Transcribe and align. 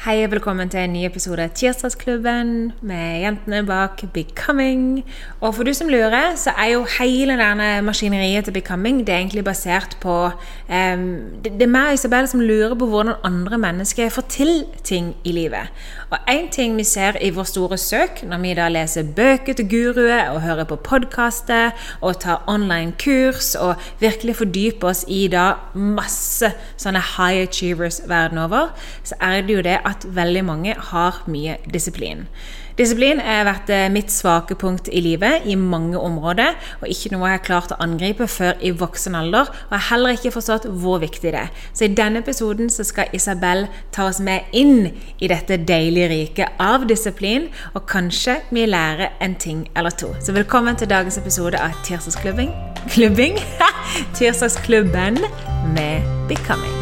Hei 0.00 0.22
og 0.24 0.30
velkommen 0.32 0.70
til 0.72 0.80
en 0.80 0.94
ny 0.96 1.02
episode 1.04 1.44
av 1.44 1.50
Tirsdagsklubben 1.52 2.70
med 2.88 3.18
jentene 3.20 3.58
bak 3.68 4.00
Becoming. 4.14 5.02
Og 5.44 5.52
for 5.58 5.68
du 5.68 5.74
som 5.76 5.90
lurer, 5.92 6.38
så 6.40 6.54
er 6.56 6.70
jo 6.70 6.86
hele 6.94 7.34
denne 7.36 7.66
maskineriet 7.84 8.48
til 8.48 8.54
Becoming 8.56 9.02
det 9.04 9.12
er 9.12 9.18
egentlig 9.18 9.44
basert 9.44 9.98
på 10.00 10.14
um, 10.30 11.04
det, 11.44 11.52
er 11.52 11.68
meg 11.68 11.90
og 11.90 11.98
Isabel 11.98 12.30
som 12.32 12.40
lurer 12.40 12.72
på 12.80 12.88
hvordan 12.88 13.20
andre 13.28 13.58
mennesker 13.60 14.08
får 14.08 14.24
til 14.32 14.54
ting 14.88 15.10
i 15.20 15.34
livet. 15.36 15.68
Og 16.08 16.32
én 16.32 16.48
ting 16.48 16.80
vi 16.80 16.88
ser 16.88 17.20
i 17.20 17.28
vår 17.36 17.50
store 17.52 17.76
søk, 17.76 18.24
når 18.24 18.40
vi 18.40 18.54
da 18.56 18.70
leser 18.72 19.12
bøker 19.16 19.52
til 19.52 19.68
guruer 19.68 20.32
og 20.32 20.40
hører 20.40 20.64
på 20.64 20.80
podkaster 20.80 21.76
og 22.00 22.22
tar 22.24 22.40
online 22.48 22.96
kurs 22.96 23.52
og 23.54 23.76
virkelig 24.00 24.38
fordyper 24.40 24.94
oss 24.94 25.04
i 25.08 25.26
da 25.28 25.52
masse 25.76 26.48
sånne 26.80 27.04
high 27.18 27.44
achievers 27.44 28.00
verden 28.08 28.40
over, 28.40 28.72
så 29.04 29.20
er 29.20 29.44
det 29.44 29.60
jo 29.60 29.68
det 29.68 29.76
at 29.89 29.89
veldig 30.04 30.44
mange 30.46 30.74
har 30.90 31.22
mye 31.30 31.58
disiplin. 31.72 32.26
Disiplin 32.78 33.18
har 33.20 33.44
vært 33.44 33.70
mitt 33.92 34.08
svake 34.08 34.54
punkt 34.56 34.88
i 34.88 35.02
livet 35.04 35.44
i 35.44 35.56
mange 35.58 35.98
områder, 36.00 36.54
og 36.80 36.88
ikke 36.88 37.10
noe 37.12 37.28
jeg 37.28 37.36
har 37.36 37.44
klart 37.44 37.74
å 37.74 37.80
angripe 37.82 38.24
før 38.30 38.56
i 38.64 38.70
voksen 38.72 39.18
alder, 39.18 39.50
og 39.50 39.74
jeg 39.74 39.82
har 39.82 39.88
heller 39.90 40.16
ikke 40.16 40.32
forstått 40.32 40.68
hvor 40.80 41.02
viktig 41.02 41.34
det 41.34 41.42
er. 41.42 41.52
Så 41.74 41.84
i 41.84 41.92
denne 41.92 42.22
episoden 42.24 42.72
så 42.72 42.86
skal 42.88 43.12
Isabel 43.16 43.66
ta 43.92 44.08
oss 44.08 44.22
med 44.24 44.48
inn 44.56 44.88
i 45.18 45.28
dette 45.28 45.60
deilige 45.60 46.08
riket 46.14 46.60
av 46.62 46.88
disiplin, 46.88 47.50
og 47.74 47.84
kanskje 47.90 48.38
vi 48.48 48.64
lærer 48.70 49.12
en 49.20 49.36
ting 49.36 49.66
eller 49.76 49.92
to. 49.92 50.14
Så 50.24 50.32
velkommen 50.36 50.78
til 50.80 50.88
dagens 50.88 51.20
episode 51.20 51.60
av 51.60 51.76
Tirsdagsklubbing 51.84 52.54
Klubbing? 52.88 53.36
Tirsdagsklubben 54.16 55.18
med 55.74 56.28
Becoming. 56.28 56.79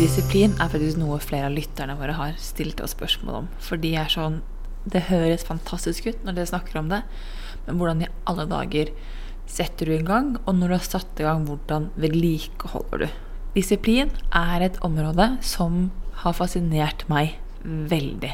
Disiplin 0.00 0.54
er 0.56 0.70
faktisk 0.72 0.96
noe 0.96 1.18
flere 1.20 1.50
av 1.50 1.52
lytterne 1.52 1.92
våre 1.98 2.14
har 2.16 2.36
stilt 2.40 2.78
oss 2.80 2.94
spørsmål 2.94 3.34
om. 3.42 3.48
For 3.60 3.76
de 3.76 3.90
er 4.00 4.08
sånn 4.08 4.38
Det 4.88 5.02
høres 5.10 5.42
fantastisk 5.44 6.06
ut 6.08 6.22
når 6.24 6.38
dere 6.38 6.48
snakker 6.48 6.78
om 6.80 6.86
det, 6.88 7.02
men 7.66 7.76
hvordan 7.76 8.00
i 8.06 8.08
alle 8.30 8.46
dager 8.48 8.94
setter 9.44 9.90
du 9.90 9.92
i 9.98 10.06
gang? 10.06 10.30
Og 10.46 10.56
når 10.56 10.72
du 10.72 10.74
har 10.78 10.86
satt 10.86 11.20
i 11.20 11.26
gang, 11.26 11.44
hvordan 11.44 11.90
vedlikeholder 12.00 13.04
du? 13.04 13.18
Disiplin 13.58 14.14
er 14.32 14.64
et 14.64 14.80
område 14.86 15.34
som 15.44 15.90
har 16.22 16.38
fascinert 16.38 17.04
meg 17.12 17.36
veldig. 17.60 18.32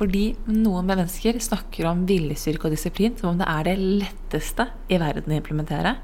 Fordi 0.00 0.30
noen 0.48 0.88
mennesker 0.88 1.36
snakker 1.44 1.90
om 1.92 2.06
viljestyrke 2.08 2.70
og 2.70 2.78
disiplin 2.78 3.20
som 3.20 3.34
om 3.34 3.44
det 3.44 3.52
er 3.52 3.68
det 3.68 3.76
letteste 3.84 4.70
i 4.88 4.96
verden 5.04 5.36
å 5.36 5.42
implementere. 5.42 5.98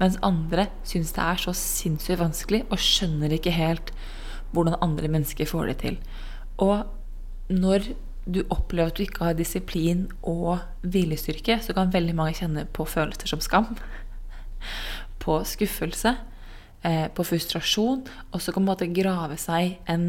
Mens 0.00 0.18
andre 0.24 0.68
syns 0.88 1.12
det 1.16 1.24
er 1.24 1.40
så 1.40 1.54
sinnssykt 1.56 2.20
vanskelig 2.22 2.64
og 2.68 2.80
skjønner 2.80 3.34
ikke 3.36 3.54
helt 3.54 3.92
hvordan 4.52 4.80
andre 4.84 5.08
mennesker 5.08 5.48
får 5.48 5.70
det 5.70 5.76
til. 5.82 6.00
Og 6.60 6.84
når 7.52 7.92
du 8.24 8.42
opplever 8.54 8.92
at 8.92 8.98
du 8.98 9.04
ikke 9.04 9.24
har 9.26 9.38
disiplin 9.38 10.06
og 10.22 10.58
viljestyrke, 10.82 11.58
så 11.62 11.74
kan 11.74 11.92
veldig 11.92 12.14
mange 12.16 12.36
kjenne 12.38 12.66
på 12.74 12.86
følelser 12.86 13.32
som 13.32 13.42
skam, 13.42 13.72
på 15.22 15.38
skuffelse, 15.48 16.14
eh, 16.86 17.08
på 17.14 17.26
frustrasjon, 17.26 18.04
og 18.30 18.42
så 18.42 18.54
kan 18.54 18.66
man 18.66 18.94
grave 18.94 19.38
seg 19.40 19.78
en, 19.90 20.06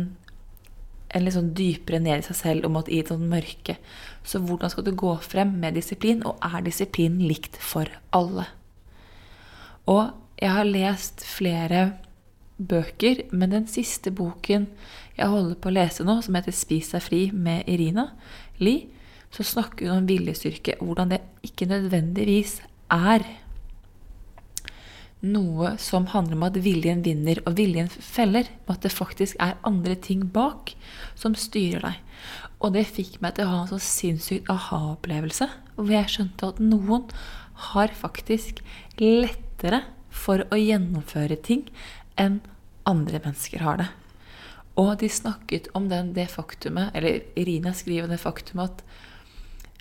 en 1.09 1.25
litt 1.25 1.37
sånn 1.37 1.53
dypere 1.57 2.01
ned 2.03 2.21
i 2.21 2.27
seg 2.27 2.37
selv 2.37 2.67
og 2.67 2.75
måtte 2.77 2.93
i 2.93 3.01
et 3.01 3.09
sånt 3.09 3.25
mørke. 3.29 3.79
Så 4.23 4.43
hvordan 4.43 4.73
skal 4.73 4.85
du 4.85 4.93
gå 4.97 5.15
frem 5.25 5.55
med 5.63 5.79
disiplin, 5.79 6.21
og 6.27 6.37
er 6.43 6.61
disiplin 6.65 7.17
likt 7.23 7.57
for 7.57 7.89
alle? 8.13 8.45
Og 9.89 10.11
jeg 10.39 10.51
har 10.51 10.67
lest 10.67 11.25
flere 11.27 11.83
bøker, 12.57 13.25
men 13.31 13.51
den 13.51 13.67
siste 13.67 14.11
boken 14.11 14.67
jeg 15.17 15.29
holder 15.29 15.59
på 15.61 15.69
å 15.69 15.75
lese 15.75 16.05
nå, 16.05 16.21
som 16.21 16.35
heter 16.35 16.51
'Spis 16.51 16.91
deg 16.93 17.01
fri' 17.01 17.31
med 17.33 17.67
Irina 17.67 18.11
Li, 18.59 18.87
så 19.31 19.43
snakker 19.43 19.89
hun 19.89 20.03
om 20.03 20.07
viljestyrke, 20.07 20.77
og 20.79 20.87
hvordan 20.87 21.09
det 21.09 21.21
ikke 21.43 21.65
nødvendigvis 21.65 22.61
er 22.91 23.25
noe 25.23 25.77
som 25.79 26.09
handler 26.11 26.35
om 26.35 26.43
at 26.49 26.59
viljen 26.65 27.03
vinner 27.05 27.39
og 27.47 27.55
viljen 27.57 27.89
feller, 27.89 28.49
men 28.65 28.75
at 28.75 28.83
det 28.83 28.91
faktisk 28.91 29.35
er 29.39 29.59
andre 29.63 29.95
ting 29.95 30.25
bak 30.35 30.75
som 31.15 31.35
styrer 31.35 31.79
deg. 31.79 32.01
Og 32.59 32.73
det 32.73 32.85
fikk 32.91 33.21
meg 33.23 33.35
til 33.35 33.47
å 33.47 33.53
ha 33.53 33.61
en 33.63 33.71
så 33.71 33.79
sinnssykt 33.79 34.51
aha-opplevelse, 34.51 35.47
hvor 35.75 35.91
jeg 35.91 36.11
skjønte 36.11 36.51
at 36.51 36.59
noen 36.59 37.07
har 37.71 37.95
faktisk 37.95 38.59
lett 38.99 39.39
lettere 39.63 39.83
for 40.13 40.43
å 40.51 40.57
gjennomføre 40.59 41.37
ting 41.41 41.69
enn 42.19 42.41
andre 42.85 43.21
mennesker 43.23 43.63
har 43.63 43.79
det. 43.79 43.87
Og 44.75 44.97
de 44.99 45.09
snakket 45.09 45.69
om 45.73 45.87
den, 45.89 46.13
det 46.13 46.31
faktumet, 46.31 46.91
eller 46.93 47.23
Irina 47.35 47.73
skriver 47.73 48.09
det 48.09 48.19
faktumet 48.21 48.71
at 48.71 48.83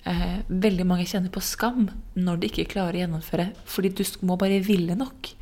eh, 0.05 0.39
veldig 0.47 0.85
mange 0.85 1.05
kjenner 1.05 1.33
på 1.33 1.41
skam 1.41 1.89
når 2.15 2.39
de 2.39 2.49
ikke 2.49 2.69
klarer 2.75 2.97
å 2.97 3.03
gjennomføre, 3.03 3.47
fordi 3.65 3.93
du 3.97 4.03
må 4.21 4.37
bare 4.37 4.61
ville 4.63 4.95
nok. 4.95 5.33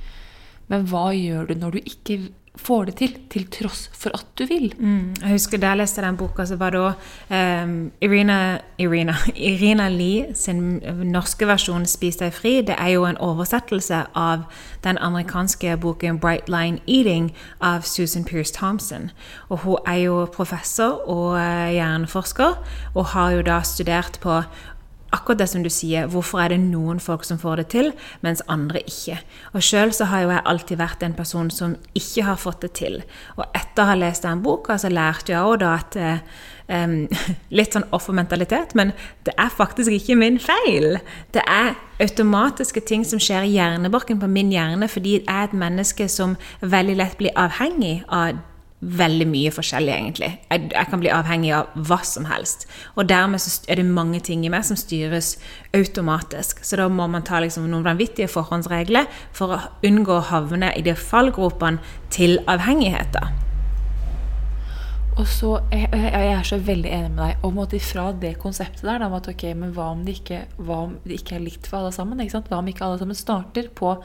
Men 0.71 0.87
hva 0.87 1.11
gjør 1.13 1.51
du 1.51 1.55
når 1.59 1.75
du 1.75 1.81
ikke 1.83 2.19
får 2.55 2.85
det 2.85 2.95
til, 2.99 3.13
til 3.31 3.45
tross 3.47 3.85
for 3.95 4.11
at 4.13 4.25
du 4.39 4.43
vil. 4.45 4.73
Mm, 4.79 5.13
jeg 5.21 5.31
husker 5.31 5.57
Da 5.57 5.67
jeg 5.71 5.77
leste 5.77 6.01
den 6.01 6.17
boka, 6.17 6.45
så 6.45 6.55
var 6.55 6.69
da 6.75 6.91
um, 7.63 7.91
Irina, 8.01 8.57
Irina, 8.77 9.15
Irina 9.35 9.87
Lee 9.89 10.35
sin 10.35 10.81
norske 11.03 11.47
versjon 11.47 11.85
'Spis 11.85 12.15
deg 12.19 12.33
fri'. 12.33 12.61
Det 12.67 12.75
er 12.77 12.87
jo 12.87 13.05
en 13.05 13.17
oversettelse 13.17 14.03
av 14.15 14.43
den 14.83 14.97
amerikanske 14.97 15.77
boken 15.77 16.19
'Bright 16.19 16.49
Line 16.49 16.79
Eating' 16.87 17.31
av 17.61 17.81
Susan 17.81 18.25
Pierce 18.25 18.53
Thompson. 18.53 19.11
Og 19.49 19.57
Hun 19.57 19.77
er 19.87 19.95
jo 19.95 20.25
professor 20.25 21.09
og 21.09 21.33
uh, 21.35 21.71
hjerneforsker, 21.71 22.53
og 22.95 23.05
har 23.05 23.31
jo 23.31 23.41
da 23.41 23.61
studert 23.61 24.19
på 24.21 24.41
akkurat 25.11 25.41
det 25.41 25.49
som 25.51 25.63
du 25.63 25.69
sier, 25.71 26.07
hvorfor 26.11 26.41
er 26.43 26.53
det 26.53 26.61
noen 26.63 27.01
folk 27.03 27.25
som 27.27 27.39
får 27.41 27.61
det 27.61 27.67
til, 27.73 27.91
mens 28.25 28.43
andre 28.51 28.81
ikke? 28.87 29.19
Og 29.53 29.65
sjøl 29.65 29.93
så 29.95 30.07
har 30.11 30.25
jo 30.25 30.33
jeg 30.33 30.45
alltid 30.53 30.81
vært 30.81 31.05
en 31.05 31.17
person 31.17 31.51
som 31.53 31.75
ikke 31.97 32.25
har 32.29 32.39
fått 32.41 32.65
det 32.65 32.73
til. 32.79 33.01
Og 33.37 33.45
etter 33.57 33.83
å 33.83 33.91
ha 33.91 33.99
lest 33.99 34.25
den 34.27 34.43
boka, 34.45 34.79
så 34.79 34.91
lærte 34.91 35.33
jeg 35.33 35.43
òg 35.43 35.61
da 35.63 35.75
at 35.79 35.99
um, 36.71 36.97
Litt 37.57 37.75
sånn 37.75 37.87
offermentalitet, 37.91 38.75
men 38.79 38.93
det 39.27 39.35
er 39.35 39.51
faktisk 39.51 39.91
ikke 39.91 40.15
min 40.19 40.39
feil. 40.39 41.01
Det 41.35 41.43
er 41.43 41.75
automatiske 42.01 42.83
ting 42.87 43.03
som 43.05 43.19
skjer 43.21 43.45
i 43.45 43.57
hjernebarken 43.57 44.21
på 44.21 44.29
min 44.31 44.53
hjerne 44.53 44.87
fordi 44.89 45.19
jeg 45.19 45.27
er 45.27 45.49
et 45.49 45.57
menneske 45.57 46.07
som 46.09 46.37
veldig 46.61 46.95
lett 46.97 47.19
blir 47.19 47.35
avhengig 47.37 47.99
av 48.07 48.39
veldig 48.81 49.27
mye 49.29 49.51
forskjellig, 49.53 49.93
egentlig. 49.93 50.29
Jeg, 50.49 50.69
jeg, 50.73 50.87
kan 50.89 51.01
bli 51.03 51.11
avhengig 51.13 51.51
av 51.53 51.69
hva 51.87 51.99
som 52.07 52.25
helst. 52.25 52.65
Og 52.95 53.05
dermed 53.09 53.43
er 53.69 53.77
det 53.77 53.85
mange 53.85 54.21
ting 54.25 54.45
i 54.45 54.49
meg 54.49 54.65
som 54.65 54.79
styres 54.79 55.35
automatisk. 55.77 56.63
Så 56.65 56.79
da 56.79 56.87
må 56.89 57.05
man 57.11 57.25
ta 57.27 57.39
liksom 57.43 57.69
noen 57.69 57.85
vanvittige 57.85 58.31
forhåndsregler 58.31 59.05
for 59.37 59.53
å 59.53 59.61
unngå 59.85 60.17
å 60.17 60.25
havne 60.31 60.73
i 60.73 60.83
de 60.85 60.97
fallgropene 60.97 61.81
til 62.13 62.39
avhengigheter. 62.49 63.29
Og 65.19 65.27
så, 65.29 65.57
jeg, 65.69 65.89
jeg, 65.91 66.27
er 66.31 66.45
så 66.47 66.57
veldig 66.65 66.91
enig 66.95 67.13
med 67.13 67.23
deg. 67.25 67.45
om 67.45 67.57
at 67.61 67.73
fra 67.85 68.09
det 68.17 68.37
konseptet 68.41 68.85
der, 68.87 69.03
om 69.05 69.13
at 69.13 69.27
ok, 69.29 69.49
men 69.59 69.73
hva 69.75 69.91
om, 69.93 70.05
det 70.07 70.21
ikke, 70.23 70.45
om 70.63 70.95
det 71.03 71.19
ikke 71.19 71.35
er 71.37 71.43
likt 71.43 71.67
for 71.69 71.83
alle 71.83 71.91
sammen? 71.93 72.21
Hva 72.31 72.57
om 72.57 72.69
ikke 72.71 72.87
alle 72.87 73.01
sammen 73.01 73.19
starter 73.19 73.69
på 73.75 73.97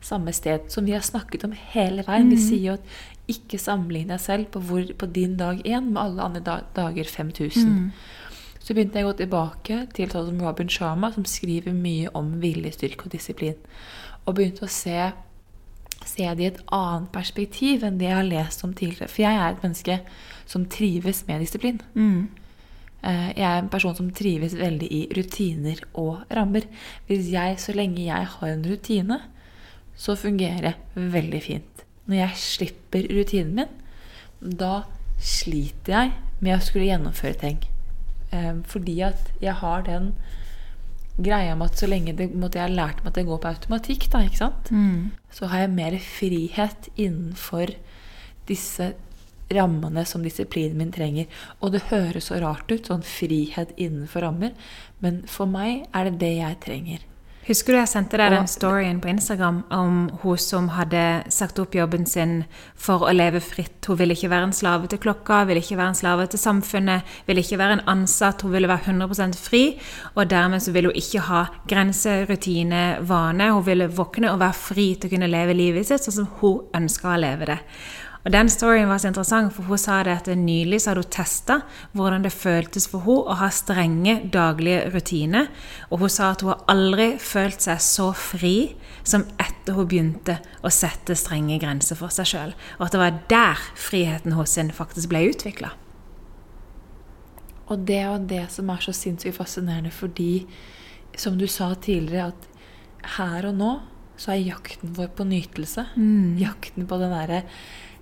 samme 0.00 0.32
sted, 0.32 0.70
som 0.70 0.86
vi 0.86 0.94
har 0.94 1.02
snakket 1.02 1.44
om 1.44 1.54
hele 1.74 2.04
veien. 2.06 2.28
Mm. 2.28 2.34
Vi 2.36 2.40
sier 2.42 2.66
jo 2.68 2.76
at 2.78 3.17
ikke 3.28 3.60
sammenligne 3.60 4.16
deg 4.16 4.22
selv 4.24 4.48
på, 4.54 4.62
hvor, 4.64 4.88
på, 4.98 5.08
din 5.12 5.36
dag 5.40 5.60
én 5.66 5.92
med 5.92 6.02
alle 6.02 6.26
andre 6.28 6.58
dager 6.76 7.10
5000. 7.10 7.68
Mm. 7.68 7.90
Så 8.58 8.74
begynte 8.74 9.00
jeg 9.00 9.06
å 9.06 9.12
gå 9.12 9.18
tilbake 9.22 9.78
til 9.96 10.10
sånn 10.12 10.26
som 10.30 10.42
Robin 10.44 10.68
Sharma, 10.72 11.12
som 11.14 11.24
skriver 11.28 11.76
mye 11.76 12.10
om 12.18 12.34
viljestyrke 12.42 13.06
og 13.06 13.14
disiplin. 13.14 13.56
Og 14.26 14.36
begynte 14.36 14.66
å 14.66 14.72
se, 14.72 15.10
se 16.04 16.26
det 16.36 16.44
i 16.44 16.50
et 16.50 16.60
annet 16.74 17.08
perspektiv 17.14 17.86
enn 17.86 18.00
det 18.00 18.10
jeg 18.10 18.18
har 18.18 18.28
lest 18.28 18.64
om 18.66 18.74
tidligere. 18.76 19.08
For 19.12 19.24
jeg 19.24 19.38
er 19.38 19.54
et 19.54 19.64
menneske 19.64 20.00
som 20.48 20.68
trives 20.68 21.24
med 21.28 21.44
disiplin. 21.44 21.80
Mm. 21.94 22.28
Eh, 22.98 23.28
jeg 23.38 23.46
er 23.46 23.62
en 23.62 23.72
person 23.72 23.96
som 23.96 24.10
trives 24.10 24.56
veldig 24.58 24.88
i 24.90 25.02
rutiner 25.16 25.84
og 25.94 26.24
rammer. 26.34 26.66
Hvis 27.08 27.32
jeg, 27.32 27.58
så 27.62 27.76
lenge 27.76 28.04
jeg 28.08 28.32
har 28.34 28.52
en 28.52 28.64
rutine, 28.68 29.20
så 29.98 30.16
fungerer 30.18 30.70
det 30.70 30.74
veldig 31.16 31.42
fint. 31.42 31.84
Når 32.08 32.20
jeg 32.22 32.42
slipper 32.42 33.08
rutinen 33.12 33.54
min, 33.60 33.74
da 34.40 34.82
sliter 35.18 35.94
jeg 35.94 36.12
med 36.44 36.56
å 36.56 36.62
skulle 36.62 36.88
gjennomføre 36.88 37.40
ting. 37.40 37.58
Eh, 38.32 38.54
fordi 38.68 39.00
at 39.06 39.32
jeg 39.42 39.56
har 39.60 39.84
den 39.86 40.12
greia 41.18 41.56
med 41.58 41.72
at 41.72 41.80
så 41.80 41.88
lenge 41.90 42.14
det, 42.16 42.30
måtte 42.34 42.60
jeg 42.60 42.68
har 42.68 42.76
lært 42.76 43.02
meg 43.02 43.10
at 43.10 43.18
det 43.18 43.26
går 43.26 43.42
på 43.42 43.50
automatikk, 43.50 44.06
da, 44.12 44.22
ikke 44.26 44.42
sant? 44.44 44.70
Mm. 44.70 45.10
så 45.34 45.50
har 45.50 45.64
jeg 45.64 45.74
mer 45.74 45.98
frihet 46.02 46.88
innenfor 46.94 47.74
disse 48.48 48.92
rammene 49.54 50.04
som 50.06 50.22
disiplinen 50.24 50.78
min 50.78 50.92
trenger. 50.92 51.26
Og 51.60 51.72
det 51.74 51.88
høres 51.92 52.28
så 52.30 52.38
rart 52.42 52.70
ut, 52.70 52.86
sånn 52.86 53.04
frihet 53.06 53.74
innenfor 53.76 54.26
rammer, 54.26 54.54
men 55.04 55.22
for 55.30 55.50
meg 55.50 55.86
er 55.96 56.08
det 56.08 56.18
det 56.22 56.34
jeg 56.38 56.60
trenger. 56.64 57.06
Husker 57.48 57.72
du 57.72 57.78
jeg 57.78 57.88
sendte 57.88 58.18
deg 58.20 58.34
den 58.34 58.48
storyen 58.50 58.98
på 59.00 59.08
Instagram 59.08 59.62
om 59.72 60.00
hun 60.20 60.40
som 60.42 60.66
hadde 60.76 61.00
sagt 61.32 61.56
opp 61.62 61.72
jobben 61.78 62.04
sin 62.04 62.42
for 62.76 63.06
å 63.08 63.14
leve 63.14 63.40
fritt? 63.40 63.78
Hun 63.88 63.96
ville 63.96 64.12
ikke 64.12 64.28
være 64.28 64.50
en 64.50 64.52
slave 64.52 64.90
til 64.92 65.00
klokka, 65.00 65.38
ville 65.48 65.62
ikke 65.64 65.78
være 65.78 65.94
en 65.94 65.96
slave 65.96 66.26
til 66.28 66.42
samfunnet, 66.42 67.14
ville 67.24 67.40
ikke 67.40 67.56
være 67.56 67.78
en 67.78 67.84
ansatt, 67.94 68.44
hun 68.44 68.52
ville 68.52 68.68
være 68.68 68.92
100% 68.92 69.40
fri. 69.40 69.62
Og 70.12 70.28
dermed 70.28 70.60
så 70.60 70.74
ville 70.76 70.92
hun 70.92 71.00
ikke 71.00 71.24
ha 71.30 71.46
grense, 71.72 72.18
rutine, 72.28 72.82
vane. 73.08 73.48
Hun 73.56 73.64
ville 73.64 73.88
våkne 73.96 74.34
og 74.34 74.42
være 74.44 74.60
fri 74.66 74.90
til 74.98 75.08
å 75.08 75.14
kunne 75.16 75.32
leve 75.32 75.56
livet 75.56 75.88
sitt 75.88 76.04
sånn 76.04 76.18
som 76.18 76.28
hun 76.42 76.68
ønska 76.76 77.14
å 77.14 77.22
leve 77.24 77.48
det. 77.48 77.58
Og 78.28 78.32
Den 78.32 78.50
storyen 78.52 78.90
var 78.90 78.98
så 79.00 79.08
interessant, 79.08 79.54
for 79.56 79.64
hun 79.64 79.78
sa 79.80 80.02
det 80.04 80.12
at 80.12 80.26
nylig 80.36 80.82
så 80.84 80.90
hadde 80.90 81.00
hun 81.06 81.12
testa 81.14 81.54
hvordan 81.96 82.26
det 82.26 82.32
føltes 82.34 82.84
for 82.92 83.00
henne 83.00 83.32
å 83.32 83.36
ha 83.40 83.48
strenge 83.48 84.18
daglige 84.34 84.82
rutiner. 84.92 85.48
Og 85.88 86.02
hun 86.02 86.12
sa 86.12 86.34
at 86.34 86.44
hun 86.44 86.50
har 86.52 86.66
aldri 86.68 87.06
følt 87.24 87.64
seg 87.64 87.80
så 87.80 88.10
fri 88.12 88.52
som 89.00 89.24
etter 89.40 89.78
hun 89.78 89.88
begynte 89.88 90.36
å 90.60 90.68
sette 90.68 91.16
strenge 91.16 91.56
grenser 91.62 91.96
for 91.96 92.12
seg 92.12 92.28
sjøl. 92.28 92.54
Og 92.76 92.84
at 92.90 92.98
det 92.98 93.00
var 93.00 93.18
der 93.32 93.64
friheten 93.80 94.36
hos 94.36 94.58
henne 94.60 94.76
faktisk 94.76 95.08
ble 95.14 95.24
utvikla. 95.30 95.72
Og 97.72 97.88
det 97.88 98.02
er 98.04 98.28
det 98.28 98.44
som 98.52 98.68
er 98.68 98.84
så 98.84 98.92
sinnssykt 98.92 99.40
fascinerende, 99.40 99.88
fordi 99.88 100.44
som 101.16 101.40
du 101.40 101.48
sa 101.48 101.72
tidligere, 101.72 102.28
at 102.28 103.16
her 103.16 103.48
og 103.48 103.56
nå 103.56 103.74
så 104.20 104.34
er 104.34 104.50
jakten 104.50 104.92
vår 105.00 105.14
på 105.16 105.24
nytelse. 105.32 105.88
Mm. 105.96 106.36
Jakten 106.44 106.88
på 106.90 107.00
den 107.00 107.16
derre 107.16 107.46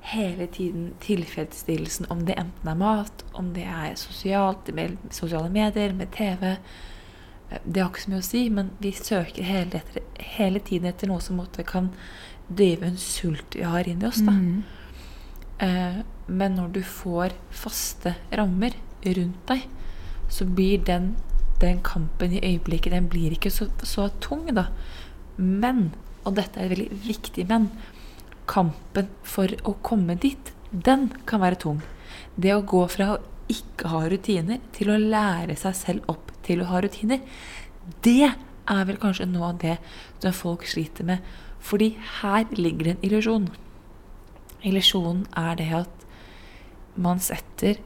hele 0.07 0.47
tiden 0.47 0.93
tilfredsstillelsen, 1.03 2.07
om 2.11 2.23
det 2.27 2.37
enten 2.39 2.71
er 2.71 2.79
mat, 2.79 3.25
om 3.35 3.51
det 3.57 3.65
er 3.67 3.97
sosialt, 3.99 4.69
med 4.75 5.01
sosiale 5.11 5.51
medier, 5.51 5.95
med 5.99 6.13
TV. 6.15 6.57
Det 7.65 7.83
har 7.83 7.91
ikke 7.91 8.05
så 8.05 8.13
mye 8.13 8.23
å 8.23 8.27
si, 8.29 8.43
men 8.55 8.71
vi 8.83 8.93
søker 8.95 9.47
hele, 9.47 9.81
etter, 9.81 10.05
hele 10.37 10.63
tiden 10.63 10.87
etter 10.91 11.11
noe 11.11 11.23
som 11.25 11.41
måtte 11.41 11.67
kan 11.67 11.91
drive 12.47 12.87
en 12.87 13.01
sult 13.03 13.59
vi 13.59 13.67
har 13.67 13.89
inni 13.91 14.07
oss. 14.07 14.23
Mm. 14.23 14.63
Eh, 15.67 15.99
men 16.27 16.55
når 16.59 16.71
du 16.77 16.81
får 16.87 17.35
faste 17.51 18.15
rammer 18.31 18.79
rundt 19.03 19.43
deg, 19.51 19.67
så 20.31 20.47
blir 20.47 20.87
den, 20.87 21.15
den 21.63 21.83
kampen 21.87 22.35
i 22.35 22.45
øyeblikket 22.45 22.95
den 22.95 23.11
blir 23.11 23.35
ikke 23.35 23.51
så, 23.51 23.67
så 23.83 24.07
tung, 24.23 24.47
da. 24.55 24.69
Men, 25.37 25.89
og 26.23 26.39
dette 26.39 26.63
er 26.63 26.71
veldig 26.71 27.03
viktig 27.07 27.51
men, 27.51 27.71
kampen 28.51 29.11
for 29.27 29.53
å 29.67 29.77
komme 29.87 30.17
dit, 30.21 30.53
den 30.71 31.11
kan 31.29 31.43
være 31.43 31.61
tung. 31.63 31.81
Det 32.37 32.55
å 32.55 32.65
gå 32.67 32.83
fra 32.93 33.15
å 33.15 33.23
ikke 33.53 33.91
ha 33.93 34.03
rutiner 34.11 34.63
til 34.75 34.91
å 34.91 35.01
lære 35.01 35.57
seg 35.59 35.77
selv 35.79 36.11
opp 36.11 36.33
til 36.47 36.63
å 36.63 36.71
ha 36.71 36.83
rutiner, 36.83 37.23
det 38.03 38.31
er 38.31 38.87
vel 38.89 38.99
kanskje 39.03 39.29
noe 39.31 39.53
av 39.53 39.61
det 39.63 39.77
som 40.23 40.35
folk 40.35 40.67
sliter 40.67 41.07
med. 41.07 41.23
Fordi 41.63 41.93
her 42.21 42.47
ligger 42.55 42.89
det 42.89 42.95
en 42.97 43.07
illusjon. 43.09 43.51
Illusjonen 44.67 45.27
er 45.39 45.59
det 45.59 45.69
at 45.83 46.07
man 46.97 47.23
setter 47.23 47.79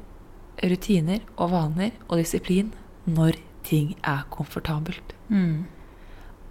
rutiner 0.61 1.25
og 1.37 1.53
vaner 1.55 1.93
og 2.09 2.21
disiplin 2.21 2.73
når 3.09 3.41
ting 3.67 3.95
er 4.07 4.25
komfortabelt. 4.33 5.15
Mm 5.29 5.80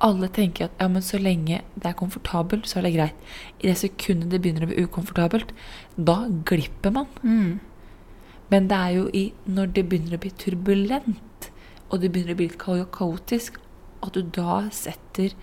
alle 0.04 0.30
tenker 0.32 0.68
at 0.68 0.80
ja, 0.80 0.88
men 0.92 1.04
så 1.04 1.20
lenge 1.20 1.62
det 1.76 1.88
er 1.90 1.98
komfortabelt, 2.00 2.68
så 2.70 2.80
er 2.80 2.88
det 2.88 2.96
greit. 2.96 3.32
I 3.60 3.70
det 3.70 3.78
sekundet 3.82 4.32
det 4.34 4.42
begynner 4.44 4.66
å 4.66 4.70
bli 4.72 4.84
ukomfortabelt, 4.86 5.54
da 5.96 6.22
glipper 6.48 6.94
man. 6.96 7.10
Mm. 7.24 7.60
Men 8.50 8.70
det 8.70 8.78
er 8.78 8.94
jo 8.96 9.08
i, 9.14 9.26
når 9.46 9.74
det 9.76 9.88
begynner 9.90 10.18
å 10.18 10.22
bli 10.24 10.32
turbulent, 10.42 11.50
og 11.90 12.02
det 12.02 12.12
begynner 12.14 12.38
å 12.38 12.40
bli 12.40 12.50
litt 12.50 12.62
kaotisk, 12.62 13.60
at 14.06 14.16
du 14.16 14.24
da 14.24 14.62
setter 14.74 15.36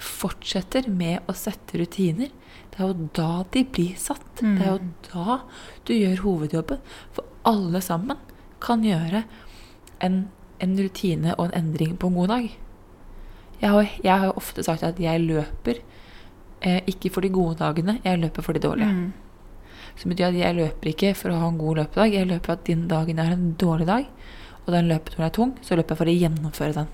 Fortsetter 0.00 0.86
med 0.88 1.26
å 1.28 1.34
sette 1.36 1.76
rutiner. 1.76 2.30
Det 2.72 2.78
er 2.80 2.88
jo 2.88 3.08
da 3.12 3.42
de 3.52 3.66
blir 3.68 3.98
satt. 4.00 4.40
Mm. 4.40 4.54
Det 4.56 4.64
er 4.64 4.70
jo 4.70 4.78
da 5.10 5.34
du 5.84 5.92
gjør 5.92 6.22
hovedjobben. 6.24 6.80
For 7.12 7.28
alle 7.44 7.82
sammen 7.84 8.16
kan 8.64 8.80
gjøre 8.86 9.26
en, 10.00 10.16
en 10.64 10.72
rutine 10.80 11.34
og 11.36 11.50
en 11.50 11.58
endring 11.58 11.98
på 12.00 12.08
en 12.08 12.16
god 12.16 12.32
dag. 12.32 12.48
Jeg 13.60 13.70
har, 13.70 13.88
jeg 14.04 14.24
har 14.24 14.36
ofte 14.36 14.64
sagt 14.64 14.84
at 14.86 15.00
jeg 15.00 15.20
løper 15.20 15.82
eh, 16.64 16.80
ikke 16.88 17.10
for 17.12 17.24
de 17.24 17.32
gode 17.32 17.58
dagene, 17.60 17.98
jeg 18.04 18.20
løper 18.22 18.44
for 18.46 18.56
de 18.56 18.62
dårlige. 18.64 18.88
Mm. 18.88 19.12
Som 20.00 20.12
betyr 20.12 20.30
at 20.30 20.38
jeg 20.38 20.56
løper 20.56 20.92
ikke 20.92 21.12
for 21.18 21.32
å 21.32 21.42
ha 21.42 21.50
en 21.50 21.60
god 21.60 21.82
løpedag, 21.82 22.16
jeg 22.16 22.30
løper 22.30 22.54
at 22.54 22.64
din 22.68 22.86
dagen 22.88 23.20
er 23.20 23.34
en 23.34 23.52
dårlig 23.60 23.88
dag, 23.90 24.08
og 24.64 24.74
den 24.74 24.90
løpeturen 24.90 25.28
er 25.28 25.36
tung, 25.36 25.54
så 25.66 25.76
løper 25.76 25.94
jeg 25.94 26.00
for 26.00 26.12
å 26.12 26.16
gjennomføre 26.16 26.76
den. 26.78 26.90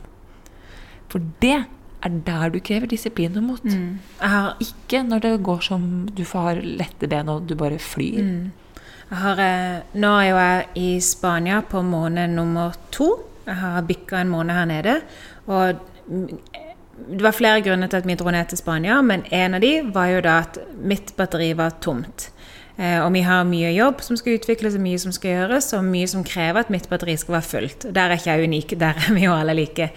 For 1.12 1.32
det 1.44 1.56
er 2.06 2.20
der 2.26 2.52
du 2.54 2.60
krever 2.60 2.90
disiplin 2.90 3.36
og 3.38 3.46
mot. 3.46 3.64
Mm. 3.64 3.98
Ikke 4.62 5.02
når 5.06 5.24
det 5.24 5.34
går 5.46 5.64
som 5.64 6.06
du 6.14 6.24
får 6.26 6.62
lette 6.62 7.08
ben 7.10 7.30
og 7.30 7.46
du 7.48 7.54
bare 7.58 7.78
flyr. 7.82 8.22
Mm. 8.22 8.52
Har, 9.16 9.38
eh, 9.38 9.82
nå 9.94 10.12
er 10.18 10.28
jo 10.28 10.36
jeg 10.36 10.66
i 10.82 11.00
Spania 11.00 11.60
på 11.62 11.82
måned 11.82 12.34
nummer 12.34 12.74
to. 12.90 13.12
Jeg 13.46 13.54
har 13.54 13.82
bikka 13.86 14.18
en 14.20 14.32
måned 14.32 14.54
her 14.54 14.66
nede. 14.66 14.96
Og 15.46 15.78
det 16.06 17.20
var 17.22 17.36
flere 17.36 17.60
grunner 17.60 17.90
til 17.90 18.00
at 18.00 18.06
vi 18.08 18.16
dro 18.16 18.30
ned 18.32 18.48
til 18.48 18.58
Spania, 18.58 19.00
men 19.04 19.26
en 19.34 19.58
av 19.58 19.60
de 19.60 19.74
var 19.92 20.14
jo 20.14 20.22
da 20.24 20.38
at 20.46 20.58
mitt 20.80 21.12
batteri 21.18 21.52
var 21.58 21.76
tomt. 21.84 22.30
Eh, 22.76 22.98
og 23.00 23.08
vi 23.14 23.22
har 23.24 23.46
mye 23.48 23.70
jobb 23.72 24.02
som 24.04 24.18
skal 24.20 24.36
utvikles, 24.36 24.76
og 24.76 24.84
mye 24.84 25.00
som 25.00 25.14
skal 25.14 25.32
gjøres, 25.32 25.70
og 25.76 25.86
mye 25.86 26.08
som 26.10 26.24
krever 26.26 26.64
at 26.64 26.72
mitt 26.72 26.88
batteri 26.90 27.16
skal 27.20 27.38
være 27.38 27.50
fullt. 27.50 27.88
Der 27.96 28.10
er 28.10 28.18
ikke 28.18 28.34
jeg 28.34 28.50
unik, 28.50 28.76
der 28.80 29.00
er 29.00 29.16
vi 29.16 29.24
jo 29.24 29.36
alle 29.36 29.56
like. 29.56 29.90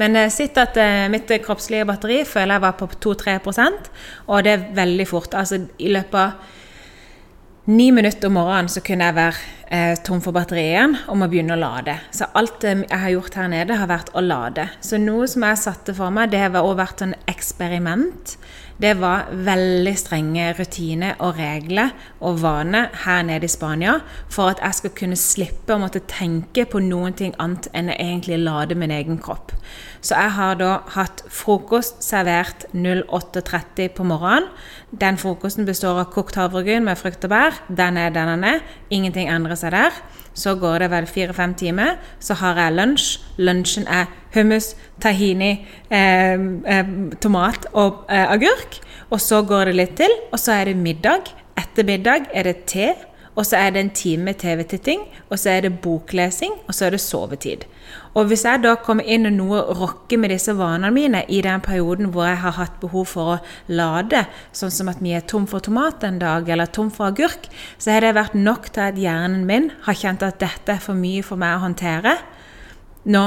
Men 0.00 0.18
eh, 0.18 0.30
sitt 0.34 0.58
at 0.58 0.78
eh, 0.80 1.06
mitt 1.12 1.30
kroppslige 1.44 1.86
batteri 1.86 2.22
føler 2.26 2.56
jeg 2.56 2.66
var 2.66 2.76
på 2.80 2.90
2-3% 3.06 3.90
og 4.26 4.44
det 4.44 4.52
er 4.52 4.68
veldig 4.74 5.06
fort. 5.06 5.34
Altså 5.34 5.62
i 5.78 5.92
løpet 5.94 6.18
av 6.18 6.60
ni 7.64 7.92
minutter 7.92 8.26
om 8.28 8.34
morgenen 8.38 8.68
så 8.68 8.82
kunne 8.84 9.06
jeg 9.08 9.16
være 9.16 9.36
eh, 9.72 9.94
tom 10.04 10.20
for 10.24 10.36
batterien 10.36 10.98
og 11.08 11.16
må 11.20 11.28
begynne 11.32 11.56
å 11.56 11.60
lade. 11.60 11.96
Så 12.12 12.28
alt 12.36 12.64
eh, 12.68 12.82
jeg 12.84 13.00
har 13.00 13.14
gjort 13.14 13.38
her 13.40 13.48
nede, 13.52 13.78
har 13.80 13.88
vært 13.88 14.12
å 14.12 14.24
lade. 14.24 14.66
Så 14.84 15.00
noe 15.00 15.28
som 15.30 15.46
jeg 15.48 15.62
satte 15.62 15.94
for 15.96 16.12
meg, 16.12 16.32
det 16.34 16.42
har 16.42 16.58
også 16.60 16.80
vært 16.82 17.04
en 17.06 17.16
eksperiment. 17.30 18.36
Det 18.74 18.96
var 18.98 19.28
veldig 19.30 19.92
strenge 19.98 20.48
rutiner 20.58 21.14
og 21.22 21.36
regler 21.38 21.92
og 22.18 22.40
vaner 22.42 22.88
her 23.04 23.22
nede 23.22 23.46
i 23.46 23.52
Spania 23.52 24.00
for 24.32 24.50
at 24.50 24.62
jeg 24.64 24.78
skal 24.80 24.94
kunne 24.98 25.18
slippe 25.18 25.76
å 25.76 25.78
måtte 25.78 26.02
tenke 26.10 26.64
på 26.66 26.82
noen 26.82 27.14
ting 27.14 27.36
annet 27.38 27.68
enn 27.70 27.92
å 27.92 27.94
egentlig 27.94 28.40
lade 28.42 28.74
min 28.78 28.90
egen 28.94 29.20
kropp. 29.22 29.54
Så 30.04 30.18
jeg 30.18 30.34
har 30.36 30.58
da 30.58 30.72
hatt 30.96 31.22
frokost 31.32 32.02
servert 32.04 32.66
08.30 32.74 33.94
på 33.94 34.04
morgenen. 34.10 34.50
Den 34.90 35.16
frokosten 35.22 35.68
består 35.68 36.02
av 36.02 36.10
kokt 36.12 36.36
havregryn 36.40 36.84
med 36.84 36.98
frukt 36.98 37.24
og 37.24 37.32
bær. 37.32 37.62
Den 37.70 37.96
er 37.96 38.10
den 38.12 38.34
den 38.34 38.44
er. 38.56 38.60
Ingenting 38.90 39.30
endrer 39.30 39.56
seg 39.60 39.72
der. 39.76 40.02
Så 40.34 40.56
går 40.58 40.82
det 40.82 40.90
vel 40.90 41.06
fire-fem 41.06 41.54
timer, 41.54 41.96
så 42.20 42.34
har 42.40 42.58
jeg 42.58 42.74
lunsj. 42.74 43.20
Lunsjen 43.38 43.86
er 43.86 44.10
hummus, 44.34 44.72
tahini, 45.02 45.66
eh, 45.90 46.34
eh, 46.66 46.92
tomat 47.22 47.68
og 47.72 48.04
eh, 48.10 48.26
agurk. 48.32 48.80
Og 49.10 49.20
så 49.22 49.42
går 49.46 49.70
det 49.70 49.74
litt 49.78 49.96
til, 50.00 50.10
og 50.32 50.38
så 50.42 50.58
er 50.58 50.72
det 50.72 50.76
middag. 50.76 51.30
Etter 51.58 51.86
middag 51.86 52.30
er 52.34 52.50
det 52.50 52.64
te. 52.66 52.94
Og 53.34 53.46
så 53.46 53.58
er 53.58 53.72
det 53.74 53.80
en 53.82 53.90
time 53.90 54.32
TV-titting, 54.38 55.00
og 55.28 55.38
så 55.42 55.56
er 55.56 55.64
det 55.64 55.78
boklesing, 55.82 56.52
og 56.68 56.74
så 56.74 56.86
er 56.86 56.94
det 56.94 57.00
sovetid. 57.02 57.64
Og 58.14 58.28
hvis 58.30 58.44
jeg 58.46 58.62
da 58.62 58.76
kommer 58.78 59.06
inn 59.10 59.26
og 59.26 59.34
noe 59.34 59.62
rokker 59.74 60.20
med 60.22 60.30
disse 60.30 60.54
vanene 60.54 60.92
mine 60.94 61.24
i 61.26 61.40
den 61.42 61.62
perioden 61.64 62.12
hvor 62.14 62.28
jeg 62.28 62.38
har 62.44 62.54
hatt 62.60 62.76
behov 62.82 63.08
for 63.10 63.32
å 63.34 63.40
lade, 63.74 64.22
sånn 64.54 64.72
som 64.74 64.90
at 64.92 65.02
vi 65.02 65.16
er 65.18 65.26
tom 65.26 65.48
for 65.50 65.64
tomat 65.64 66.06
en 66.06 66.20
dag, 66.22 66.46
eller 66.48 66.70
tom 66.70 66.92
for 66.94 67.10
agurk, 67.10 67.48
så 67.76 67.96
har 67.96 68.06
det 68.06 68.14
vært 68.14 68.38
nok 68.38 68.70
til 68.70 68.86
at 68.86 69.00
hjernen 69.02 69.42
min 69.48 69.72
har 69.88 69.98
kjent 69.98 70.22
at 70.22 70.38
dette 70.42 70.78
er 70.78 70.84
for 70.84 70.98
mye 70.98 71.26
for 71.26 71.40
meg 71.40 71.58
å 71.58 71.64
håndtere. 71.66 72.20
Nå 73.10 73.26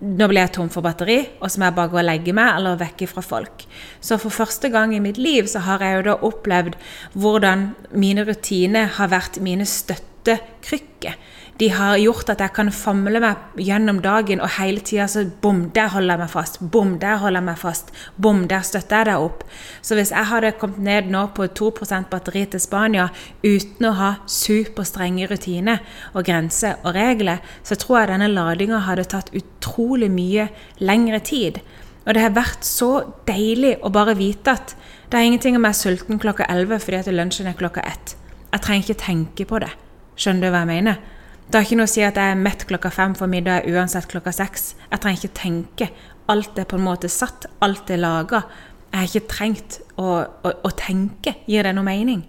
nå 0.00 0.28
blir 0.30 0.40
jeg 0.46 0.54
tom 0.56 0.70
for 0.72 0.84
batteri, 0.84 1.18
og 1.40 1.50
så 1.50 1.60
må 1.60 1.68
jeg 1.68 1.76
bare 1.76 1.92
gå 1.92 1.98
og 2.00 2.06
legge 2.08 2.34
meg 2.36 2.54
eller 2.56 2.78
vekke 2.80 3.08
fra 3.10 3.24
folk. 3.24 3.66
Så 4.00 4.16
for 4.20 4.32
første 4.32 4.70
gang 4.72 4.94
i 4.96 5.02
mitt 5.02 5.20
liv 5.20 5.48
så 5.50 5.62
har 5.66 5.84
jeg 5.84 5.98
jo 5.98 6.06
da 6.08 6.14
opplevd 6.30 6.78
hvordan 7.20 7.66
mine 7.92 8.24
rutiner 8.28 8.94
har 8.96 9.12
vært 9.12 9.40
mine 9.44 9.68
støttekrykker. 9.68 11.18
De 11.60 11.68
har 11.68 11.98
gjort 12.00 12.30
at 12.32 12.40
jeg 12.40 12.54
kan 12.56 12.70
famle 12.72 13.20
meg 13.20 13.58
gjennom 13.60 13.98
dagen, 14.00 14.40
og 14.40 14.54
hele 14.56 14.80
tida 14.80 15.04
så 15.12 15.26
bom, 15.42 15.66
der 15.76 15.90
holder 15.92 16.14
jeg 16.14 16.22
meg 16.22 16.30
fast. 16.32 16.56
Bom, 16.72 16.94
der 17.02 17.18
holder 17.20 17.42
jeg 17.42 17.46
meg 17.50 17.58
fast. 17.60 17.90
Bom, 18.16 18.46
der 18.48 18.64
støtter 18.64 19.02
jeg 19.02 19.08
deg 19.10 19.24
opp. 19.26 19.44
Så 19.84 19.98
hvis 19.98 20.12
jeg 20.14 20.30
hadde 20.30 20.54
kommet 20.56 20.80
ned 20.86 21.10
nå 21.12 21.26
på 21.36 21.50
2% 21.60 22.08
batteri 22.08 22.46
til 22.48 22.64
Spania 22.64 23.10
uten 23.44 23.90
å 23.90 23.92
ha 23.98 24.10
superstrenge 24.24 25.28
rutiner 25.28 25.84
og 26.14 26.24
grenser 26.30 26.80
og 26.80 26.96
regler, 26.96 27.44
så 27.60 27.76
tror 27.76 28.00
jeg 28.00 28.12
denne 28.14 28.32
ladinga 28.32 28.80
hadde 28.88 29.10
tatt 29.12 29.30
utrolig 29.36 30.08
mye 30.16 30.48
lengre 30.80 31.20
tid. 31.20 31.60
Og 32.06 32.16
det 32.16 32.24
har 32.24 32.36
vært 32.40 32.64
så 32.64 32.90
deilig 33.28 33.76
å 33.84 33.92
bare 33.92 34.16
vite 34.16 34.56
at 34.56 34.76
det 35.12 35.18
er 35.18 35.28
ingenting 35.28 35.60
om 35.60 35.68
jeg 35.68 35.76
er 35.76 35.82
sulten 35.84 36.20
klokka 36.22 36.48
11 36.48 36.80
fordi 36.86 37.04
at 37.04 37.12
lunsjen 37.12 37.52
er 37.52 37.60
klokka 37.60 37.84
1. 37.84 38.18
Jeg 38.48 38.64
trenger 38.64 38.88
ikke 38.88 39.02
tenke 39.04 39.50
på 39.52 39.60
det. 39.60 39.74
Skjønner 40.16 40.48
du 40.48 40.54
hva 40.54 40.64
jeg 40.64 40.72
mener? 40.72 41.18
Det 41.50 41.58
har 41.58 41.64
ikke 41.66 41.80
noe 41.80 41.88
å 41.88 41.90
si 41.90 42.02
at 42.06 42.14
jeg 42.14 42.30
er 42.30 42.36
mett 42.38 42.60
klokka 42.62 42.92
fem, 42.94 43.14
for 43.18 43.26
middag 43.26 43.64
uansett 43.66 44.04
klokka 44.06 44.30
seks. 44.30 44.76
Jeg 44.86 45.02
trenger 45.02 45.24
ikke 45.24 45.38
tenke. 45.40 45.88
Alt 46.30 46.58
er 46.62 46.66
på 46.70 46.76
en 46.78 46.84
måte 46.84 47.08
satt. 47.10 47.48
Alt 47.66 47.90
er 47.90 47.98
laga. 47.98 48.44
Jeg 48.92 49.00
har 49.00 49.08
ikke 49.08 49.30
trengt 49.32 49.80
å, 49.98 50.04
å, 50.22 50.52
å, 50.54 50.70
tenke. 50.78 51.32
Gir 51.50 51.66
det 51.66 51.72
noe 51.74 51.88
mening? 51.88 52.22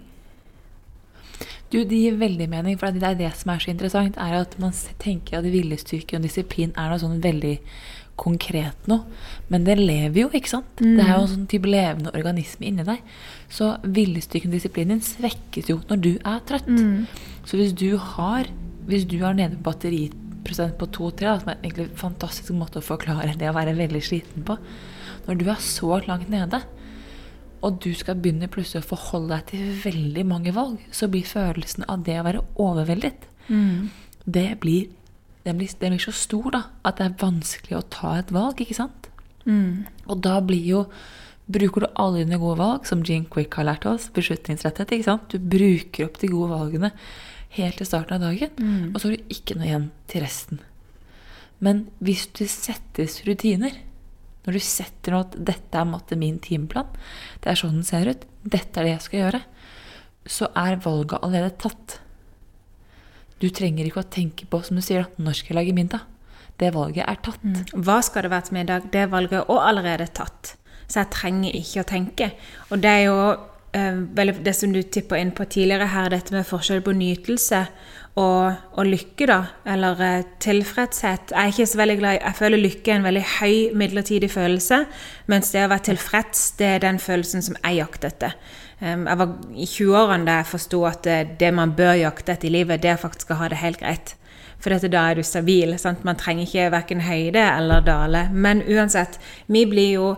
Du, 1.70 1.84
Det 1.86 2.00
gir 2.00 2.18
veldig 2.18 2.48
mening, 2.50 2.74
for 2.80 2.90
det 2.90 3.06
er 3.12 3.20
det 3.20 3.30
som 3.38 3.52
er 3.54 3.62
så 3.62 3.70
interessant. 3.70 4.18
er 4.18 4.40
at 4.40 4.56
Man 4.58 4.74
tenker 4.98 5.38
at 5.38 5.46
viljestyrke 5.46 6.18
og 6.18 6.26
disiplin 6.26 6.74
er 6.74 6.90
noe 6.90 6.98
sånn 7.04 7.22
veldig 7.22 7.60
konkret 8.18 8.90
noe. 8.90 9.06
Men 9.54 9.62
det 9.70 9.78
lever 9.78 10.24
jo, 10.24 10.32
ikke 10.34 10.50
sant? 10.50 10.82
Mm. 10.82 10.96
Det 10.98 11.06
er 11.06 11.12
jo 11.12 11.20
en 11.20 11.32
sånn 11.36 11.46
type 11.54 11.70
levende 11.70 12.10
organisme 12.10 12.66
inni 12.66 12.82
deg. 12.90 13.06
Så 13.46 13.70
viljestyrken 13.86 14.50
og 14.50 14.58
disiplinen 14.58 15.06
svekkes 15.12 15.70
jo 15.70 15.78
når 15.86 16.02
du 16.02 16.12
er 16.18 16.42
trøtt. 16.50 16.74
Mm. 16.74 17.06
Så 17.46 17.62
hvis 17.62 17.78
du 17.78 17.94
har 18.16 18.50
hvis 18.88 19.06
du 19.08 19.18
er 19.22 19.36
nede 19.38 19.58
på 19.58 19.70
batteriprosent 19.70 20.78
på 20.80 20.88
2-3, 20.96 21.34
som 21.42 21.52
er 21.52 21.60
egentlig 21.60 21.88
en 21.88 22.00
fantastisk 22.02 22.54
måte 22.56 22.80
å 22.80 22.86
forklare 22.86 23.36
det 23.38 23.50
å 23.50 23.56
være 23.56 23.76
veldig 23.78 24.02
sliten 24.04 24.46
på 24.46 24.58
Når 25.26 25.38
du 25.38 25.44
er 25.50 25.60
så 25.62 26.00
langt 26.08 26.30
nede, 26.32 26.62
og 27.62 27.78
du 27.84 27.92
skal 27.94 28.18
begynne 28.18 28.50
plutselig 28.50 28.82
å 28.82 28.88
forholde 28.96 29.36
deg 29.36 29.52
til 29.52 29.68
veldig 29.84 30.24
mange 30.26 30.54
valg, 30.54 30.80
så 30.90 31.06
blir 31.10 31.28
følelsen 31.28 31.86
av 31.86 32.02
det 32.06 32.18
å 32.18 32.26
være 32.26 32.42
overveldet 32.58 33.28
mm. 33.46 33.90
det, 34.24 34.48
blir, 34.58 34.88
det, 35.46 35.54
blir, 35.54 35.70
det, 35.78 35.92
blir, 35.92 36.02
så 36.02 36.14
stor 36.16 36.50
da, 36.56 36.62
at 36.82 36.98
det 36.98 37.06
er 37.06 37.20
vanskelig 37.22 37.78
å 37.78 37.86
ta 37.86 38.16
et 38.18 38.34
valg, 38.34 38.58
ikke 38.58 38.80
sant? 38.80 39.06
Mm. 39.46 39.86
Og 40.10 40.22
da 40.22 40.40
blir 40.44 40.64
jo 40.74 40.86
Bruker 41.52 41.82
du 41.82 41.88
alle 41.98 42.22
dine 42.22 42.38
gode 42.38 42.60
valg, 42.60 42.84
som 42.86 43.00
Jean 43.04 43.24
Quick 43.28 43.56
har 43.58 43.66
lært 43.66 43.82
oss, 43.90 44.06
beslutningsretthet, 44.14 44.92
ikke 44.94 45.08
sant? 45.08 45.34
Du 45.34 45.42
bruker 45.42 46.06
opp 46.06 46.20
de 46.22 46.30
gode 46.30 46.54
valgene 46.54 46.92
helt 47.56 47.78
til 47.80 47.88
starten 47.88 48.18
av 48.18 48.26
dagen, 48.26 48.52
mm. 48.58 48.92
og 48.92 49.00
så 49.00 49.08
har 49.08 49.16
du 49.16 49.32
ikke 49.34 49.56
noe 49.58 49.68
igjen 49.68 49.88
til 50.10 50.24
resten. 50.24 50.60
Men 51.62 51.86
hvis 52.02 52.26
det 52.38 52.48
settes 52.50 53.20
rutiner, 53.26 53.74
når 54.42 54.58
du 54.58 54.62
setter 54.66 55.14
noe 55.14 55.26
at 55.28 55.36
'dette 55.38 55.78
er 55.78 55.86
måtte 55.86 56.18
min 56.18 56.40
timeplan', 56.42 56.90
det 57.42 57.52
er 57.52 57.58
sånn 57.60 57.78
den 57.78 57.86
ser 57.86 58.10
ut, 58.10 58.24
'dette 58.42 58.80
er 58.80 58.88
det 58.88 58.94
jeg 58.96 59.04
skal 59.06 59.20
gjøre', 59.20 59.42
så 60.26 60.48
er 60.54 60.80
valget 60.82 61.22
allerede 61.22 61.58
tatt. 61.58 62.00
Du 63.42 63.48
trenger 63.50 63.86
ikke 63.86 64.02
å 64.02 64.10
tenke 64.10 64.46
på, 64.46 64.62
som 64.62 64.76
du 64.76 64.82
sier, 64.82 65.06
'når 65.18 65.34
skal 65.38 65.54
jeg 65.54 65.60
lage 65.60 65.76
middag'? 65.76 66.08
Det 66.58 66.74
valget 66.74 67.08
er 67.08 67.16
tatt. 67.22 67.42
Mm. 67.42 67.82
Hva 67.82 68.02
skal 68.02 68.22
det 68.22 68.30
være 68.30 68.46
til 68.46 68.54
middag? 68.54 68.90
Det 68.92 69.10
valget 69.10 69.32
er 69.32 69.46
også 69.48 69.68
allerede 69.68 70.06
tatt. 70.14 70.56
Så 70.86 71.00
jeg 71.00 71.10
trenger 71.10 71.56
ikke 71.56 71.80
å 71.82 71.88
tenke. 71.88 72.32
Og 72.70 72.82
det 72.82 72.90
er 72.90 73.04
jo 73.06 73.18
det 73.72 74.52
som 74.54 74.72
du 74.72 74.82
tippa 74.82 75.16
inn 75.18 75.32
på 75.32 75.44
tidligere 75.48 75.86
her, 75.88 76.10
dette 76.12 76.34
med 76.34 76.44
forskjell 76.44 76.82
på 76.84 76.92
nytelse 76.92 77.66
og, 78.20 78.52
og 78.76 78.84
lykke, 78.86 79.26
da, 79.30 79.38
eller 79.72 80.00
uh, 80.00 80.24
tilfredshet. 80.44 81.32
Jeg 81.32 81.40
er 81.40 81.52
ikke 81.52 81.66
så 81.66 81.78
veldig 81.80 81.96
glad 81.98 82.18
Jeg 82.18 82.36
føler 82.36 82.60
lykke 82.60 82.92
er 82.92 82.98
en 82.98 83.06
veldig 83.06 83.22
høy 83.38 83.54
midlertidig 83.80 84.30
følelse, 84.30 84.82
mens 85.32 85.54
det 85.54 85.64
å 85.64 85.70
være 85.72 85.86
tilfreds, 85.88 86.50
det 86.58 86.68
er 86.74 86.84
den 86.84 87.00
følelsen 87.00 87.42
som 87.42 87.56
jeg 87.62 87.80
jakter 87.80 88.12
etter. 88.12 88.36
Um, 88.82 89.06
jeg 89.08 89.20
var 89.22 89.32
i 89.56 89.70
20-årene 89.70 90.28
da 90.28 90.40
jeg 90.42 90.50
forsto 90.52 90.82
at 90.90 91.08
det, 91.40 91.54
man 91.56 91.72
bør 91.78 91.96
jakte 92.02 92.36
etter 92.36 92.50
i 92.50 92.56
livet, 92.58 92.82
det 92.84 92.92
er 92.92 93.00
faktisk 93.00 93.32
å 93.32 93.40
ha 93.40 93.48
det 93.48 93.62
helt 93.62 93.80
greit. 93.80 94.16
For 94.62 94.70
dette, 94.70 94.92
da 94.92 95.08
er 95.10 95.18
du 95.18 95.24
stabil. 95.26 95.72
Sant? 95.80 96.04
Man 96.06 96.20
trenger 96.20 96.46
ikke 96.46 96.70
verken 96.76 97.02
høyde 97.02 97.42
eller 97.42 97.82
dale. 97.82 98.28
Men 98.30 98.60
uansett, 98.62 99.18
vi 99.50 99.64
blir 99.66 99.96
jo 99.96 100.10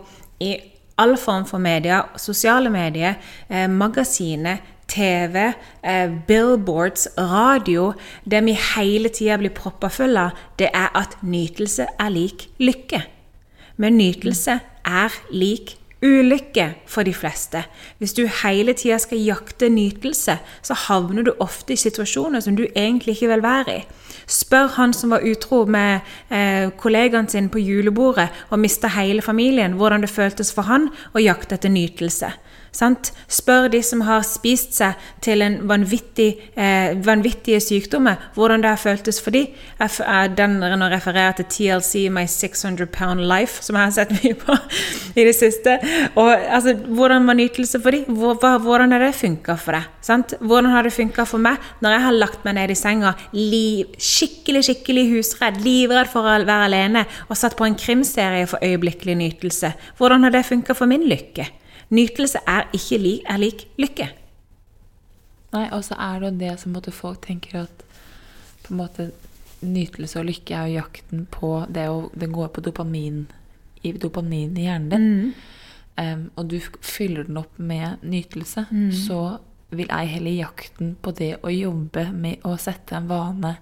i 0.42 0.56
all 0.98 1.16
form 1.16 1.44
for 1.44 1.58
media, 1.58 2.02
sosiale 2.16 2.70
medier, 2.70 3.14
eh, 3.48 3.66
magasiner, 3.68 4.58
TV, 4.86 5.52
eh, 5.82 6.10
billboards, 6.26 7.08
radio 7.18 7.94
Det 8.28 8.44
vi 8.44 8.52
hele 8.52 9.08
tida 9.08 9.38
blir 9.38 9.50
proppa 9.50 9.88
full 9.88 10.16
av, 10.16 10.30
det 10.58 10.70
er 10.74 10.90
at 10.94 11.16
nytelse 11.22 11.86
er 11.98 12.10
lik 12.10 12.48
lykke. 12.58 13.02
Men 13.76 13.98
nytelse 13.98 14.60
er 14.84 15.10
lik 15.30 15.76
ulykke 16.04 16.74
for 16.86 17.02
de 17.02 17.14
fleste. 17.14 17.64
Hvis 17.98 18.12
du 18.12 18.26
hele 18.42 18.72
tida 18.72 18.98
skal 18.98 19.18
jakte 19.24 19.68
nytelse, 19.68 20.38
så 20.62 20.74
havner 20.74 21.24
du 21.24 21.32
ofte 21.40 21.72
i 21.72 21.80
situasjoner 21.80 22.40
som 22.44 22.56
du 22.56 22.66
egentlig 22.76 23.16
ikke 23.16 23.32
vil 23.32 23.42
være 23.42 23.78
i. 23.78 23.84
Spør 24.26 24.72
han 24.76 24.94
som 24.96 25.12
var 25.14 25.24
utro 25.26 25.64
med 25.66 26.00
eh, 26.30 26.70
kollegaen 26.80 27.28
sin 27.28 27.50
på 27.52 27.62
julebordet 27.62 28.28
og 28.50 28.60
mista 28.62 28.90
hele 28.94 29.22
familien, 29.22 29.76
hvordan 29.78 30.04
det 30.04 30.12
føltes 30.12 30.52
for 30.54 30.68
han 30.70 30.90
å 31.12 31.22
jakte 31.22 31.58
etter 31.58 31.72
nytelse. 31.72 32.32
Sant? 32.74 33.12
Spør 33.30 33.68
de 33.70 33.80
som 33.86 34.02
har 34.04 34.24
spist 34.26 34.74
seg 34.74 34.98
til 35.24 35.44
en 35.46 35.60
vanvittig, 35.70 36.32
eh, 36.58 36.96
vanvittige 37.06 37.60
sykdommer, 37.62 38.18
hvordan 38.34 38.64
det 38.64 38.72
har 38.72 38.80
føltes 38.82 39.20
for 39.22 39.30
dem. 39.34 39.46
Den 40.36 40.58
refererer 40.90 41.36
til 41.38 41.46
TLC, 41.54 42.08
My 42.10 42.26
600 42.26 42.90
Pound 42.90 43.20
Life, 43.20 43.62
som 43.62 43.78
jeg 43.78 43.84
har 43.84 43.94
sett 43.94 44.14
mye 44.18 44.34
på 44.34 44.58
i 45.14 45.24
det 45.24 45.36
siste. 45.38 45.78
Og, 46.16 46.32
altså, 46.34 46.74
hvordan 46.74 47.26
var 47.26 47.38
nytelse 47.38 47.80
for 47.80 47.94
dem? 47.94 48.04
Hvordan 48.10 48.92
har 48.92 49.06
det 49.06 49.14
funka 49.14 49.56
for 49.60 49.78
deg? 49.78 49.88
Sant? 50.04 50.34
Hvordan 50.40 50.72
har 50.74 50.82
det 50.82 50.92
funka 50.92 51.24
for 51.28 51.38
meg 51.38 51.62
når 51.80 51.96
jeg 51.96 52.06
har 52.08 52.18
lagt 52.18 52.44
meg 52.44 52.58
ned 52.58 52.74
i 52.74 52.78
senga, 52.78 53.14
liv, 53.32 53.94
skikkelig 53.98 54.64
skikkelig 54.68 55.08
husredd, 55.14 55.60
livredd 55.64 56.10
for 56.10 56.26
å 56.26 56.38
være 56.42 56.64
alene, 56.68 57.04
og 57.28 57.38
satt 57.38 57.56
på 57.58 57.66
en 57.68 57.78
krimserie 57.78 58.48
for 58.50 58.62
øyeblikkelig 58.64 59.14
nytelse? 59.20 59.74
Hvordan 59.98 60.26
har 60.26 60.34
det 60.34 60.48
funka 60.48 60.74
for 60.74 60.90
min 60.90 61.06
lykke? 61.08 61.46
Nytelse 61.90 62.40
er 62.48 62.68
ikke 62.72 62.98
lik, 62.98 63.24
er 63.28 63.40
lik 63.40 63.66
lykke. 63.80 64.08
Nei, 65.54 65.68
og 65.70 65.84
så 65.86 65.98
er 66.00 66.20
det 66.20 66.30
jo 66.30 66.38
det 66.40 66.54
som 66.60 66.76
folk 66.90 67.20
tenker 67.26 67.64
at 67.64 67.84
på 68.64 68.72
en 68.72 68.80
måte 68.80 69.10
nytelse 69.64 70.18
og 70.20 70.28
lykke 70.28 70.54
er 70.54 70.68
jo 70.68 70.80
jakten 70.80 71.26
på 71.30 71.64
det 71.72 71.88
å 71.88 72.10
Den 72.12 72.32
går 72.32 72.48
på 72.48 72.60
dopamin 72.64 73.26
i, 73.82 73.92
dopamin 73.92 74.56
i 74.56 74.66
hjernen 74.66 74.90
din. 74.90 75.10
Mm. 75.10 75.32
Um, 75.94 76.22
og 76.36 76.48
du 76.50 76.58
fyller 76.82 77.28
den 77.28 77.38
opp 77.38 77.58
med 77.58 78.02
nytelse, 78.02 78.66
mm. 78.70 78.90
så 79.04 79.38
vil 79.74 79.90
ei 79.94 80.08
heller 80.10 80.34
jakten 80.34 80.96
på 81.02 81.12
det 81.14 81.36
å 81.42 81.52
jobbe 81.52 82.08
med 82.12 82.42
å 82.46 82.56
sette 82.58 82.96
en 82.98 83.06
vane 83.10 83.54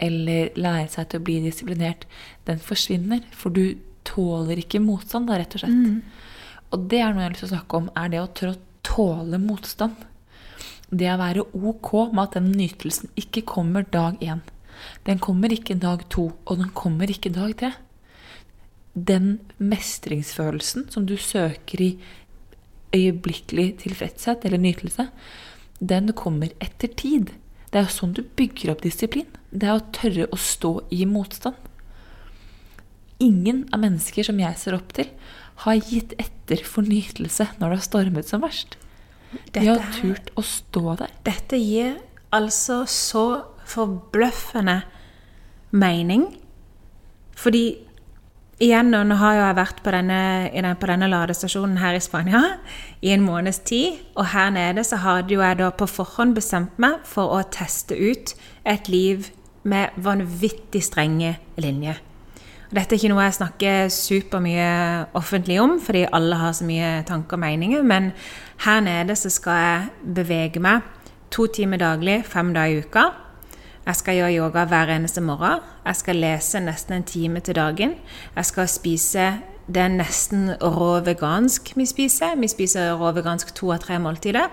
eller 0.00 0.50
lære 0.56 0.88
seg 0.90 1.10
til 1.10 1.20
å 1.20 1.26
bli 1.28 1.36
disiplinert, 1.44 2.06
den 2.48 2.58
forsvinner. 2.62 3.22
For 3.36 3.54
du 3.54 3.78
tåler 4.08 4.62
ikke 4.62 4.80
motstand, 4.82 5.28
da, 5.28 5.38
rett 5.38 5.54
og 5.58 5.62
slett. 5.62 6.02
Og 6.70 6.86
det 6.90 7.00
er 7.02 7.12
noe 7.12 7.24
jeg 7.24 7.28
har 7.28 7.34
lyst 7.34 7.44
til 7.44 7.50
å 7.50 7.54
snakke 7.56 7.80
om, 7.80 7.90
er 7.98 8.12
det 8.12 8.22
å 8.22 8.30
tørre 8.30 8.54
å 8.54 8.62
tåle 8.86 9.40
motstand. 9.42 10.06
Det 10.90 11.10
å 11.10 11.18
være 11.20 11.46
ok 11.54 11.92
med 12.10 12.24
at 12.24 12.38
den 12.38 12.50
nytelsen 12.54 13.12
ikke 13.18 13.44
kommer 13.46 13.86
dag 13.86 14.18
én. 14.22 14.42
Den 15.06 15.20
kommer 15.22 15.52
ikke 15.52 15.78
dag 15.78 16.06
to, 16.12 16.30
og 16.46 16.60
den 16.62 16.72
kommer 16.74 17.10
ikke 17.10 17.32
dag 17.34 17.54
tre. 17.58 17.72
Den 18.94 19.38
mestringsfølelsen 19.58 20.88
som 20.90 21.06
du 21.06 21.16
søker 21.20 21.82
i 21.84 21.90
øyeblikkelig 22.94 23.68
tilfredshet 23.84 24.44
eller 24.46 24.58
nytelse, 24.58 25.06
den 25.80 26.12
kommer 26.12 26.50
etter 26.60 26.90
tid. 26.90 27.30
Det 27.70 27.78
er 27.78 27.86
jo 27.86 27.94
sånn 27.94 28.14
du 28.16 28.24
bygger 28.24 28.72
opp 28.72 28.82
disiplin. 28.82 29.28
Det 29.50 29.68
er 29.68 29.78
å 29.78 29.90
tørre 29.94 30.26
å 30.30 30.38
stå 30.38 30.72
i 30.90 31.04
motstand. 31.06 31.54
Ingen 33.22 33.66
av 33.70 33.82
mennesker 33.84 34.26
som 34.26 34.40
jeg 34.40 34.58
ser 34.58 34.74
opp 34.74 34.90
til, 34.96 35.10
har 35.64 35.80
gitt 35.80 36.14
etter 36.20 36.62
for 36.64 36.86
nytelse 36.86 37.46
når 37.58 37.66
det 37.66 37.80
har 37.80 37.86
stormet 37.86 38.30
som 38.30 38.44
verst. 38.44 38.78
De 39.54 39.62
har 39.66 39.82
turt 39.94 40.32
å 40.38 40.44
stå 40.44 40.96
der. 41.02 41.12
Dette 41.26 41.58
gir 41.60 41.98
altså 42.34 42.82
så 42.90 43.26
forbløffende 43.70 44.80
mening. 45.70 46.26
Fordi 47.38 47.64
igjen, 48.60 48.90
nå 48.90 49.16
har 49.20 49.38
jeg 49.38 49.58
vært 49.60 49.82
på 49.84 49.94
denne, 49.94 50.74
på 50.80 50.90
denne 50.90 51.08
ladestasjonen 51.10 51.78
her 51.80 51.96
i 51.96 52.02
Spania 52.02 52.42
i 53.00 53.14
en 53.14 53.24
måneds 53.24 53.62
tid. 53.70 54.00
Og 54.18 54.32
her 54.34 54.50
nede 54.54 54.84
så 54.86 55.00
hadde 55.04 55.36
jo 55.36 55.44
jeg 55.44 55.60
da 55.62 55.70
på 55.70 55.88
forhånd 55.90 56.36
bestemt 56.38 56.80
meg 56.82 57.00
for 57.08 57.36
å 57.38 57.44
teste 57.54 57.96
ut 57.96 58.34
et 58.68 58.90
liv 58.90 59.30
med 59.62 59.96
vanvittig 60.00 60.82
strenge 60.84 61.36
linjer. 61.60 62.00
Dette 62.70 62.94
er 62.94 63.00
ikke 63.00 63.08
noe 63.10 63.24
jeg 63.24 63.34
snakker 63.34 63.88
supermye 63.90 64.66
offentlig 65.18 65.56
om, 65.58 65.72
fordi 65.82 66.04
alle 66.14 66.36
har 66.38 66.52
så 66.54 66.66
mye 66.68 67.00
tanker 67.08 67.34
og 67.34 67.42
meninger, 67.42 67.82
men 67.82 68.12
her 68.62 68.84
nede 68.86 69.16
så 69.18 69.30
skal 69.32 69.58
jeg 69.58 70.14
bevege 70.14 70.62
meg 70.62 70.86
to 71.34 71.48
timer 71.50 71.82
daglig, 71.82 72.20
fem 72.30 72.52
dager 72.54 72.76
i 72.76 72.84
uka. 72.84 73.04
Jeg 73.86 73.98
skal 73.98 74.20
gjøre 74.20 74.36
yoga 74.36 74.64
hver 74.70 74.92
eneste 74.94 75.22
morgen. 75.24 75.64
Jeg 75.82 75.98
skal 75.98 76.22
lese 76.22 76.60
nesten 76.62 76.94
en 76.94 77.08
time 77.10 77.40
til 77.40 77.58
dagen. 77.58 77.96
Jeg 78.36 78.46
skal 78.46 78.68
spise 78.68 79.32
Det 79.70 79.82
er 79.82 79.88
nesten 79.88 80.50
rå 80.62 81.00
vegansk 81.06 81.72
vi 81.76 81.86
spiser. 81.86 82.34
Vi 82.36 82.48
spiser 82.48 82.94
rå 82.98 83.12
vegansk 83.14 83.54
to 83.54 83.70
av 83.70 83.78
tre 83.78 83.98
måltider. 83.98 84.48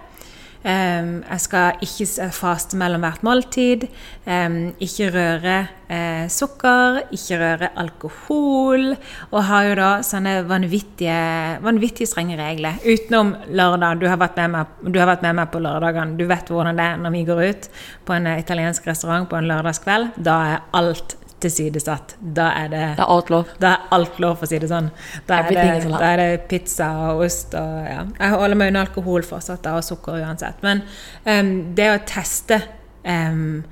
Ehm, 0.68 1.22
jeg 1.24 1.40
skal 1.46 1.84
ikke 1.86 2.28
faste 2.36 2.78
mellom 2.80 3.06
hvert 3.06 3.24
måltid. 3.24 3.88
ehm, 4.28 4.74
ikke 4.84 5.12
røre 5.14 5.68
eh, 5.90 6.28
sukker, 6.28 7.00
ikke 7.16 7.38
røre 7.40 7.70
alkohol. 7.78 8.98
Og 9.32 9.44
har 9.48 9.64
jo 9.64 9.76
da 9.80 9.92
sånne 10.04 10.42
vanvittige, 10.50 11.62
vanvittig 11.64 12.08
strenge 12.08 12.36
regler. 12.36 12.82
Utenom 12.84 13.36
lørdag. 13.48 14.02
Du 14.02 14.08
har 14.08 14.18
meg, 14.50 14.66
du 14.84 15.00
har 15.00 15.08
vært 15.08 15.24
med 15.24 15.36
meg 15.36 15.52
på 15.52 15.60
lørdagene. 15.64 16.18
Du 16.18 16.26
vet 16.28 16.50
hvordan 16.52 16.76
det 16.76 16.84
er 16.84 16.98
når 16.98 17.16
vi 17.16 17.24
går 17.24 17.44
ut 17.48 17.70
på 18.06 18.14
en 18.14 18.28
eh, 18.28 18.40
italiensk 18.40 18.88
restaurant 18.88 19.30
på 19.30 19.40
en 19.40 19.48
lørdagskveld. 19.48 20.20
Da 20.20 20.36
er 20.52 20.62
alt 20.74 21.16
tilsidesatt. 21.44 22.16
Da 22.20 22.48
er 22.58 22.70
det 22.72 22.84
Det 22.98 23.04
er 23.06 23.12
alt 23.14 23.30
lov. 23.30 23.50
da 23.62 23.68
er 23.68 23.88
alt 23.92 24.20
lov, 24.20 24.38
for 24.38 24.46
å 24.46 24.50
si 24.50 24.60
det 24.60 24.70
sånn. 24.70 24.90
Da 25.28 25.42
er 25.42 25.50
det, 25.50 25.90
da 25.92 26.12
er 26.12 26.18
det 26.18 26.48
pizza 26.50 26.88
og 27.12 27.26
ost 27.26 27.54
og 27.54 27.76
ja. 27.86 28.06
Jeg 28.20 28.30
holder 28.30 28.56
meg 28.56 28.72
unna 28.74 28.86
alkohol 28.88 29.24
fortsatt, 29.24 29.64
da, 29.64 29.76
og 29.78 29.84
sukker 29.84 30.22
uansett. 30.22 30.64
Men 30.66 30.82
um, 31.26 31.76
det 31.76 31.92
å 31.94 32.00
teste 32.06 32.62
um, 33.06 33.64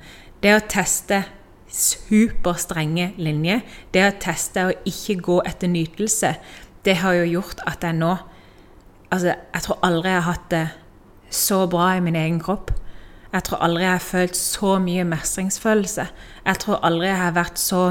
Det 0.42 0.52
å 0.54 0.60
teste 0.68 1.24
superstrenge 1.72 3.12
linjer, 3.16 3.60
det 3.92 4.04
å 4.06 4.14
teste 4.20 4.66
å 4.68 4.74
ikke 4.86 5.16
gå 5.20 5.40
etter 5.48 5.68
nytelse, 5.68 6.36
det 6.84 6.96
har 7.02 7.16
jo 7.18 7.24
gjort 7.40 7.64
at 7.66 7.82
jeg 7.82 7.98
nå 7.98 8.16
Altså, 9.06 9.36
jeg 9.54 9.62
tror 9.62 9.78
aldri 9.86 10.10
jeg 10.10 10.18
har 10.18 10.32
hatt 10.32 10.46
det 10.50 10.64
så 11.30 11.60
bra 11.70 11.92
i 11.94 12.00
min 12.02 12.16
egen 12.18 12.40
kropp. 12.42 12.72
Jeg 13.36 13.44
tror 13.44 13.60
aldri 13.66 13.84
jeg 13.84 13.92
har 13.92 14.04
følt 14.04 14.36
så 14.38 14.76
mye 14.80 15.04
mestringsfølelse. 15.04 16.06
Jeg 16.46 16.60
tror 16.62 16.80
aldri 16.88 17.10
jeg 17.10 17.20
har 17.20 17.34
vært 17.36 17.60
så 17.60 17.82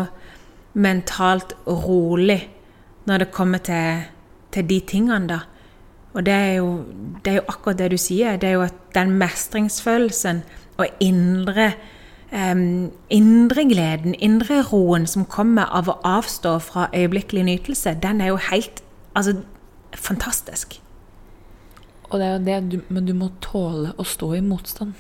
mentalt 0.74 1.54
rolig 1.68 2.40
når 3.06 3.22
det 3.22 3.32
kommer 3.32 3.62
til, 3.62 4.08
til 4.52 4.66
de 4.70 4.80
tingene, 4.90 5.28
da. 5.30 5.40
Og 6.16 6.26
det 6.26 6.34
er, 6.34 6.54
jo, 6.64 6.70
det 7.26 7.32
er 7.32 7.38
jo 7.42 7.50
akkurat 7.52 7.78
det 7.78 7.92
du 7.92 7.98
sier. 8.00 8.40
Det 8.42 8.50
er 8.50 8.56
jo 8.58 8.64
at 8.66 8.80
den 8.96 9.12
mestringsfølelsen 9.20 10.42
og 10.80 10.88
indre 11.04 11.74
um, 12.32 12.92
indre 13.10 13.66
gleden, 13.70 14.16
indre 14.20 14.62
roen 14.72 15.06
som 15.08 15.28
kommer 15.30 15.70
av 15.70 15.92
å 15.92 16.00
avstå 16.08 16.58
fra 16.64 16.88
øyeblikkelig 16.96 17.46
nytelse, 17.52 17.98
den 18.04 18.22
er 18.22 18.34
jo 18.34 18.40
helt 18.50 18.82
altså, 19.16 19.38
fantastisk. 19.94 20.80
Og 22.16 22.22
det 22.22 22.28
er 22.30 22.34
jo 22.38 22.44
det, 22.48 22.58
du, 22.72 22.78
men 22.96 23.06
du 23.10 23.12
må 23.18 23.28
tåle 23.44 23.90
å 24.00 24.06
stå 24.08 24.30
i 24.38 24.42
motstand 24.46 24.94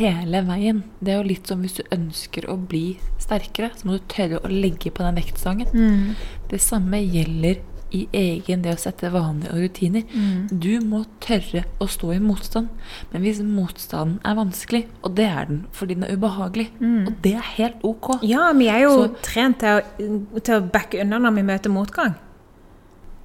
hele 0.00 0.40
veien. 0.48 0.82
Det 0.98 1.12
er 1.14 1.20
jo 1.20 1.28
litt 1.30 1.46
som 1.46 1.60
hvis 1.62 1.76
du 1.78 1.82
ønsker 1.94 2.48
å 2.50 2.56
bli 2.58 2.96
sterkere, 3.22 3.70
så 3.78 3.86
må 3.86 3.98
du 4.00 4.06
tørre 4.10 4.40
å 4.42 4.50
legge 4.50 4.90
på 4.90 5.04
den 5.06 5.14
vektstangen. 5.20 6.16
Det 6.50 6.58
samme 6.60 6.98
gjelder 7.04 7.60
i 7.94 8.04
egen 8.14 8.62
det 8.62 8.72
å 8.74 8.78
sette 8.78 9.08
vaner 9.10 9.50
og 9.50 9.62
rutiner. 9.64 10.04
Du 10.50 10.80
må 10.86 11.04
tørre 11.22 11.64
å 11.82 11.86
stå 11.90 12.12
i 12.14 12.20
motstand. 12.22 12.68
Men 13.12 13.22
hvis 13.24 13.40
motstanden 13.42 14.18
er 14.26 14.34
vanskelig, 14.38 14.84
og 15.02 15.14
det 15.18 15.26
er 15.26 15.46
den 15.50 15.64
fordi 15.74 15.94
den 15.98 16.04
er 16.06 16.14
ubehagelig, 16.18 16.68
og 17.06 17.12
det 17.22 17.34
er 17.38 17.48
helt 17.58 17.82
ok 17.86 18.20
Ja, 18.26 18.52
vi 18.58 18.68
er 18.70 18.84
jo 18.88 18.92
Så- 18.96 19.14
trent 19.22 19.58
til 19.62 19.78
å, 19.80 20.40
til 20.40 20.54
å 20.58 20.70
backe 20.70 21.00
unna 21.02 21.18
når 21.18 21.34
vi 21.38 21.42
møter 21.50 21.70
motgang. 21.70 22.14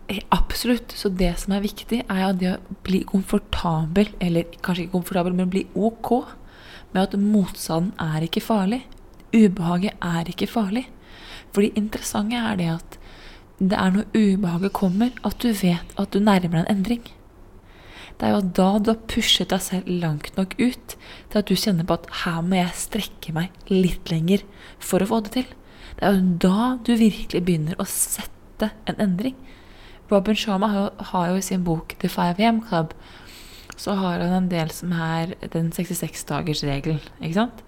Eh, 0.08 0.22
Absolutt. 0.30 0.92
Så 0.92 1.10
det 1.10 1.34
som 1.42 1.54
er 1.56 1.66
viktig, 1.66 2.04
er 2.10 2.22
jo 2.22 2.34
det 2.40 2.52
å 2.54 2.76
bli 2.86 3.04
komfortabel, 3.10 4.12
eller 4.22 4.50
kanskje 4.62 4.86
ikke 4.86 4.98
komfortabel, 4.98 5.34
men 5.38 5.52
bli 5.54 5.66
ok 5.76 6.12
med 6.94 7.02
at 7.04 7.18
motstanden 7.20 7.94
er 8.00 8.26
ikke 8.26 8.44
farlig. 8.44 8.84
Ubehaget 9.36 9.98
er 10.02 10.30
ikke 10.32 10.48
farlig. 10.48 10.86
For 11.52 11.64
det 11.64 11.76
interessante 11.80 12.40
er 12.40 12.56
det 12.60 12.70
at 12.78 12.98
det 13.60 13.78
er 13.80 13.92
når 13.96 14.10
ubehaget 14.16 14.74
kommer, 14.76 15.12
at 15.24 15.38
du 15.40 15.52
vet 15.56 15.94
at 16.00 16.12
du 16.12 16.20
nærmer 16.20 16.60
deg 16.60 16.66
en 16.66 16.74
endring. 16.78 17.06
Det 18.16 18.28
er 18.28 18.36
jo 18.36 18.42
da 18.58 18.68
du 18.80 18.92
har 18.94 19.08
pushet 19.12 19.52
deg 19.52 19.64
selv 19.64 19.90
langt 20.04 20.36
nok 20.38 20.56
ut 20.60 20.96
til 20.96 21.40
at 21.40 21.48
du 21.50 21.56
kjenner 21.60 21.88
på 21.88 21.98
at 21.98 22.08
her 22.24 22.42
må 22.48 22.60
jeg 22.62 22.80
strekke 22.80 23.34
meg 23.36 23.72
litt 23.72 24.12
lenger 24.12 24.44
for 24.80 25.04
å 25.04 25.10
få 25.10 25.22
det 25.26 25.34
til. 25.36 25.50
Det 25.96 26.08
er 26.08 26.16
jo 26.16 26.38
da 26.46 26.70
du 26.84 26.94
virkelig 27.00 27.44
begynner 27.48 27.80
å 27.80 27.88
sette 27.90 28.72
en 28.88 29.00
endring. 29.04 29.36
Robin 30.12 30.36
Sharma 30.36 30.68
har 30.68 30.92
har 31.12 31.30
jo 31.30 31.36
i 31.36 31.42
sin 31.42 31.64
bok 31.64 31.96
The 32.00 32.08
5am 32.08 32.68
Club 32.70 32.94
så 33.78 33.92
har 34.00 34.20
han 34.20 34.34
en 34.34 34.50
del 34.50 34.72
som 34.72 34.92
er 34.92 35.36
den 35.52 35.72
66-dagersregelen. 35.76 37.02
ikke 37.22 37.34
sant? 37.42 37.64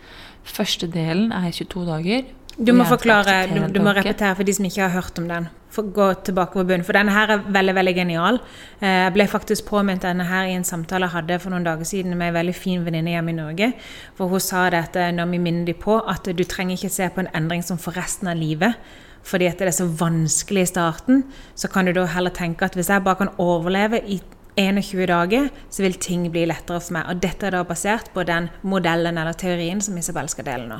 Første 0.48 0.88
delen 0.88 1.34
er 1.36 1.52
22 1.52 1.86
dager. 1.88 2.28
Du 2.58 2.72
må 2.74 2.88
forklare, 2.90 3.46
du, 3.52 3.60
du 3.70 3.82
må 3.86 3.92
repetere 3.94 4.34
for 4.36 4.48
de 4.48 4.54
som 4.56 4.66
ikke 4.66 4.82
har 4.82 4.96
hørt 4.96 5.20
om 5.20 5.28
den. 5.30 5.50
For, 5.70 5.86
gå 5.94 6.08
tilbake 6.26 6.56
på 6.56 6.64
bunnen. 6.64 6.86
For 6.88 6.96
denne 6.96 7.14
her 7.14 7.36
er 7.36 7.44
veldig 7.54 7.76
veldig 7.78 7.94
genial. 7.94 8.40
Eh, 8.80 9.04
Jeg 9.04 9.14
ble 9.14 9.28
faktisk 9.30 9.68
påminnet 9.68 10.08
denne 10.08 10.26
her 10.26 10.48
i 10.48 10.56
en 10.58 10.66
samtale 10.66 11.06
jeg 11.06 11.14
hadde 11.20 11.40
for 11.44 11.54
noen 11.54 11.68
dager 11.68 11.86
siden 11.86 12.16
med 12.18 12.32
en 12.32 12.38
veldig 12.40 12.56
fin 12.56 12.86
venninne 12.88 13.14
hjemme 13.14 13.36
i 13.36 13.38
Norge. 13.38 13.74
For 14.18 14.32
hun 14.32 14.42
sa 14.42 14.70
det 14.74 14.80
at 14.88 14.98
eh, 14.98 15.12
når 15.14 15.30
vi 15.36 15.42
minner 15.44 15.68
dem 15.68 15.78
på 15.84 16.00
at 16.00 16.32
du 16.32 16.44
trenger 16.48 16.80
ikke 16.80 16.96
se 16.96 17.12
på 17.14 17.22
en 17.22 17.30
endring 17.36 17.62
som 17.68 17.78
for 17.78 18.00
resten 18.00 18.32
av 18.32 18.40
livet. 18.40 18.80
Fordi 19.28 19.50
at 19.50 19.60
det 19.60 19.68
er 19.70 19.76
så 19.76 19.88
vanskelig 20.00 20.64
i 20.64 20.72
starten, 20.72 21.24
så 21.56 21.68
kan 21.72 21.88
du 21.88 21.94
da 21.96 22.06
heller 22.14 22.32
tenke 22.32 22.68
at 22.68 22.78
hvis 22.78 22.92
jeg 22.92 23.04
bare 23.04 23.20
kan 23.24 23.34
overleve 23.44 24.00
i 24.08 24.22
21 24.58 25.06
dager, 25.06 25.50
så 25.70 25.84
vil 25.84 25.98
ting 26.02 26.26
bli 26.34 26.46
lettere 26.50 26.82
for 26.82 26.96
meg. 26.98 27.10
Og 27.12 27.22
dette 27.22 27.48
er 27.48 27.54
da 27.54 27.66
basert 27.68 28.10
på 28.16 28.24
den 28.28 28.50
modellen 28.66 29.20
eller 29.20 29.38
teorien 29.38 29.84
som 29.84 29.98
Isabel 30.00 30.30
skal 30.32 30.48
dele 30.48 30.70
nå. 30.72 30.80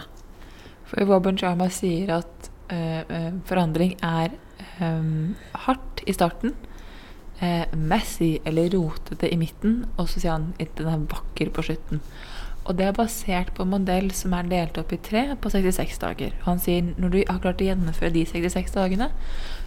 For 0.88 1.04
Robin 1.06 1.38
Sharma 1.38 1.68
sier 1.74 2.16
at 2.22 2.50
eh, 2.74 3.34
forandring 3.46 3.98
er 4.06 4.34
um, 4.80 5.36
hardt 5.68 6.02
i 6.08 6.16
starten, 6.16 6.56
uh, 7.42 7.66
messy 7.76 8.38
eller 8.48 8.72
rotete 8.74 9.30
i 9.30 9.38
midten, 9.40 9.82
og 9.98 10.08
så 10.08 10.22
sier 10.22 10.38
han 10.38 10.54
at 10.64 10.74
den 10.80 10.90
er 10.92 11.06
vakker 11.12 11.52
på 11.54 11.68
slutten. 11.68 12.02
Og 12.68 12.76
det 12.76 12.84
er 12.84 12.96
basert 12.96 13.54
på 13.56 13.64
en 13.64 13.72
modell 13.72 14.10
som 14.16 14.34
er 14.36 14.48
delt 14.52 14.78
opp 14.80 14.92
i 14.92 15.00
tre 15.00 15.22
på 15.40 15.52
66 15.54 16.02
dager. 16.02 16.34
Og 16.42 16.50
han 16.50 16.60
sier 16.60 16.90
når 17.00 17.14
du 17.14 17.18
har 17.22 17.40
klart 17.44 17.64
å 17.64 17.68
gjennomføre 17.70 18.12
de 18.18 18.26
66 18.28 18.76
dagene, 18.76 19.08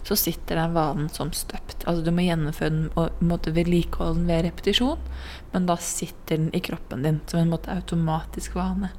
så 0.05 0.17
sitter 0.21 0.61
den 0.61 0.75
vanen 0.77 1.09
som 1.13 1.33
støpt. 1.33 1.87
Altså 1.89 2.05
du 2.05 2.13
må 2.13 2.27
gjennomføre 2.27 2.75
den 2.75 2.91
og 3.01 3.23
måtte 3.25 3.55
vedlikeholde 3.57 4.21
den 4.21 4.29
ved 4.29 4.45
repetisjon, 4.51 5.09
men 5.55 5.71
da 5.71 5.79
sitter 5.81 6.37
den 6.37 6.53
i 6.53 6.61
kroppen 6.65 7.09
din 7.09 7.23
som 7.31 7.41
en 7.41 7.55
måte 7.55 7.73
automatisk 7.73 8.61
vane. 8.61 8.93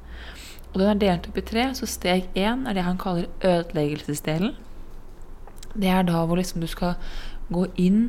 Og 0.72 0.80
den 0.80 0.90
er 0.90 1.00
delt 1.00 1.30
opp 1.30 1.38
i 1.38 1.46
tre, 1.46 1.70
så 1.78 1.86
steg 1.86 2.26
én 2.34 2.66
er 2.66 2.74
det 2.74 2.86
han 2.88 2.98
kaller 2.98 3.30
ødeleggelsesdelen. 3.38 4.56
Det 5.72 5.88
er 5.88 6.02
da 6.08 6.24
hvor 6.26 6.40
liksom 6.40 6.64
du 6.64 6.68
skal 6.68 6.96
gå 7.52 7.68
inn 7.80 8.08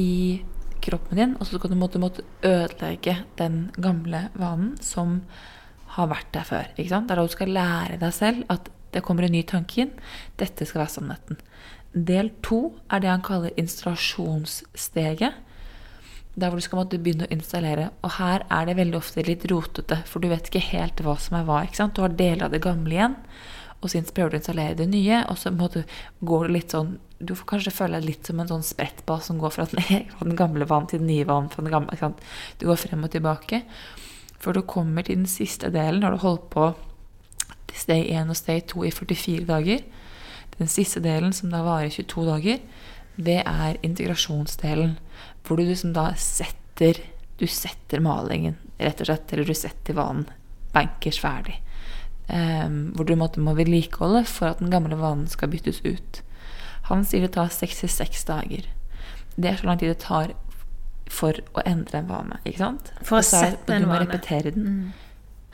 i 0.00 0.40
kroppen 0.84 1.20
din, 1.20 1.36
og 1.38 1.46
så 1.46 1.58
skal 1.58 1.72
du 1.72 1.78
måtte, 1.78 2.00
måtte 2.02 2.24
ødelegge 2.46 3.18
den 3.38 3.68
gamle 3.80 4.26
vanen 4.38 4.74
som 4.82 5.20
har 5.96 6.10
vært 6.10 6.32
der 6.34 6.46
før. 6.46 6.72
ikke 6.76 6.92
sant? 6.92 7.08
Det 7.08 7.16
er 7.16 7.20
da 7.20 7.26
du 7.26 7.34
skal 7.34 7.54
lære 7.56 8.00
deg 8.02 8.14
selv 8.14 8.44
at 8.52 8.70
det 8.94 9.02
kommer 9.04 9.26
en 9.26 9.34
ny 9.34 9.42
tanke 9.48 9.82
inn. 9.84 9.92
Dette 10.40 10.66
skal 10.68 10.84
være 10.84 10.94
sannheten. 10.94 11.40
Del 11.96 12.30
to 12.44 12.60
er 12.92 13.02
det 13.02 13.10
han 13.10 13.24
kaller 13.24 13.54
installasjonssteget. 13.60 15.42
Der 16.36 16.50
hvor 16.52 16.60
du 16.60 16.64
skal 16.64 16.82
måtte 16.82 17.00
begynne 17.00 17.24
å 17.24 17.32
installere. 17.32 17.90
Og 18.04 18.18
her 18.18 18.44
er 18.52 18.68
det 18.68 18.76
veldig 18.76 18.98
ofte 18.98 19.24
litt 19.24 19.46
rotete, 19.48 20.02
for 20.04 20.20
du 20.20 20.28
vet 20.28 20.50
ikke 20.50 20.64
helt 20.72 21.00
hva 21.04 21.16
som 21.20 21.38
er 21.38 21.46
hva. 21.48 21.62
ikke 21.64 21.80
sant? 21.80 21.96
Du 21.96 22.04
har 22.04 22.12
deler 22.12 22.48
av 22.48 22.52
det 22.52 22.60
gamle 22.64 22.92
igjen, 22.92 23.16
og 23.80 23.90
så 23.92 24.00
prøver 24.14 24.32
du 24.32 24.36
å 24.38 24.40
installere 24.40 24.78
det 24.78 24.86
nye, 24.90 25.20
og 25.30 25.38
så 25.38 25.52
må 25.54 25.68
du 25.72 25.82
gå 26.24 26.38
litt 26.48 26.74
sånn 26.74 26.96
Du 27.18 27.32
får 27.32 27.46
kanskje 27.48 27.72
føle 27.72 27.96
deg 27.96 28.10
litt 28.10 28.28
som 28.28 28.40
en 28.40 28.48
sånn 28.50 28.64
sprettball 28.66 29.22
som 29.24 29.38
går 29.40 29.52
fra 29.54 29.64
den, 29.70 29.80
fra 30.12 30.26
den 30.26 30.36
gamle 30.36 30.66
vann 30.68 30.88
til 30.90 31.00
den 31.00 31.08
nye 31.08 31.24
vann. 31.24 31.48
Den 31.54 31.70
gamle? 31.72 32.10
Du 32.60 32.66
går 32.68 32.76
frem 32.76 33.06
og 33.06 33.12
tilbake. 33.14 33.62
Før 34.36 34.58
du 34.58 34.62
kommer 34.68 35.06
til 35.06 35.22
den 35.22 35.30
siste 35.30 35.70
delen, 35.72 36.02
har 36.04 36.12
du 36.12 36.20
holdt 36.20 36.50
på 36.52 36.74
til 37.70 37.80
stay 37.80 38.04
1 38.12 38.32
og 38.32 38.36
stay 38.36 38.60
2 38.60 38.84
i 38.84 38.92
44 38.92 39.46
dager. 39.48 39.86
Den 40.58 40.68
siste 40.68 41.00
delen, 41.04 41.32
som 41.32 41.52
da 41.52 41.62
varer 41.64 41.88
22 41.92 42.26
dager, 42.28 42.60
det 43.16 43.40
er 43.42 43.80
integrasjonsdelen. 43.84 44.96
Hvor 45.44 45.56
du 45.56 45.64
liksom 45.64 45.96
da 45.96 46.10
setter 46.20 47.00
Du 47.36 47.44
setter 47.46 48.00
malingen, 48.00 48.54
rett 48.80 49.00
og 49.00 49.10
slett. 49.10 49.32
Eller 49.32 49.44
du 49.44 49.52
setter 49.52 49.96
vanen 49.96 50.24
bankers 50.72 51.18
ferdig. 51.20 51.58
Um, 52.26 52.90
hvor 52.96 53.06
du 53.06 53.14
måtte, 53.14 53.38
må 53.38 53.54
vedlikeholde 53.54 54.24
for 54.26 54.50
at 54.50 54.58
den 54.58 54.72
gamle 54.72 54.96
vanen 54.98 55.28
skal 55.30 55.50
byttes 55.52 55.78
ut. 55.86 56.22
Han 56.88 57.04
sier 57.06 57.22
det 57.22 57.36
tar 57.36 57.52
66 57.54 58.24
dager. 58.26 58.66
Det 59.36 59.50
er 59.50 59.60
så 59.60 59.68
lang 59.68 59.78
tid 59.78 59.92
det 59.92 60.00
tar 60.02 60.34
for 61.12 61.38
å 61.54 61.62
endre 61.66 62.00
en 62.00 62.08
vane. 62.10 62.38
ikke 62.44 62.62
sant? 62.64 62.90
For 63.06 63.20
å 63.20 63.26
sette 63.26 63.70
en 63.74 63.86
vane. 63.86 63.86
Du 63.86 63.90
må 63.92 63.98
repetere 64.02 64.54
den. 64.54 64.66
Mm. 64.66 65.06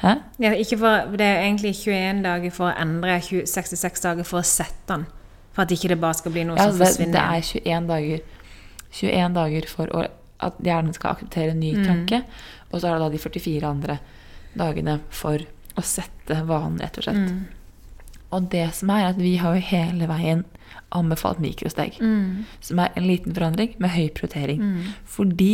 Hæ? 0.02 0.14
Ja, 0.42 0.52
for, 0.80 1.16
det 1.18 1.26
er 1.26 1.44
egentlig 1.44 1.74
21 1.78 2.24
dager 2.24 2.54
for 2.54 2.70
å 2.70 2.74
endre, 2.74 3.20
66 3.22 4.02
dager 4.02 4.26
for 4.26 4.40
å 4.40 4.46
sette 4.46 4.88
den. 4.90 5.06
For 5.52 5.66
at 5.66 5.74
ikke 5.74 5.92
det 5.92 6.00
bare 6.02 6.18
skal 6.18 6.34
bli 6.34 6.46
noe 6.48 6.56
ja, 6.58 6.70
som 6.70 6.80
forsvinner. 6.80 7.14
Det 7.14 7.22
er 7.22 7.46
21 7.60 7.88
dager, 7.92 8.24
21 8.98 9.36
dager 9.36 9.68
for 9.70 9.92
å, 9.94 10.04
at 10.42 10.60
hjernen 10.64 10.96
skal 10.96 11.14
akseptere 11.14 11.54
en 11.54 11.60
ny 11.62 11.74
mm. 11.76 11.84
tanke. 11.86 12.22
Og 12.72 12.80
så 12.80 12.88
er 12.88 12.96
det 12.96 13.04
da 13.04 13.10
de 13.12 13.20
44 13.22 13.68
andre 13.68 13.98
dagene 14.58 14.98
for 15.12 15.44
å 15.78 15.84
sette 15.86 16.42
vanen, 16.48 16.80
rett 16.82 16.98
og 17.00 17.06
slett. 17.06 17.30
Mm. 17.30 17.42
Og 18.32 18.48
det 18.52 18.66
som 18.76 18.90
er, 18.94 19.10
at 19.10 19.20
vi 19.20 19.36
har 19.40 19.56
jo 19.56 19.64
hele 19.68 20.08
veien 20.08 20.44
anbefalt 20.96 21.40
mikrosteg. 21.42 21.98
Mm. 22.00 22.44
Som 22.64 22.80
er 22.80 22.94
en 22.96 23.08
liten 23.08 23.34
forandring 23.36 23.74
med 23.80 23.92
høy 23.92 24.08
prioritering. 24.16 24.62
Mm. 24.62 24.94
Fordi 25.08 25.52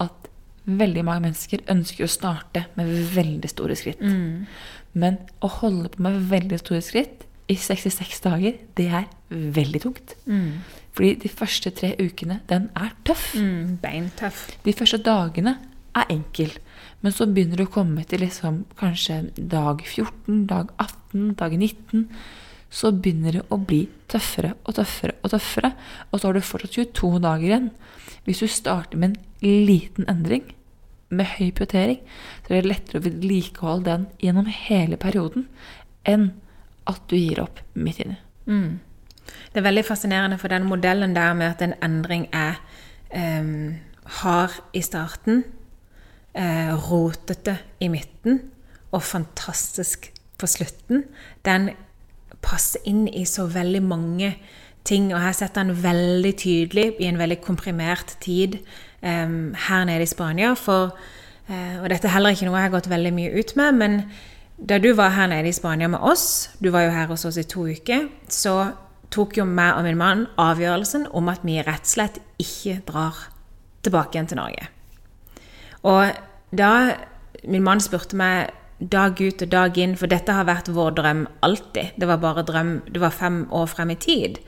at 0.00 0.30
veldig 0.64 1.04
mange 1.04 1.26
mennesker 1.26 1.64
ønsker 1.72 2.06
å 2.06 2.12
starte 2.12 2.64
med 2.78 2.92
veldig 3.14 3.50
store 3.52 3.76
skritt. 3.76 4.00
Mm. 4.00 4.46
Men 4.96 5.20
å 5.44 5.50
holde 5.60 5.92
på 5.92 6.04
med 6.06 6.24
veldig 6.30 6.60
store 6.62 6.80
skritt 6.84 7.26
i 7.52 7.56
66 7.60 8.24
dager, 8.24 8.56
det 8.78 8.88
er 8.88 9.08
veldig 9.28 9.82
tungt. 9.84 10.16
Mm. 10.24 10.64
Fordi 10.94 11.14
de 11.24 11.28
første 11.28 11.72
tre 11.74 11.92
ukene, 11.98 12.38
den 12.48 12.70
er 12.78 12.94
tøff. 13.04 13.32
Mm, 13.34 13.78
beintøff. 13.82 14.46
De 14.64 14.72
første 14.72 15.00
dagene 15.04 15.58
er 15.98 16.12
enkel. 16.14 16.54
Men 17.04 17.12
så 17.12 17.26
begynner 17.28 17.60
du 17.60 17.66
å 17.66 17.74
komme 17.74 18.06
til 18.08 18.24
liksom 18.24 18.64
kanskje 18.80 19.26
dag 19.36 19.84
14, 19.84 20.46
dag 20.48 20.72
18, 20.80 21.34
dag 21.36 21.52
19 21.60 22.08
så 22.74 22.90
begynner 22.90 23.38
det 23.38 23.44
å 23.54 23.58
bli 23.62 23.84
tøffere 24.10 24.54
og 24.64 24.74
tøffere 24.78 25.14
og 25.22 25.30
tøffere. 25.30 25.70
Og 26.10 26.18
så 26.18 26.26
har 26.26 26.34
du 26.34 26.42
fortsatt 26.42 26.74
22 26.74 27.10
dager 27.22 27.46
igjen. 27.46 27.68
Hvis 28.26 28.42
du 28.42 28.48
starter 28.50 28.98
med 28.98 29.14
en 29.14 29.66
liten 29.68 30.08
endring, 30.10 30.48
med 31.14 31.28
høy 31.36 31.52
prioritering, 31.54 32.00
så 32.42 32.54
er 32.56 32.64
det 32.64 32.70
lettere 32.72 32.98
å 32.98 33.04
vedlikeholde 33.04 33.86
den 33.86 34.06
gjennom 34.24 34.48
hele 34.50 34.98
perioden 34.98 35.46
enn 36.08 36.32
at 36.90 37.04
du 37.12 37.14
gir 37.14 37.38
opp 37.44 37.60
midt 37.78 38.00
inni. 38.02 38.16
Mm. 38.48 38.80
Det 39.52 39.60
er 39.60 39.66
veldig 39.68 39.84
fascinerende 39.86 40.40
for 40.40 40.50
den 40.50 40.66
modellen 40.66 41.14
der 41.14 41.36
med 41.38 41.52
at 41.52 41.62
en 41.62 41.76
endring 41.84 42.26
er 42.34 42.58
um, 43.14 43.76
hard 44.20 44.58
i 44.74 44.82
starten, 44.84 45.44
uh, 46.38 46.90
rotete 46.90 47.58
i 47.80 47.88
midten 47.88 48.40
og 48.94 49.02
fantastisk 49.02 50.10
på 50.38 50.46
slutten. 50.50 51.04
Den 51.46 51.70
passer 52.44 52.84
inn 52.88 53.06
i 53.08 53.24
så 53.28 53.46
veldig 53.50 53.82
mange 53.82 54.34
ting. 54.84 55.10
Og 55.14 55.20
her 55.22 55.34
setter 55.36 55.64
han 55.64 55.82
veldig 55.82 56.34
tydelig 56.40 56.86
i 57.00 57.08
en 57.08 57.18
veldig 57.20 57.40
komprimert 57.44 58.16
tid 58.24 58.58
eh, 59.02 59.34
her 59.68 59.88
nede 59.88 60.04
i 60.04 60.10
Spania. 60.10 60.54
For, 60.58 60.94
eh, 61.48 61.80
og 61.80 61.88
dette 61.90 62.08
er 62.08 62.16
heller 62.16 62.36
ikke 62.36 62.48
noe 62.48 62.60
jeg 62.60 62.68
har 62.68 62.76
gått 62.76 62.92
veldig 62.92 63.14
mye 63.16 63.34
ut 63.34 63.56
med, 63.60 63.80
men 63.80 64.00
da 64.58 64.78
du 64.78 64.92
var 64.94 65.16
her 65.16 65.30
nede 65.32 65.50
i 65.50 65.56
Spania 65.56 65.88
med 65.90 66.04
oss, 66.04 66.50
du 66.62 66.70
var 66.70 66.86
jo 66.86 66.94
her 66.94 67.10
hos 67.10 67.24
oss 67.26 67.40
i 67.40 67.48
to 67.48 67.66
uker, 67.66 68.06
så 68.30 68.74
tok 69.14 69.38
jo 69.38 69.46
meg 69.46 69.78
og 69.78 69.86
min 69.86 69.98
mann 69.98 70.26
avgjørelsen 70.40 71.08
om 71.14 71.28
at 71.30 71.42
vi 71.46 71.58
rett 71.62 71.82
og 71.82 71.90
slett 71.90 72.20
ikke 72.40 72.80
drar 72.86 73.18
tilbake 73.84 74.16
igjen 74.16 74.30
til 74.30 74.40
Norge. 74.40 74.70
Og 75.84 76.56
da 76.56 76.74
min 77.44 77.64
mann 77.64 77.82
spurte 77.82 78.16
meg 78.16 78.52
dag 78.80 79.20
ut 79.20 79.42
og 79.44 79.50
dag 79.52 79.78
inn, 79.78 79.96
for 79.98 80.10
dette 80.10 80.34
har 80.34 80.46
vært 80.48 80.72
vår 80.74 80.96
drøm 80.98 81.24
alltid. 81.46 81.94
Det 82.00 82.08
var 82.10 82.22
bare 82.22 82.44
drøm, 82.46 82.76
det 82.90 83.02
var 83.02 83.14
fem 83.14 83.44
år 83.54 83.68
frem 83.70 83.94
i 83.94 83.98
tid. 84.00 84.40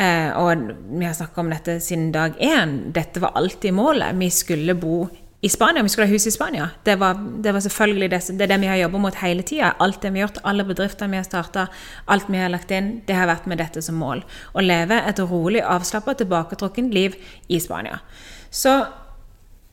Eh, 0.00 0.30
og 0.38 0.70
vi 0.98 1.06
har 1.06 1.16
snakka 1.16 1.42
om 1.42 1.50
dette 1.52 1.78
siden 1.84 2.10
dag 2.14 2.38
én. 2.40 2.92
Dette 2.94 3.22
var 3.22 3.36
alltid 3.38 3.74
målet. 3.76 4.16
Vi 4.18 4.30
skulle 4.32 4.74
bo 4.78 5.04
i 5.40 5.48
Spania. 5.48 5.82
Vi 5.82 5.88
skulle 5.88 6.06
ha 6.08 6.12
hus 6.12 6.26
i 6.26 6.34
Spania. 6.34 6.68
Det 6.84 6.96
var, 7.00 7.14
det 7.14 7.52
var 7.52 7.64
selvfølgelig 7.64 8.10
det, 8.10 8.20
det, 8.30 8.44
er 8.44 8.52
det 8.52 8.60
vi 8.60 8.70
har 8.72 8.80
jobba 8.82 9.02
mot 9.06 9.20
hele 9.22 9.44
tida. 9.46 9.74
Alt 9.80 10.02
det 10.02 10.12
vi 10.12 10.20
har 10.20 10.28
gjort, 10.28 10.42
alle 10.44 10.66
bedriftene 10.68 11.14
vi 11.14 11.20
har 11.20 11.28
starta, 11.28 11.66
alt 12.06 12.28
vi 12.28 12.40
har 12.40 12.52
lagt 12.52 12.72
inn, 12.74 13.00
det 13.06 13.16
har 13.16 13.30
vært 13.30 13.48
med 13.50 13.60
dette 13.60 13.82
som 13.84 14.00
mål. 14.00 14.24
Å 14.52 14.64
leve 14.64 15.00
et 15.00 15.22
rolig, 15.22 15.62
avslappa, 15.64 16.16
tilbaketrukken 16.20 16.90
liv 16.94 17.16
i 17.48 17.60
Spania. 17.60 18.02
Så 18.50 18.82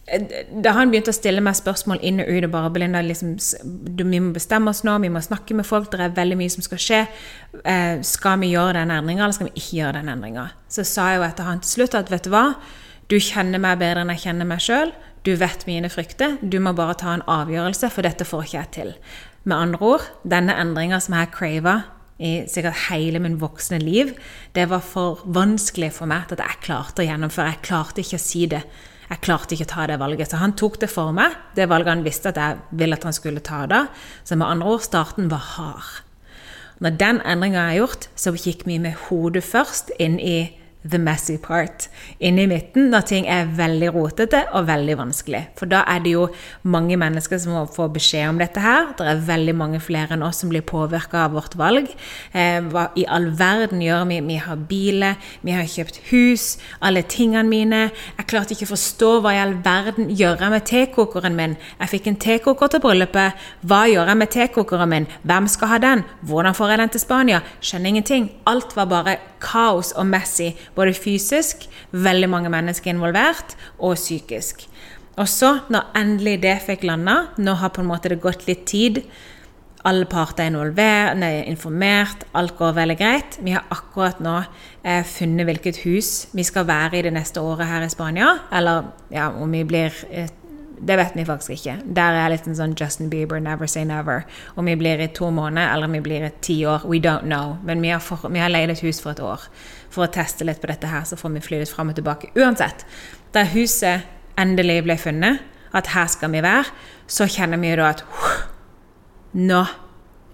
da 0.07 0.71
han 0.71 0.87
begynte 0.87 1.11
å 1.11 1.15
stille 1.15 1.41
meg 1.43 1.57
spørsmål 1.59 1.99
inn 2.05 2.21
og 2.23 2.29
ut 2.31 2.45
og 2.47 2.51
bare 2.53 2.71
Belinda, 2.71 3.01
liksom, 3.03 3.33
Vi 3.99 4.21
må 4.23 4.31
bestemme 4.35 4.71
oss 4.71 4.85
nå, 4.87 4.93
vi 5.03 5.11
må 5.11 5.19
snakke 5.19 5.57
med 5.57 5.67
folk, 5.67 5.89
det 5.91 5.99
er 5.99 6.15
veldig 6.15 6.37
mye 6.39 6.53
som 6.53 6.63
skal 6.63 6.79
skje. 6.79 7.01
Eh, 7.63 7.99
skal 8.07 8.39
vi 8.39 8.53
gjøre 8.53 8.77
den 8.79 8.93
endringa, 8.95 9.25
eller 9.25 9.35
skal 9.35 9.49
vi 9.49 9.59
ikke 9.59 9.81
gjøre 9.81 9.99
den 9.99 10.13
endringa? 10.13 10.47
Så 10.71 10.87
sa 10.87 11.09
jeg 11.11 11.19
jo 11.19 11.27
etter 11.27 11.49
han 11.49 11.59
til 11.59 11.73
slutt 11.73 11.99
at 11.99 12.13
vet 12.13 12.23
du 12.23 12.31
hva, 12.31 12.45
du 13.11 13.17
kjenner 13.19 13.59
meg 13.59 13.83
bedre 13.83 14.05
enn 14.05 14.15
jeg 14.15 14.23
kjenner 14.29 14.47
meg 14.47 14.63
sjøl. 14.63 14.95
Du 15.27 15.33
vet 15.35 15.67
mine 15.67 15.91
frykter. 15.91 16.39
Du 16.39 16.59
må 16.63 16.71
bare 16.75 16.95
ta 16.95 17.11
en 17.11 17.27
avgjørelse, 17.27 17.91
for 17.91 18.07
dette 18.07 18.27
får 18.27 18.47
ikke 18.47 18.57
jeg 18.57 18.73
til. 18.79 18.97
Med 19.43 19.59
andre 19.59 19.93
ord, 19.95 20.09
denne 20.23 20.55
endringa 20.55 21.01
som 21.03 21.19
jeg 21.19 21.33
crava 21.35 21.81
i 22.17 22.37
sikkert 22.49 22.87
hele 22.87 23.19
min 23.21 23.41
voksne 23.41 23.77
liv, 23.83 24.15
det 24.55 24.69
var 24.71 24.81
for 24.83 25.19
vanskelig 25.25 25.91
for 25.99 26.09
meg 26.09 26.29
til 26.29 26.39
at 26.39 26.47
jeg 26.47 26.67
klarte 26.69 27.03
å 27.03 27.07
gjennomføre. 27.11 27.57
Jeg 27.57 27.67
klarte 27.67 28.03
ikke 28.03 28.19
å 28.19 28.23
si 28.23 28.47
det 28.55 28.63
jeg 29.07 29.23
klarte 29.23 29.55
ikke 29.55 29.67
å 29.69 29.71
ta 29.71 29.85
det 29.87 29.99
valget. 30.01 30.31
Så 30.31 30.41
han 30.41 30.55
tok 30.59 30.79
det 30.81 30.89
for 30.91 31.15
meg, 31.15 31.35
det 31.55 31.69
valget 31.71 31.93
han 31.93 32.05
visste 32.05 32.33
at 32.33 32.41
jeg 32.41 32.59
ville 32.79 32.97
at 32.97 33.07
han 33.07 33.15
skulle 33.15 33.43
ta 33.43 33.63
da. 33.69 33.85
Så 34.27 34.35
med 34.35 34.47
andre 34.49 34.75
ord, 34.75 34.83
starten 34.83 35.31
var 35.31 35.45
hard. 35.55 36.03
Når 36.83 36.97
den 36.99 37.21
endringa 37.25 37.63
er 37.71 37.79
gjort, 37.79 38.09
så 38.19 38.35
gikk 38.35 38.67
vi 38.67 38.77
med 38.81 38.99
hodet 39.07 39.45
først 39.47 39.89
inn 39.97 40.19
i 40.21 40.37
the 40.85 40.99
messy 41.01 41.37
part 41.41 41.87
inne 42.23 42.43
i 42.45 42.49
midten 42.49 42.89
når 42.91 43.05
ting 43.09 43.27
er 43.29 43.49
veldig 43.57 43.89
rotete 43.95 44.43
og 44.55 44.67
veldig 44.69 44.97
vanskelig. 44.99 45.41
For 45.57 45.69
da 45.69 45.83
er 45.89 46.03
det 46.03 46.13
jo 46.13 46.27
mange 46.69 46.97
mennesker 46.99 47.39
som 47.41 47.55
må 47.57 47.63
få 47.73 47.87
beskjed 47.93 48.29
om 48.29 48.41
dette 48.41 48.61
her. 48.63 48.93
Det 48.97 49.07
er 49.07 49.23
veldig 49.27 49.55
mange 49.57 49.81
flere 49.83 50.15
enn 50.15 50.25
oss 50.25 50.41
som 50.43 50.51
blir 50.51 50.65
påvirka 50.67 51.25
av 51.25 51.35
vårt 51.35 51.57
valg. 51.59 51.89
Eh, 52.31 52.59
hva 52.71 52.87
i 52.99 53.07
all 53.09 53.29
verden 53.37 53.81
gjør 53.83 54.05
vi? 54.11 54.19
Vi 54.27 54.39
har 54.43 54.63
biler, 54.69 55.17
vi 55.41 55.55
har 55.55 55.67
kjøpt 55.67 56.01
hus, 56.11 56.47
alle 56.81 57.03
tingene 57.03 57.47
mine. 57.49 57.81
Jeg 58.17 58.29
klarte 58.29 58.55
ikke 58.55 58.69
å 58.69 58.73
forstå 58.75 59.11
hva 59.23 59.35
i 59.35 59.41
all 59.41 59.57
verden 59.65 60.11
gjør 60.13 60.45
jeg 60.45 60.53
med 60.53 60.67
tekokeren 60.69 61.37
min. 61.37 61.57
Jeg 61.81 61.93
fikk 61.95 62.11
en 62.11 62.21
tekoker 62.27 62.73
til 62.73 62.83
bryllupet. 62.83 63.47
Hva 63.67 63.83
gjør 63.89 64.13
jeg 64.13 64.21
med 64.21 64.33
tekokeren 64.33 64.93
min? 64.93 65.09
Hvem 65.27 65.49
skal 65.51 65.73
ha 65.73 65.81
den? 65.83 66.05
Hvordan 66.27 66.57
får 66.57 66.73
jeg 66.73 66.83
den 66.83 66.93
til 66.95 67.03
Spania? 67.03 67.41
Skjønner 67.61 67.95
ingenting. 67.95 68.31
Alt 68.47 68.75
var 68.77 68.89
bare 68.91 69.17
kaos 69.43 69.91
og 69.97 70.07
messy 70.09 70.51
både 70.77 70.95
fysisk, 70.97 71.65
veldig 71.91 72.29
mange 72.31 72.51
mennesker 72.53 72.93
involvert, 72.93 73.57
og 73.77 73.97
psykisk. 73.97 74.67
Og 75.17 75.25
så, 75.29 75.57
når 75.73 75.89
endelig 75.97 76.37
det 76.43 76.59
fikk 76.67 76.85
landa, 76.85 77.23
nå 77.41 77.57
har 77.57 77.73
på 77.73 77.81
en 77.81 77.89
måte 77.89 78.13
det 78.13 78.21
gått 78.21 78.45
litt 78.47 78.67
tid 78.69 79.01
alle 79.87 80.07
parter 80.09 80.43
er 80.43 80.51
involvert, 80.51 81.17
nei, 81.19 81.43
informert, 81.47 82.25
alt 82.37 82.55
går 82.57 82.73
veldig 82.75 82.97
greit. 82.99 83.37
Vi 83.43 83.53
har 83.55 83.67
akkurat 83.71 84.19
nå 84.23 84.35
eh, 84.83 85.03
funnet 85.07 85.47
hvilket 85.47 85.79
hus 85.85 86.11
vi 86.35 86.43
skal 86.47 86.67
være 86.67 86.99
i 86.99 87.05
det 87.05 87.13
neste 87.15 87.43
året 87.43 87.69
her 87.69 87.85
i 87.85 87.91
Spania. 87.91 88.33
Eller 88.51 88.89
ja, 89.13 89.29
om 89.31 89.53
vi 89.53 89.63
blir 89.67 89.95
eh, 90.11 90.29
det 90.77 90.93
vet 90.99 91.15
vi 91.17 91.25
faktisk 91.25 91.55
ikke. 91.55 91.79
Der 91.97 92.19
er 92.19 92.29
litt 92.29 92.45
en 92.45 92.57
sånn 92.57 92.75
Justin 92.77 93.09
Bieber, 93.09 93.39
never 93.41 93.69
say 93.69 93.85
never. 93.87 94.27
Om 94.55 94.67
vi 94.69 94.75
blir 94.77 95.01
i 95.01 95.07
to 95.09 95.31
måneder 95.33 95.71
eller 95.73 95.89
om 95.89 95.95
vi 95.97 96.03
blir 96.05 96.27
i 96.27 96.33
ti 96.41 96.59
år, 96.69 96.85
we 96.85 96.99
don't 97.01 97.25
know. 97.25 97.55
Men 97.65 97.81
vi 97.81 97.89
har, 97.89 98.03
for, 98.03 98.29
har 98.29 98.51
leid 98.53 98.69
et 98.69 98.83
hus 98.85 99.01
for 99.01 99.15
et 99.15 99.23
år 99.23 99.47
for 99.93 100.05
å 100.05 100.11
teste 100.11 100.45
litt 100.47 100.61
på 100.61 100.69
dette 100.69 100.89
her, 100.91 101.05
så 101.07 101.17
får 101.19 101.35
vi 101.35 101.43
fly 101.45 101.61
litt 101.61 101.71
fram 101.71 101.91
og 101.91 101.97
tilbake. 101.97 102.31
Uansett, 102.37 102.85
da 103.35 103.45
huset 103.53 104.07
endelig 104.39 104.81
ble 104.85 104.97
funnet, 105.01 105.43
at 105.75 105.91
her 105.93 106.07
skal 106.11 106.31
vi 106.33 106.43
være, 106.45 106.69
så 107.07 107.27
kjenner 107.29 107.59
vi 107.61 107.71
jo 107.71 107.79
da 107.81 107.91
at 107.91 108.03
nå, 109.37 109.61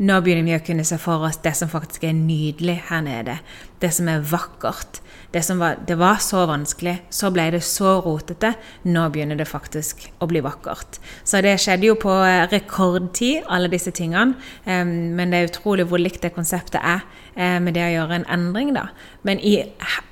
nå 0.03 0.19
begynner 0.23 0.47
vi 0.47 0.57
å 0.57 0.65
kunne 0.65 0.85
se 0.87 0.99
for 1.01 1.25
oss 1.27 1.41
det 1.43 1.55
som 1.57 1.71
faktisk 1.71 2.05
er 2.07 2.15
nydelig 2.17 2.79
her 2.89 3.03
nede. 3.05 3.39
Det 3.81 3.91
som 3.95 4.09
er 4.11 4.23
vakkert. 4.25 5.01
Det, 5.33 5.41
var, 5.57 5.79
det 5.87 5.95
var 5.97 6.19
så 6.21 6.43
vanskelig, 6.45 6.93
så 7.09 7.31
ble 7.33 7.47
det 7.55 7.63
så 7.65 7.95
rotete. 8.05 8.53
Nå 8.85 9.07
begynner 9.09 9.39
det 9.39 9.47
faktisk 9.49 10.05
å 10.21 10.27
bli 10.29 10.43
vakkert. 10.45 10.99
Så 11.25 11.41
det 11.41 11.55
skjedde 11.63 11.89
jo 11.89 11.95
på 11.97 12.13
eh, 12.21 12.45
rekordtid, 12.51 13.47
alle 13.49 13.71
disse 13.73 13.91
tingene. 13.95 14.37
Men 14.65 15.33
det 15.33 15.39
er 15.39 15.49
utrolig 15.49 15.87
hvor 15.89 16.01
likt 16.01 16.21
det 16.21 16.35
konseptet 16.35 16.77
er 16.77 17.01
eh, 17.33 17.57
med 17.57 17.73
det 17.73 17.87
å 17.87 17.93
gjøre 17.95 18.19
en 18.21 18.27
endring, 18.37 18.75
da. 18.77 18.91
Men 19.25 19.41
i 19.41 19.57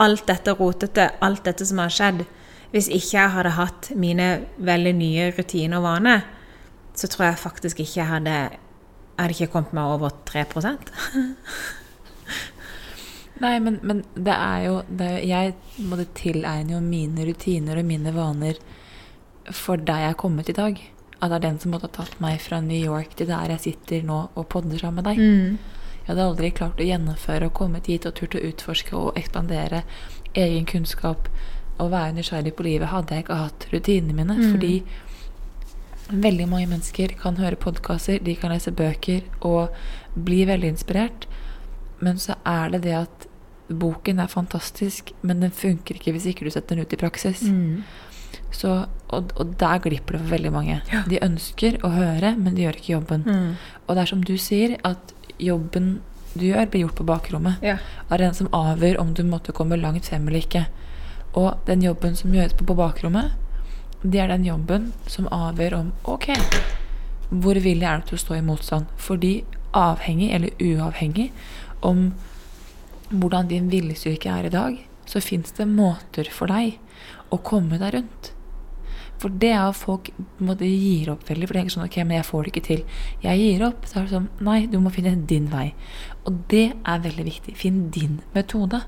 alt 0.01 0.25
dette 0.31 0.57
rotete, 0.57 1.12
alt 1.21 1.45
dette 1.45 1.69
som 1.69 1.84
har 1.84 1.93
skjedd, 1.93 2.25
hvis 2.73 2.89
ikke 2.89 3.17
jeg 3.19 3.36
hadde 3.36 3.53
hatt 3.60 3.91
mine 3.99 4.31
veldig 4.57 4.95
nye 4.97 5.29
rutiner 5.36 5.77
og 5.77 5.86
vaner, 5.86 6.25
så 6.97 7.07
tror 7.12 7.29
jeg 7.29 7.43
faktisk 7.45 7.84
ikke 7.84 7.99
jeg 7.99 8.10
hadde 8.10 8.36
hadde 9.21 9.38
ikke 9.38 9.51
kommet 9.53 9.75
meg 9.77 9.93
over 9.95 10.13
3 10.27 10.45
Nei, 13.41 13.56
men, 13.63 13.80
men, 13.82 14.04
det 14.13 14.34
er 14.36 14.63
jo 14.67 14.73
det 14.86 15.08
er, 15.08 15.21
Jeg 15.25 15.88
måtte 15.89 16.06
tilegne 16.17 16.75
jo 16.75 16.82
mine 16.86 17.25
rutiner 17.25 17.82
og 17.82 17.88
mine 17.88 18.13
vaner 18.15 18.60
for 19.51 19.82
der 19.82 20.04
jeg 20.04 20.13
er 20.13 20.19
kommet 20.21 20.49
i 20.51 20.58
dag. 20.58 20.82
At 21.21 21.32
det 21.32 21.38
er 21.39 21.45
den 21.47 21.60
som 21.62 21.73
måtte 21.73 21.89
ha 21.89 21.95
tatt 21.95 22.19
meg 22.21 22.41
fra 22.41 22.62
New 22.62 22.77
York 22.77 23.15
til 23.17 23.30
der 23.32 23.56
jeg 23.56 23.63
sitter 23.65 24.06
nå 24.06 24.23
og 24.36 24.49
podder 24.54 24.82
sammen 24.82 25.01
med 25.01 25.10
deg. 25.10 25.21
Mm. 25.21 25.82
Jeg 26.01 26.10
hadde 26.10 26.27
aldri 26.27 26.51
klart 26.58 26.82
å 26.82 26.86
gjennomføre 26.86 27.49
og 27.49 27.58
kommet 27.58 27.89
hit 27.89 28.08
og 28.10 28.15
turt 28.17 28.38
å 28.38 28.43
utforske 28.45 28.95
og 28.97 29.17
ekspandere 29.19 29.84
egen 30.38 30.65
kunnskap 30.69 31.30
og 31.82 31.91
være 31.93 32.15
nysgjerrig 32.17 32.54
på 32.58 32.65
livet 32.65 32.91
hadde 32.91 33.15
jeg 33.15 33.25
ikke 33.25 33.39
hatt 33.41 33.67
rutinene 33.73 34.17
mine. 34.17 34.38
Mm. 34.38 34.51
Fordi 34.54 36.21
veldig 36.25 36.47
mange 36.51 36.69
mennesker 36.69 37.15
kan 37.21 37.39
høre 37.41 37.60
podkaster, 37.60 38.21
de 38.21 38.36
kan 38.38 38.54
lese 38.54 38.73
bøker 38.75 39.25
og 39.47 39.73
bli 40.13 40.43
veldig 40.49 40.73
inspirert. 40.75 41.27
Men 42.01 42.21
så 42.21 42.38
er 42.45 42.73
det 42.73 42.84
det 42.86 42.97
at 42.97 43.27
boken 43.77 44.19
er 44.19 44.31
fantastisk, 44.31 45.12
men 45.21 45.43
den 45.43 45.51
funker 45.51 45.97
ikke 45.97 46.13
hvis 46.15 46.29
ikke 46.31 46.47
du 46.47 46.53
setter 46.53 46.75
den 46.75 46.86
ut 46.86 46.93
i 46.93 46.99
praksis. 46.99 47.43
Mm. 47.47 47.84
Så, 48.51 48.86
og, 49.07 49.31
og, 49.39 49.55
der 49.60 49.79
glipper 49.84 50.15
det 50.15 50.21
for 50.23 50.36
veldig 50.36 50.51
mange. 50.53 50.77
Ja. 50.91 51.03
De 51.07 51.19
ønsker 51.23 51.79
å 51.86 51.91
høre, 51.93 52.34
men 52.38 52.55
de 52.55 52.65
gjør 52.65 52.79
ikke 52.79 52.93
jobben. 52.93 53.25
Mm. 53.27 53.51
Og 53.86 53.95
det 53.95 54.03
er 54.03 54.12
som 54.12 54.23
du 54.27 54.36
sier, 54.39 54.77
at 54.88 55.13
jobben 55.41 55.99
du 56.34 56.45
gjør, 56.47 56.67
blir 56.71 56.86
gjort 56.86 56.99
på 56.99 57.07
bakrommet. 57.07 57.63
Ja. 57.65 57.77
Er 58.10 58.23
den 58.23 58.36
som 58.36 58.51
avgjør 58.55 59.01
om 59.01 59.13
du 59.15 59.23
måtte 59.27 59.55
komme 59.55 59.79
langt 59.79 60.07
frem 60.07 60.27
eller 60.27 60.43
ikke. 60.43 60.65
Og 61.36 61.60
den 61.67 61.84
jobben 61.84 62.15
som 62.19 62.34
gjøres 62.36 62.55
på, 62.60 62.67
på 62.67 62.77
bakrommet, 62.79 63.34
det 64.01 64.21
er 64.23 64.31
den 64.31 64.45
jobben 64.47 64.91
som 65.12 65.27
avgjør 65.31 65.77
om 65.77 65.91
Ok, 66.10 66.31
hvor 67.29 67.55
villig 67.55 67.86
er 67.88 68.01
du 68.01 68.10
til 68.10 68.17
å 68.17 68.23
stå 68.23 68.38
i 68.39 68.45
motstand? 68.45 68.88
Fordi 68.99 69.34
avhengig 69.77 70.31
eller 70.36 70.55
uavhengig 70.60 71.29
om 71.88 72.10
hvordan 73.12 73.50
din 73.52 73.69
viljestyrke 73.71 74.32
er 74.32 74.47
i 74.47 74.54
dag, 74.54 74.78
så 75.10 75.21
fins 75.24 75.52
det 75.58 75.67
måter 75.67 76.30
for 76.32 76.52
deg 76.52 76.78
å 77.32 77.39
komme 77.43 77.80
deg 77.82 77.97
rundt. 77.97 78.32
For 79.21 79.34
det 79.41 79.52
er 79.54 79.67
at 79.67 79.78
folk 79.78 80.10
måte, 80.41 80.65
gir 80.65 81.12
opp 81.13 81.28
veldig. 81.30 81.45
For 81.45 81.54
det 81.54 81.60
er 81.60 81.67
ikke 81.67 81.76
sånn 81.76 81.86
ok, 81.86 81.97
men 82.08 82.17
jeg 82.17 82.26
får 82.26 82.41
det 82.43 82.52
ikke 82.52 82.63
til. 82.65 82.80
Jeg 83.21 83.41
gir 83.43 83.65
opp. 83.67 83.84
Så 83.86 84.00
er 84.00 84.08
det 84.08 84.15
sånn 84.15 84.30
Nei, 84.47 84.63
du 84.71 84.80
må 84.82 84.93
finne 84.93 85.13
din 85.30 85.52
vei. 85.52 85.67
Og 86.26 86.39
det 86.50 86.71
er 86.74 87.04
veldig 87.06 87.28
viktig. 87.28 87.54
Finn 87.60 87.84
din 87.93 88.17
metode. 88.34 88.82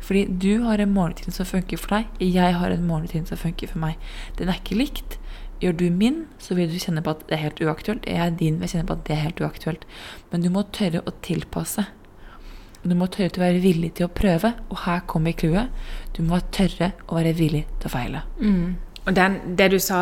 Fordi 0.00 0.22
du 0.42 0.62
har 0.68 0.80
en 0.82 0.94
morgenrutine 0.94 1.34
som 1.34 1.48
funker 1.50 1.82
for 1.82 1.96
deg. 1.96 2.22
Jeg 2.22 2.54
har 2.60 2.70
en 2.70 2.86
morgenrutine 2.86 3.26
som 3.26 3.40
funker 3.40 3.72
for 3.72 3.82
meg. 3.82 3.98
Den 4.38 4.52
er 4.52 4.62
ikke 4.62 4.78
likt. 4.78 5.18
Gjør 5.60 5.74
du 5.76 5.86
min, 5.92 6.22
så 6.40 6.54
vil 6.56 6.70
du 6.70 6.78
kjenne 6.80 7.02
på 7.04 7.12
at 7.12 7.26
det 7.28 7.36
er 7.36 7.44
helt 7.48 7.58
uaktuelt. 7.60 8.06
Jeg 8.08 8.22
er 8.22 8.38
din, 8.38 8.62
vil 8.62 8.70
kjenne 8.70 8.86
på 8.88 8.96
at 8.96 9.02
det 9.08 9.16
er 9.16 9.24
helt 9.26 9.42
uaktuelt. 9.42 9.82
Men 10.30 10.46
du 10.46 10.48
må 10.54 10.62
tørre 10.72 11.02
å 11.04 11.12
tilpasse. 11.26 11.90
Du 12.82 12.94
må 12.96 13.10
tørre 13.12 13.36
å 13.36 13.42
være 13.42 13.60
villig 13.60 13.92
til 13.98 14.08
å 14.08 14.12
prøve, 14.14 14.54
og 14.70 14.84
her 14.86 15.02
kommer 15.10 15.36
clouet. 15.36 15.72
Du 16.16 16.22
må 16.24 16.40
tørre 16.54 16.92
å 17.08 17.18
være 17.18 17.34
villig 17.36 17.66
til 17.80 17.90
å 17.90 17.92
feile. 17.92 18.22
Mm. 18.40 18.76
Og 19.04 19.16
den, 19.16 19.40
det 19.58 19.70
du 19.74 19.78
sa 19.82 20.00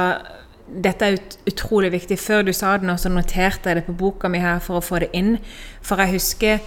dette 0.69 1.07
er 1.07 1.17
ut, 1.17 1.38
utrolig 1.49 1.91
viktig. 1.95 2.19
Før 2.21 2.45
du 2.47 2.53
sa 2.53 2.77
det, 2.79 2.95
så 3.01 3.11
noterte 3.11 3.71
jeg 3.71 3.81
det 3.81 3.87
på 3.88 3.97
boka 3.99 4.29
mi 4.31 4.41
her 4.43 4.61
for 4.62 4.79
å 4.79 4.85
få 4.85 5.03
det 5.03 5.11
inn. 5.17 5.37
For 5.83 6.01
jeg 6.03 6.19
husker 6.19 6.61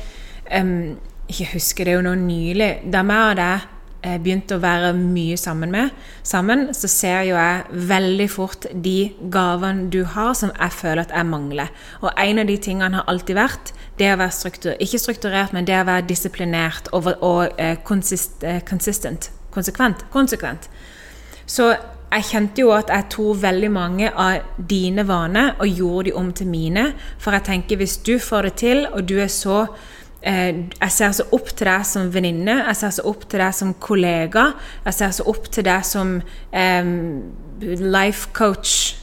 um, 0.58 0.98
ikke 1.32 1.52
husker, 1.54 1.88
det 1.88 1.96
jo 1.96 2.04
noe 2.06 2.20
nylig. 2.20 2.72
Da 2.92 3.04
meg 3.08 3.30
og 3.30 3.38
deg 3.40 3.70
begynte 4.02 4.58
å 4.58 4.62
være 4.64 4.94
mye 4.98 5.38
sammen 5.38 5.72
med, 5.74 5.92
sammen, 6.26 6.70
så 6.74 6.90
ser 6.90 7.28
jo 7.28 7.36
jeg 7.36 7.86
veldig 7.92 8.28
fort 8.34 8.66
de 8.74 9.12
gavene 9.34 9.90
du 9.94 10.02
har 10.16 10.34
som 10.38 10.50
jeg 10.56 10.74
føler 10.74 11.04
at 11.04 11.14
jeg 11.14 11.30
mangler. 11.30 11.70
Og 12.02 12.10
en 12.18 12.42
av 12.42 12.50
de 12.50 12.58
tingene 12.58 12.98
har 12.98 13.12
alltid 13.12 13.38
vært 13.38 13.74
det 14.00 14.10
å 14.14 14.18
være 14.18 14.34
struktur, 14.36 14.74
ikke 14.82 15.02
strukturert, 15.02 15.54
men 15.54 15.68
det 15.70 15.78
å 15.78 15.86
være 15.88 16.08
disiplinert 16.10 16.90
og, 16.96 17.12
og 17.22 17.62
eh, 17.62 17.78
konsist, 17.86 18.42
eh, 18.44 18.64
consistent. 18.66 19.30
Konsekvent. 19.52 20.06
Konsekvent. 20.14 20.70
Så 21.46 21.74
jeg 22.12 22.28
kjente 22.28 22.64
jo 22.64 22.72
at 22.76 22.90
jeg 22.92 23.08
tok 23.14 23.40
veldig 23.44 23.70
mange 23.72 24.10
av 24.10 24.66
dine 24.70 25.06
vaner 25.08 25.54
og 25.60 25.68
gjorde 25.68 26.10
de 26.10 26.18
om 26.20 26.32
til 26.36 26.50
mine. 26.52 26.92
For 27.20 27.36
jeg 27.36 27.48
tenker 27.48 27.80
hvis 27.80 27.98
du 28.08 28.18
får 28.20 28.50
det 28.50 28.54
til, 28.64 28.86
og 28.92 29.06
du 29.08 29.20
er 29.20 29.32
så 29.32 29.66
Eh, 29.66 30.01
jeg 30.24 30.92
ser 30.94 31.14
så 31.18 31.26
opp 31.34 31.50
til 31.50 31.66
deg 31.66 31.86
som 31.88 32.10
venninne, 32.14 32.60
jeg 32.68 32.78
ser 32.78 32.94
så 32.94 33.06
opp 33.10 33.26
til 33.30 33.42
deg 33.42 33.56
som 33.58 33.74
kollega. 33.82 34.52
Jeg 34.86 34.98
ser 35.00 35.14
så 35.18 35.26
opp 35.32 35.50
til 35.52 35.66
deg 35.66 35.86
som 35.88 36.20
um, 36.54 36.92
life 37.62 38.30
coach. 38.38 38.98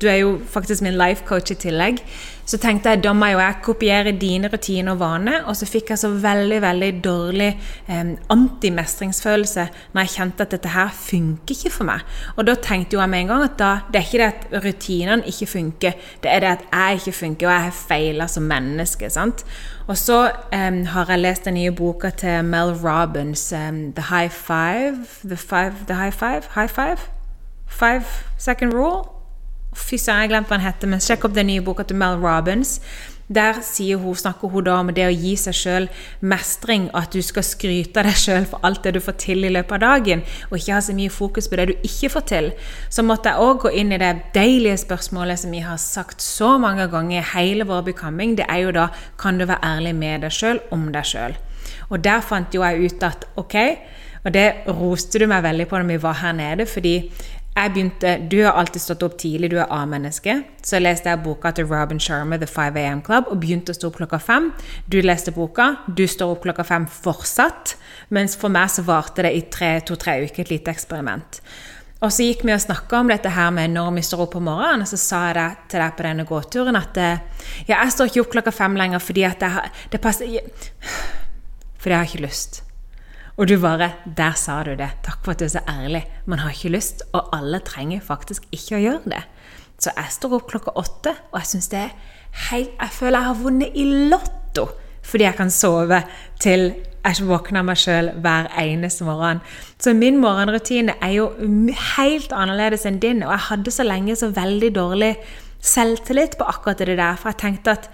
Du 0.00 0.08
er 0.08 0.22
jo 0.22 0.38
faktisk 0.48 0.82
min 0.82 0.96
life 0.96 1.26
coach 1.28 1.52
i 1.52 1.58
tillegg. 1.60 2.00
Så 2.44 2.58
tenkte 2.58 2.90
jeg 2.90 3.02
da 3.04 3.12
må 3.14 3.28
jo 3.30 3.38
jeg 3.38 3.60
kopiere 3.62 4.12
dine 4.18 4.50
rutiner 4.52 4.92
og 4.94 5.00
vaner. 5.00 5.44
Og 5.46 5.56
så 5.56 5.68
fikk 5.68 5.92
jeg 5.92 6.00
så 6.02 6.10
veldig 6.22 6.60
veldig 6.62 6.90
dårlig 7.04 7.50
eh, 7.86 8.14
antimestringsfølelse 8.34 9.66
når 9.92 10.02
jeg 10.02 10.14
kjente 10.16 10.46
at 10.46 10.56
dette 10.56 10.72
her 10.74 10.90
funker 10.96 11.54
ikke 11.54 11.72
for 11.74 11.88
meg. 11.88 12.02
Og 12.36 12.46
da 12.48 12.56
tenkte 12.58 12.96
jo 12.96 13.02
jeg 13.02 13.12
med 13.12 13.24
en 13.24 13.32
gang 13.34 13.46
at 13.46 13.58
da, 13.60 13.70
det 13.92 14.00
er 14.00 14.08
ikke 14.08 14.22
det 14.22 14.30
at 14.32 14.66
rutinene 14.66 15.28
ikke 15.32 15.46
funker, 15.46 16.08
det 16.22 16.32
er 16.32 16.44
det 16.44 16.50
at 16.50 16.66
jeg 16.72 17.00
ikke 17.00 17.16
funker, 17.18 17.48
og 17.48 17.54
jeg 17.54 17.68
har 17.68 17.78
feila 17.88 18.28
som 18.28 18.42
menneske. 18.50 19.10
sant? 19.10 19.44
Og 19.86 19.98
så 19.98 20.20
eh, 20.52 20.84
har 20.94 21.10
jeg 21.10 21.18
lest 21.22 21.44
den 21.44 21.54
nye 21.54 21.72
boka 21.72 22.10
til 22.10 22.44
Mel 22.44 22.74
Robbins, 22.84 23.52
um, 23.52 23.92
The 23.92 24.08
High 24.10 24.30
Five 24.30 25.06
The, 25.22 25.36
five, 25.36 25.86
the 25.86 25.94
High 25.94 26.12
Five? 26.12 26.42
High 26.54 26.70
Five? 26.70 26.98
Five 27.66 28.04
Second 28.38 28.72
Rule? 28.72 29.21
Fy 29.72 29.96
søren, 29.96 30.26
jeg 30.26 30.32
glemte 30.32 30.52
hva 30.52 30.58
den 30.58 30.66
heter, 30.66 30.88
men 30.92 31.00
sjekk 31.00 31.24
opp 31.28 31.34
den 31.36 31.48
nye 31.48 31.62
boka 31.64 31.84
til 31.88 31.96
Mel 31.96 32.18
Robbins. 32.20 32.78
Der 33.32 33.54
hun, 33.96 34.14
snakker 34.14 34.48
hun 34.48 34.64
da 34.64 34.74
om 34.80 34.90
det 34.92 35.06
å 35.06 35.12
gi 35.14 35.36
seg 35.40 35.54
sjøl 35.56 35.86
mestring, 36.20 36.90
at 36.92 37.14
du 37.14 37.22
skal 37.24 37.46
skryte 37.46 38.02
av 38.02 38.04
deg 38.04 38.18
sjøl 38.18 38.44
for 38.50 38.60
alt 38.66 38.82
det 38.84 38.92
du 38.92 39.00
får 39.00 39.16
til 39.22 39.46
i 39.46 39.52
løpet 39.54 39.72
av 39.78 39.80
dagen, 39.80 40.24
og 40.50 40.58
ikke 40.58 40.74
ha 40.74 40.82
så 40.84 40.92
mye 40.92 41.08
fokus 41.08 41.48
på 41.48 41.56
det 41.56 41.66
du 41.70 41.86
ikke 41.88 42.10
får 42.12 42.26
til. 42.28 42.50
Så 42.92 43.06
måtte 43.06 43.32
jeg 43.32 43.40
òg 43.40 43.64
gå 43.64 43.72
inn 43.80 43.94
i 43.94 44.00
det 44.02 44.12
deilige 44.34 44.82
spørsmålet 44.84 45.40
som 45.40 45.54
vi 45.54 45.64
har 45.64 45.80
sagt 45.80 46.20
så 46.20 46.58
mange 46.60 46.90
ganger 46.92 47.22
i 47.22 47.26
hele 47.32 47.64
vår 47.64 47.86
becoming. 47.88 48.36
Det 48.36 48.50
er 48.50 48.66
jo 48.66 48.76
da 48.76 48.90
kan 49.16 49.40
du 49.40 49.46
være 49.46 49.64
ærlig 49.64 49.96
med 49.96 50.26
deg 50.26 50.36
sjøl 50.36 50.60
om 50.74 50.90
deg 50.92 51.08
sjøl. 51.08 51.38
Og 51.88 52.02
der 52.04 52.20
fant 52.20 52.52
jo 52.52 52.66
jeg 52.66 52.92
ut 52.92 53.06
at 53.08 53.24
ok, 53.40 53.56
og 54.26 54.34
det 54.34 54.48
roste 54.68 55.18
du 55.18 55.26
meg 55.30 55.46
veldig 55.46 55.70
på 55.70 55.78
når 55.80 55.88
vi 55.94 56.02
var 56.02 56.20
her 56.20 56.36
nede, 56.36 56.66
fordi 56.68 56.98
jeg 57.54 57.72
begynte, 57.72 58.28
Du 58.30 58.44
har 58.44 58.52
alltid 58.52 58.80
stått 58.82 59.02
opp 59.02 59.18
tidlig, 59.18 59.50
du 59.50 59.58
er 59.60 59.68
A-menneske. 59.70 60.38
Så 60.64 60.80
leste 60.80 61.10
jeg 61.10 61.22
boka 61.22 61.52
til 61.52 61.66
Robin 61.68 62.00
Sharma, 62.00 62.38
The 62.38 62.46
5 62.46 62.76
AM 62.76 63.02
Club, 63.02 63.28
og 63.28 63.40
begynte 63.40 63.72
å 63.72 63.76
stå 63.76 63.90
opp 63.90 64.00
klokka 64.00 64.18
fem. 64.18 64.52
Du 64.88 65.00
leste 65.02 65.32
boka, 65.32 65.76
du 65.86 66.06
står 66.06 66.32
opp 66.32 66.42
klokka 66.46 66.64
fem 66.64 66.86
fortsatt. 66.86 67.76
Mens 68.10 68.36
for 68.36 68.48
meg 68.48 68.72
så 68.72 68.82
varte 68.82 69.22
det 69.22 69.34
i 69.36 69.44
to-tre 69.84 70.22
uker, 70.24 70.40
et 70.40 70.50
lite 70.50 70.72
eksperiment. 70.72 71.42
Og 72.02 72.10
så 72.10 72.24
gikk 72.26 72.42
vi 72.42 72.54
og 72.54 72.64
snakka 72.64 72.98
om 72.98 73.12
dette 73.12 73.30
her 73.30 73.52
med 73.54 73.76
når 73.76 73.92
vi 73.94 74.02
står 74.02 74.24
opp 74.24 74.32
på 74.34 74.42
morgenen, 74.42 74.82
og 74.82 74.90
så 74.90 74.98
sa 74.98 75.22
jeg 75.28 75.38
det 75.38 75.48
til 75.70 75.84
deg 75.84 75.94
på 75.94 76.08
denne 76.08 76.26
gåturen 76.26 76.80
at 76.80 76.98
ja, 76.98 77.76
jeg 77.76 77.94
står 77.94 78.10
ikke 78.10 78.24
opp 78.24 78.34
klokka 78.34 78.56
fem 78.56 78.74
lenger 78.80 78.98
fordi 78.98 79.28
at 79.28 79.44
det, 79.44 79.52
det 79.92 80.02
passer 80.02 80.26
Fordi 81.78 81.94
jeg 81.94 81.98
har 81.98 82.10
ikke 82.10 82.26
lyst. 82.26 82.62
Og 83.36 83.48
du 83.48 83.56
bare 83.60 83.92
Der 84.16 84.32
sa 84.36 84.62
du 84.62 84.74
det. 84.76 84.90
Takk 85.02 85.24
for 85.24 85.32
at 85.32 85.40
du 85.40 85.44
er 85.44 85.48
så 85.48 85.64
ærlig. 85.68 86.04
Man 86.26 86.38
har 86.38 86.50
ikke 86.50 86.68
lyst, 86.68 87.02
og 87.12 87.28
alle 87.32 87.60
trenger 87.64 88.00
faktisk 88.00 88.42
ikke 88.52 88.76
å 88.76 88.82
gjøre 88.82 89.14
det. 89.16 89.22
Så 89.78 89.90
jeg 89.96 90.14
står 90.14 90.36
opp 90.36 90.50
klokka 90.50 90.76
åtte, 90.76 91.14
og 91.32 91.40
jeg 91.40 91.46
syns 91.46 91.68
det 91.68 91.78
er 91.78 91.92
helt 92.50 92.70
Jeg 92.80 92.90
føler 92.92 93.18
jeg 93.18 93.26
har 93.26 93.42
vunnet 93.42 93.74
i 93.74 93.84
Lotto 93.84 94.68
fordi 95.02 95.24
jeg 95.24 95.34
kan 95.34 95.50
sove 95.50 95.98
til 96.40 96.68
jeg 97.02 97.26
våkner 97.26 97.64
meg 97.66 97.78
sjøl 97.82 98.12
hver 98.22 98.46
eneste 98.62 99.02
morgen. 99.02 99.40
Så 99.82 99.90
min 99.98 100.20
morgenrutine 100.22 100.94
er 101.02 101.16
jo 101.16 101.24
helt 101.96 102.30
annerledes 102.30 102.86
enn 102.86 103.00
din, 103.02 103.24
og 103.26 103.32
jeg 103.34 103.46
hadde 103.48 103.74
så 103.74 103.86
lenge 103.86 104.14
så 104.16 104.30
veldig 104.30 104.70
dårlig 104.76 105.16
selvtillit 105.58 106.36
på 106.38 106.46
akkurat 106.46 106.78
det 106.78 106.94
der, 106.94 107.18
for 107.18 107.32
jeg 107.32 107.40
tenkte 107.42 107.74
at 107.74 107.90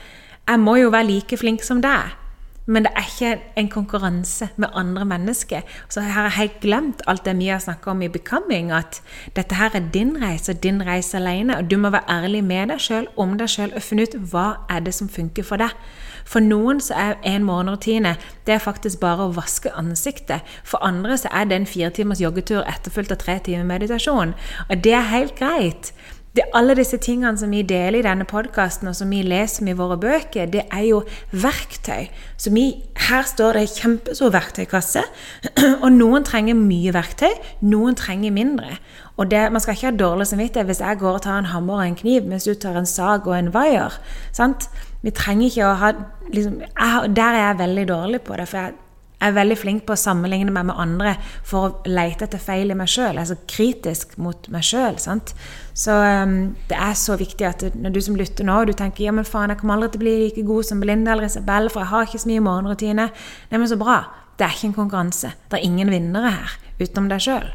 jeg 0.48 0.61
må 0.61 0.77
jo 0.77 0.92
være 0.92 1.09
like 1.09 1.40
flink 1.40 1.64
som 1.64 1.81
deg. 1.85 2.12
Men 2.69 2.85
det 2.85 2.91
er 2.97 3.07
ikke 3.09 3.43
en 3.57 3.69
konkurranse 3.73 4.49
med 4.57 4.69
andre 4.77 5.05
mennesker. 5.09 5.61
Så 5.89 6.01
her 6.05 6.11
har 6.13 6.23
jeg 6.23 6.37
helt 6.37 6.61
glemt 6.61 7.03
alt 7.07 7.25
det 7.25 7.39
vi 7.39 7.47
har 7.49 7.63
snakka 7.65 7.91
om 7.91 8.03
i 8.03 8.09
Becoming, 8.13 8.73
at 8.73 9.01
dette 9.37 9.57
her 9.57 9.71
er 9.75 9.89
din 9.95 10.19
reise, 10.23 10.53
din 10.53 10.83
reise 10.87 11.17
alene. 11.17 11.57
Og 11.57 11.71
du 11.71 11.79
må 11.81 11.91
være 11.91 12.11
ærlig 12.11 12.45
med 12.45 12.69
deg 12.69 12.81
sjøl, 12.85 13.09
om 13.17 13.39
deg 13.39 13.49
sjøl, 13.49 13.73
og 13.73 13.83
finne 13.83 14.05
ut 14.05 14.19
hva 14.33 14.47
er 14.69 14.85
det 14.85 14.95
som 14.95 15.09
funker 15.09 15.49
for 15.49 15.57
deg. 15.57 15.73
For 16.29 16.45
noen 16.45 16.83
så 16.85 16.93
er 16.95 17.17
en 17.25 17.47
morgenrutine 17.49 18.17
det 18.47 18.55
er 18.55 18.61
faktisk 18.61 19.01
bare 19.01 19.25
å 19.25 19.33
vaske 19.33 19.73
ansiktet. 19.73 20.45
For 20.65 20.85
andre 20.85 21.17
så 21.17 21.33
er 21.33 21.49
det 21.49 21.57
en 21.57 21.69
fire 21.69 21.91
timers 21.91 22.21
joggetur 22.21 22.69
etterfulgt 22.69 23.17
av 23.17 23.23
tre 23.23 23.39
timer 23.45 23.65
meditasjon. 23.65 24.37
Og 24.69 24.85
det 24.85 24.93
er 24.93 25.09
helt 25.09 25.37
greit 25.41 25.93
det, 26.37 26.45
alle 26.55 26.75
disse 26.77 26.99
tingene 27.03 27.38
som 27.41 27.51
vi 27.51 27.62
deler 27.67 27.99
i 27.99 28.05
denne 28.05 28.27
podkasten, 28.29 28.91
og 28.91 28.97
som 28.97 29.11
vi 29.11 29.23
leser 29.27 29.67
i 29.69 29.77
våre 29.77 29.97
bøker, 30.01 30.51
det 30.53 30.67
er 30.69 30.85
jo 30.87 31.01
verktøy. 31.33 32.09
Så 32.37 32.53
vi, 32.55 32.67
her 33.09 33.25
står 33.27 33.57
det 33.57 33.62
en 33.64 33.75
kjempestor 33.75 34.33
verktøykasse, 34.37 35.05
og 35.85 35.88
noen 35.97 36.27
trenger 36.29 36.59
mye 36.59 36.93
verktøy, 36.95 37.33
noen 37.67 37.97
trenger 37.99 38.35
mindre. 38.35 38.77
Og 39.19 39.31
det, 39.31 39.49
Man 39.53 39.61
skal 39.61 39.75
ikke 39.75 39.91
ha 39.91 39.97
dårlig 39.97 40.29
samvittighet 40.31 40.69
hvis 40.69 40.85
jeg 40.85 41.01
går 41.01 41.19
og 41.19 41.23
tar 41.25 41.38
en 41.41 41.51
hammer 41.51 41.81
og 41.81 41.87
en 41.87 41.99
kniv, 41.99 42.29
mens 42.29 42.47
du 42.47 42.55
tar 42.55 42.77
en 42.79 42.87
sag 42.87 43.27
og 43.27 43.35
en 43.38 43.53
vaier. 43.55 43.99
Vi 45.03 45.14
trenger 45.14 45.47
ikke 45.49 45.67
å 45.67 45.79
ha 45.79 45.93
liksom, 46.29 46.61
jeg, 46.61 47.17
Der 47.17 47.35
er 47.35 47.45
jeg 47.49 47.59
veldig 47.59 47.88
dårlig 47.88 48.23
på 48.23 48.37
det. 48.37 48.49
for 48.49 48.59
jeg 48.59 48.88
jeg 49.19 49.33
er 49.33 49.35
veldig 49.35 49.57
flink 49.59 49.81
på 49.87 49.97
å 49.97 49.99
sammenligne 49.99 50.53
meg 50.55 50.69
med 50.69 50.79
andre 50.79 51.17
for 51.47 51.67
å 51.67 51.91
lete 51.91 52.29
etter 52.29 52.39
feil 52.39 52.71
i 52.71 52.77
meg 52.79 52.91
sjøl. 52.93 53.19
Altså 53.19 53.35
kritisk 53.51 54.15
mot 54.23 54.47
meg 54.55 54.63
sjøl. 54.63 54.95
Så 55.03 55.97
um, 55.97 56.37
det 56.71 56.79
er 56.79 56.95
så 56.99 57.17
viktig 57.19 57.49
at 57.49 57.65
når 57.75 57.97
du 57.97 58.01
som 58.05 58.19
lytter 58.19 58.47
nå, 58.47 58.61
du 58.69 58.77
tenker 58.79 59.09
ja, 59.09 59.15
men 59.15 59.27
faen, 59.27 59.51
jeg 59.51 59.59
kommer 59.59 59.75
aldri 59.75 59.91
til 59.97 60.01
å 60.01 60.05
bli 60.05 60.13
like 60.23 60.45
god 60.47 60.69
som 60.69 60.85
Belinda 60.85 61.17
eller 61.17 61.27
Isabel, 61.27 61.67
for 61.75 61.83
jeg 61.83 61.91
har 61.91 62.07
ikke 62.07 62.23
så 62.23 62.31
mye 62.31 62.45
morgenrutine. 62.47 63.09
Nei, 63.51 63.59
men 63.59 63.71
så 63.71 63.81
bra. 63.81 63.99
Det 64.39 64.47
er 64.47 64.55
ikke 64.55 64.71
en 64.71 64.77
konkurranse. 64.77 65.33
Det 65.51 65.59
er 65.59 65.67
ingen 65.67 65.91
vinnere 65.91 66.31
her, 66.37 66.55
utenom 66.79 67.11
deg 67.11 67.27
sjøl. 67.27 67.51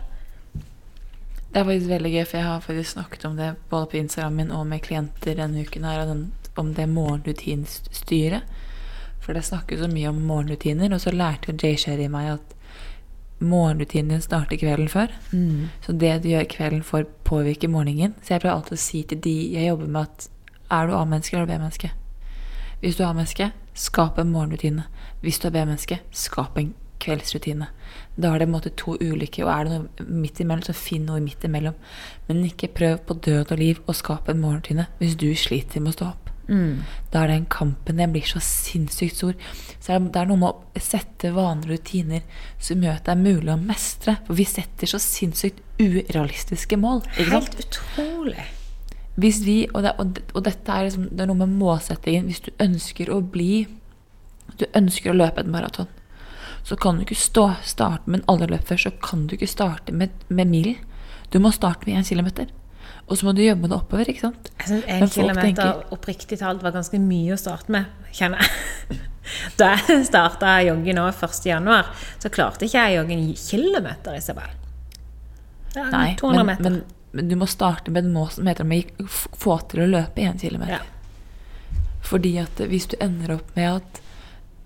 Det 1.54 1.62
er 1.62 1.69
faktisk 1.69 1.91
veldig 1.93 2.12
gøy, 2.17 2.23
for 2.26 2.41
jeg 2.41 2.49
har 2.49 2.67
faktisk 2.67 2.97
snakket 2.97 3.26
om 3.30 3.39
det 3.39 3.54
både 3.71 3.88
på 3.88 4.02
Instagram 4.02 4.39
min 4.41 4.52
og 4.52 4.67
med 4.67 4.84
klienter 4.84 5.39
denne 5.39 5.63
uken 5.63 5.88
her, 5.88 6.12
om 6.60 6.76
det 6.76 6.91
morgenrutinstyret. 6.91 8.52
For 9.23 9.36
det 9.36 9.45
snakkes 9.47 9.79
så 9.79 9.88
mye 9.91 10.12
om 10.12 10.19
morgenrutiner, 10.27 10.91
og 10.91 11.01
så 11.01 11.13
lærte 11.15 11.51
jo 11.51 11.57
Jay 11.62 11.79
Sherry 11.79 12.09
meg 12.12 12.33
at 12.36 12.55
morgenrutinen 13.43 14.21
starter 14.23 14.59
kvelden 14.59 14.89
før. 14.91 15.13
Mm. 15.31 15.71
Så 15.86 15.95
det 15.99 16.13
du 16.23 16.29
gjør 16.33 16.47
kvelden 16.51 16.83
for, 16.83 17.07
påvirker 17.23 17.71
morgenen. 17.71 18.15
Så 18.21 18.36
jeg 18.36 18.43
pleier 18.43 18.57
alltid 18.57 18.77
å 18.77 18.83
si 18.83 19.03
til 19.07 19.23
de 19.23 19.36
jeg 19.55 19.71
jobber 19.71 19.91
med, 19.95 20.07
at 20.12 20.29
er 20.73 20.88
du 20.88 20.95
A-menneske 20.97 21.38
eller 21.38 21.49
B-menneske? 21.49 21.91
Hvis 22.83 22.97
du 22.99 23.03
er 23.03 23.12
A-menneske, 23.12 23.51
skap 23.73 24.19
en 24.19 24.31
morgenrutine. 24.31 24.88
Hvis 25.23 25.39
du 25.39 25.47
er 25.47 25.55
B-menneske, 25.55 25.99
skap 26.12 26.57
en 26.59 26.73
kveldsrutine. 27.03 27.67
Da 28.15 28.31
er 28.31 28.39
det 28.39 28.47
en 28.47 28.53
måte 28.55 28.71
to 28.79 28.95
ulike, 29.01 29.43
og 29.45 29.51
er 29.51 29.67
det 29.67 29.77
noe 29.77 30.07
midt 30.23 30.39
imellom, 30.43 30.63
så 30.65 30.75
finn 30.77 31.07
noe 31.07 31.23
midt 31.23 31.43
imellom. 31.47 31.75
Men 32.29 32.43
ikke 32.47 32.71
prøv 32.75 32.99
på 33.07 33.19
død 33.27 33.55
og 33.55 33.59
liv 33.59 33.81
å 33.88 33.95
skape 33.97 34.33
en 34.33 34.43
morgenrutine 34.43 34.88
hvis 35.01 35.17
du 35.19 35.29
sliter 35.36 35.83
med 35.83 35.93
å 35.93 35.97
stå 35.97 36.12
opp. 36.12 36.22
Mm. 36.47 36.84
Da 37.13 37.23
er 37.23 37.32
den 37.32 37.45
kampen 37.51 37.99
den 38.01 38.12
blir 38.13 38.25
så 38.27 38.41
sinnssykt 38.43 39.19
stor. 39.19 39.38
Så 39.79 39.99
det 39.99 40.19
er 40.19 40.27
noe 40.29 40.39
med 40.41 40.49
å 40.49 40.82
sette 40.84 41.32
vanlige 41.36 41.77
rutiner 41.77 42.25
som 42.60 42.84
gjør 42.84 42.99
at 42.99 43.08
det 43.08 43.15
er 43.15 43.23
mulig 43.23 43.53
å 43.53 43.60
mestre. 43.62 44.17
For 44.27 44.39
vi 44.39 44.47
setter 44.49 44.89
så 44.89 44.99
sinnssykt 45.01 45.63
urealistiske 45.79 46.79
mål. 46.79 47.03
Helt 47.19 47.58
utrolig. 47.63 48.49
Hvis 49.15 49.43
vi, 49.45 49.58
og, 49.73 49.84
det, 49.86 49.93
og, 50.34 50.41
dette 50.45 50.73
er, 50.73 50.88
liksom, 50.88 51.06
det 51.12 51.21
er 51.21 51.29
noe 51.29 51.38
med 51.43 51.51
målsettingen 51.60 52.32
Hvis 52.32 52.39
du 52.47 52.47
ønsker 52.63 53.12
å 53.13 53.19
bli 53.21 53.67
Du 54.58 54.63
ønsker 54.73 55.12
å 55.12 55.13
løpe 55.13 55.43
et 55.43 55.51
maraton, 55.53 55.86
så 56.65 56.73
kan 56.79 56.97
du 56.97 57.03
ikke 57.03 57.19
stå, 57.19 57.43
starte 57.62 58.10
med 58.10 58.21
en 58.21 58.27
alderløp 58.34 58.65
før. 58.69 58.79
Så 58.79 58.91
kan 59.03 59.27
du 59.27 59.36
ikke 59.36 59.49
starte 59.51 59.93
med, 59.93 60.13
med 60.29 60.49
milen. 60.49 60.82
Du 61.34 61.39
må 61.43 61.51
starte 61.51 61.86
med 61.86 61.99
én 61.99 62.08
kilometer. 62.08 62.51
Og 63.07 63.19
så 63.19 63.27
må 63.27 63.33
du 63.35 63.41
gjemme 63.43 63.67
det 63.67 63.75
oppover. 63.75 64.09
ikke 64.09 64.27
sant? 64.29 64.51
Jeg 64.59 64.67
synes 64.69 64.85
En 64.87 65.09
kilometer 65.09 65.49
tenker, 65.49 65.81
oppriktig 65.95 66.39
talt 66.39 66.63
var 66.63 66.75
ganske 66.75 66.99
mye 67.03 67.35
å 67.35 67.39
starte 67.39 67.73
med, 67.73 67.91
kjenner 68.15 68.43
jeg. 68.43 69.01
Da 69.55 69.69
jeg 69.71 70.03
starta 70.03 70.57
joggen 70.65 70.89
jogge 70.89 70.97
nå 70.97 71.05
1.1., 71.07 71.91
så 72.19 72.31
klarte 72.33 72.67
ikke 72.67 72.81
jeg 72.81 72.97
å 72.97 73.01
jogge 73.01 73.15
en 73.15 73.29
kilometer, 73.39 74.17
Isabel. 74.19 74.57
Nei, 75.77 76.09
men, 76.21 76.49
men, 76.49 76.81
men, 77.15 77.29
du 77.31 77.37
må 77.39 77.47
starte 77.49 77.91
med 77.91 78.03
en 78.03 78.13
mål 78.13 78.33
som 78.35 78.49
heter 78.49 78.67
å 78.67 79.07
få 79.07 79.55
til 79.71 79.85
å 79.85 79.87
løpe 79.89 80.25
én 80.27 80.35
kilometer. 80.41 80.83
Ja. 80.83 81.79
Fordi 82.03 82.35
at 82.43 82.59
hvis 82.69 82.89
du 82.91 82.97
ender 83.01 83.37
opp 83.37 83.55
med 83.55 83.79
at 83.79 84.01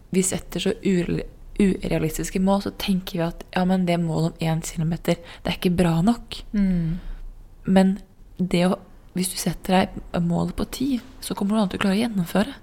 vi 0.10 0.24
setter 0.26 0.64
så 0.64 0.74
urealistiske 0.82 2.42
mål, 2.44 2.66
så 2.66 2.74
tenker 2.82 3.20
vi 3.20 3.26
at 3.28 3.46
ja, 3.54 3.64
men 3.70 3.86
det 3.88 4.00
målet 4.02 4.34
om 4.34 4.50
én 4.50 4.66
kilometer, 4.66 5.22
det 5.44 5.54
er 5.54 5.60
ikke 5.60 5.76
bra 5.78 6.00
nok. 6.02 6.42
Mm. 6.58 6.98
Men 7.70 7.98
det 8.38 8.64
å, 8.68 8.78
hvis 9.18 9.32
du 9.34 9.38
setter 9.42 9.82
deg 9.82 10.24
målet 10.26 10.56
på 10.58 10.68
ti, 10.74 10.90
så 11.24 11.36
kommer 11.38 11.56
du 11.56 11.62
an 11.62 11.72
til 11.72 11.82
å 11.82 11.86
klare 11.86 11.98
å 11.98 12.02
gjennomføre. 12.04 12.56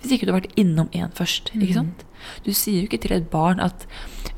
Hvis 0.00 0.14
ikke 0.16 0.26
du 0.26 0.32
har 0.32 0.40
vært 0.40 0.56
innom 0.60 0.88
én 0.96 1.12
først. 1.12 1.52
ikke 1.52 1.74
mm. 1.74 1.76
sant? 1.76 2.04
Du 2.46 2.52
sier 2.56 2.80
jo 2.80 2.88
ikke 2.88 3.02
til 3.04 3.16
et 3.16 3.28
barn 3.32 3.60
at 3.60 3.86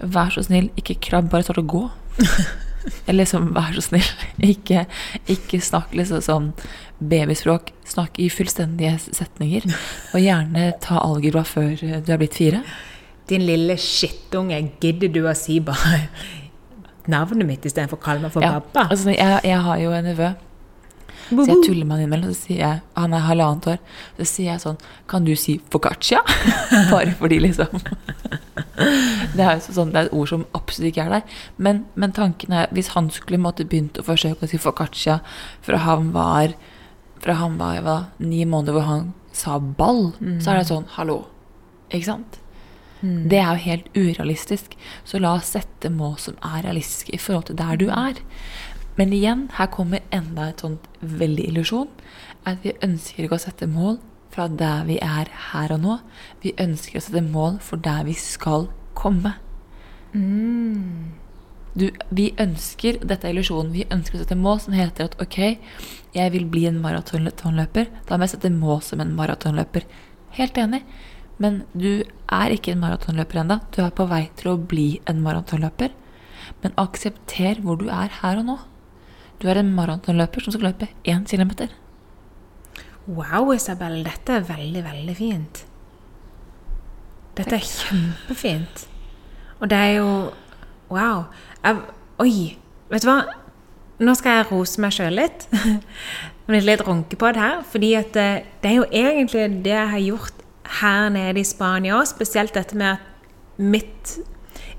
'vær 0.03 0.35
så 0.35 0.43
snill, 0.43 0.71
ikke 0.79 0.99
krabb, 0.99 1.31
bare 1.31 1.47
start 1.47 1.63
å 1.63 1.67
gå'. 1.67 1.89
Eller 3.07 3.23
liksom 3.23 3.53
'vær 3.55 3.75
så 3.79 3.85
snill, 3.87 4.11
ikke, 4.43 4.87
ikke 5.31 5.63
snakk 5.63 5.95
liksom 5.95 6.23
sånn 6.27 6.53
babyspråk'. 6.99 7.71
Snakk 7.87 8.19
i 8.19 8.31
fullstendige 8.31 8.99
setninger. 9.13 9.71
Og 10.15 10.23
gjerne 10.23 10.73
ta 10.83 10.99
algebra 10.99 11.45
før 11.47 11.77
du 11.79 12.13
er 12.13 12.19
blitt 12.19 12.39
fire. 12.39 12.63
Din 13.31 13.47
lille 13.47 13.79
skittunge, 13.79 14.59
gidder 14.83 15.13
du 15.15 15.27
å 15.31 15.35
si 15.39 15.61
bare 15.63 16.09
navnet 17.07 17.47
mitt 17.47 17.67
istedenfor 17.67 17.99
å 17.99 18.03
kalle 18.03 18.23
meg 18.23 18.35
for 18.35 18.43
ja, 18.43 18.59
pappa? 18.59 18.89
Altså, 18.91 19.15
jeg, 19.15 19.41
jeg 19.47 19.63
har 19.63 19.79
jo 19.79 19.95
en 19.95 20.11
nevø 20.11 20.33
så 21.39 21.49
jeg 21.49 21.63
tuller 21.67 21.87
med 21.87 21.97
han 21.97 22.05
innimellom. 22.05 22.35
Så 22.35 22.49
sier 22.49 22.61
jeg 22.61 22.81
Han 22.99 23.15
er 23.17 23.25
halvannet 23.27 23.69
år. 23.75 23.79
Så 24.19 24.27
sier 24.29 24.51
jeg 24.53 24.63
sånn 24.65 24.81
Kan 25.11 25.27
du 25.29 25.33
si 25.39 25.59
foccaccia? 25.73 26.21
Bare 26.93 27.15
fordi, 27.19 27.41
liksom. 27.45 27.81
det, 29.37 29.47
er 29.47 29.63
sånn, 29.65 29.95
det 29.95 30.03
er 30.03 30.11
et 30.11 30.17
ord 30.17 30.31
som 30.33 30.45
absolutt 30.57 30.93
ikke 30.93 31.07
er 31.07 31.17
der. 31.17 31.41
Men, 31.57 31.85
men 31.95 32.15
tanken 32.17 32.55
er 32.57 32.71
Hvis 32.75 32.93
han 32.97 33.11
skulle 33.15 33.41
måtte 33.43 33.67
begynt 33.69 34.01
å 34.01 34.07
forsøke 34.07 34.47
å 34.47 34.53
si 34.53 34.61
foccaccia 34.63 35.21
fra 35.65 35.83
han 35.87 36.13
var 36.17 36.57
Fra 37.23 37.39
han 37.41 37.59
var 37.61 37.83
hva, 37.87 37.99
ni 38.23 38.45
måneder 38.45 38.79
hvor 38.79 38.89
han 38.89 39.11
sa 39.33 39.57
ball, 39.57 40.11
mm. 40.21 40.41
så 40.45 40.53
er 40.53 40.61
det 40.61 40.69
sånn 40.69 40.89
Hallo. 40.99 41.23
Ikke 41.89 42.09
sant? 42.11 42.39
Mm. 43.03 43.29
Det 43.29 43.39
er 43.39 43.49
jo 43.49 43.65
helt 43.65 43.89
urealistisk. 43.97 44.77
Så 45.05 45.21
la 45.23 45.35
oss 45.39 45.53
sette 45.57 45.91
mål 45.91 46.17
som 46.23 46.37
er 46.47 46.63
realistiske 46.67 47.15
i 47.17 47.21
forhold 47.21 47.49
til 47.51 47.59
der 47.59 47.81
du 47.81 47.89
er. 47.91 48.21
Men 48.99 49.13
igjen, 49.17 49.47
her 49.57 49.71
kommer 49.73 50.05
enda 50.13 50.51
et 50.51 50.63
sånt 50.65 50.89
veldig 51.01 51.47
illusjon. 51.49 51.89
At 52.49 52.65
vi 52.65 52.75
ønsker 52.85 53.25
ikke 53.25 53.39
å 53.39 53.45
sette 53.47 53.69
mål 53.71 53.99
fra 54.33 54.49
der 54.49 54.85
vi 54.89 54.99
er 55.05 55.31
her 55.53 55.73
og 55.75 55.83
nå. 55.85 55.97
Vi 56.45 56.55
ønsker 56.61 56.99
å 56.99 57.05
sette 57.05 57.25
mål 57.25 57.59
for 57.65 57.81
der 57.81 58.05
vi 58.09 58.17
skal 58.19 58.69
komme. 58.99 59.37
Mm. 60.13 61.19
Du, 61.73 61.87
vi 62.13 62.33
ønsker, 62.41 62.99
dette 63.01 63.25
er 63.25 63.33
illusjonen, 63.33 63.73
vi 63.73 63.87
ønsker 63.89 64.19
å 64.19 64.25
sette 64.25 64.37
mål 64.37 64.59
som 64.61 64.77
heter 64.77 65.09
at 65.09 65.17
ok, 65.25 65.39
jeg 66.13 66.33
vil 66.35 66.45
bli 66.53 66.67
en 66.69 66.83
maratonløper. 66.85 67.89
Da 68.09 68.19
må 68.19 68.29
jeg 68.29 68.35
sette 68.35 68.53
mål 68.53 68.83
som 68.85 69.01
en 69.01 69.15
maratonløper. 69.17 69.87
Helt 70.37 70.61
enig. 70.61 70.83
Men 71.41 71.63
du 71.73 72.05
er 72.05 72.53
ikke 72.53 72.75
en 72.75 72.83
maratonløper 72.83 73.41
ennå. 73.41 73.59
Du 73.73 73.81
er 73.85 73.95
på 73.97 74.05
vei 74.11 74.27
til 74.37 74.53
å 74.53 74.61
bli 74.61 75.01
en 75.09 75.25
maratonløper. 75.25 75.97
Men 76.63 76.77
aksepter 76.81 77.63
hvor 77.65 77.81
du 77.81 77.89
er 77.89 78.13
her 78.21 78.43
og 78.43 78.49
nå. 78.51 78.59
Du 79.43 79.49
er 79.51 79.59
en 79.59 79.73
maratonløper 79.75 80.45
som 80.45 80.55
skal 80.55 80.69
løpe 80.71 80.87
én 81.09 81.25
kilometer. 81.27 81.73
Wow, 83.09 83.51
Isabel. 83.51 84.05
Dette 84.07 84.39
er 84.39 84.47
veldig, 84.47 84.85
veldig 84.87 85.17
fint. 85.19 85.65
Dette 87.37 87.57
er 87.57 87.67
kjempefint. 87.67 88.87
Og 89.61 89.71
det 89.71 89.79
er 89.79 89.93
jo 89.99 90.09
Wow. 90.93 91.25
Jeg, 91.65 91.79
oi. 92.21 92.59
Vet 92.93 93.03
du 93.03 93.09
hva? 93.09 93.23
Nå 94.03 94.15
skal 94.19 94.39
jeg 94.39 94.49
rose 94.51 94.83
meg 94.83 94.93
sjøl 94.95 95.17
litt. 95.17 95.47
litt, 96.53 96.67
litt 96.67 96.83
runke 96.85 97.17
på 97.17 97.31
det 97.33 97.41
her. 97.41 97.63
fordi 97.65 97.95
at 97.97 98.13
det, 98.15 98.27
eh, 98.29 98.51
det 98.63 98.71
er 98.71 98.77
jo 98.77 98.85
egentlig 98.91 99.47
det 99.65 99.73
jeg 99.73 99.93
har 99.95 100.05
gjort 100.05 100.45
her 100.83 101.09
nede 101.15 101.41
i 101.41 101.49
Spania 101.49 101.97
òg. 101.97 102.07
Spesielt 102.11 102.55
dette 102.55 102.77
med 102.77 102.93
at 102.93 103.59
mitt 103.59 104.19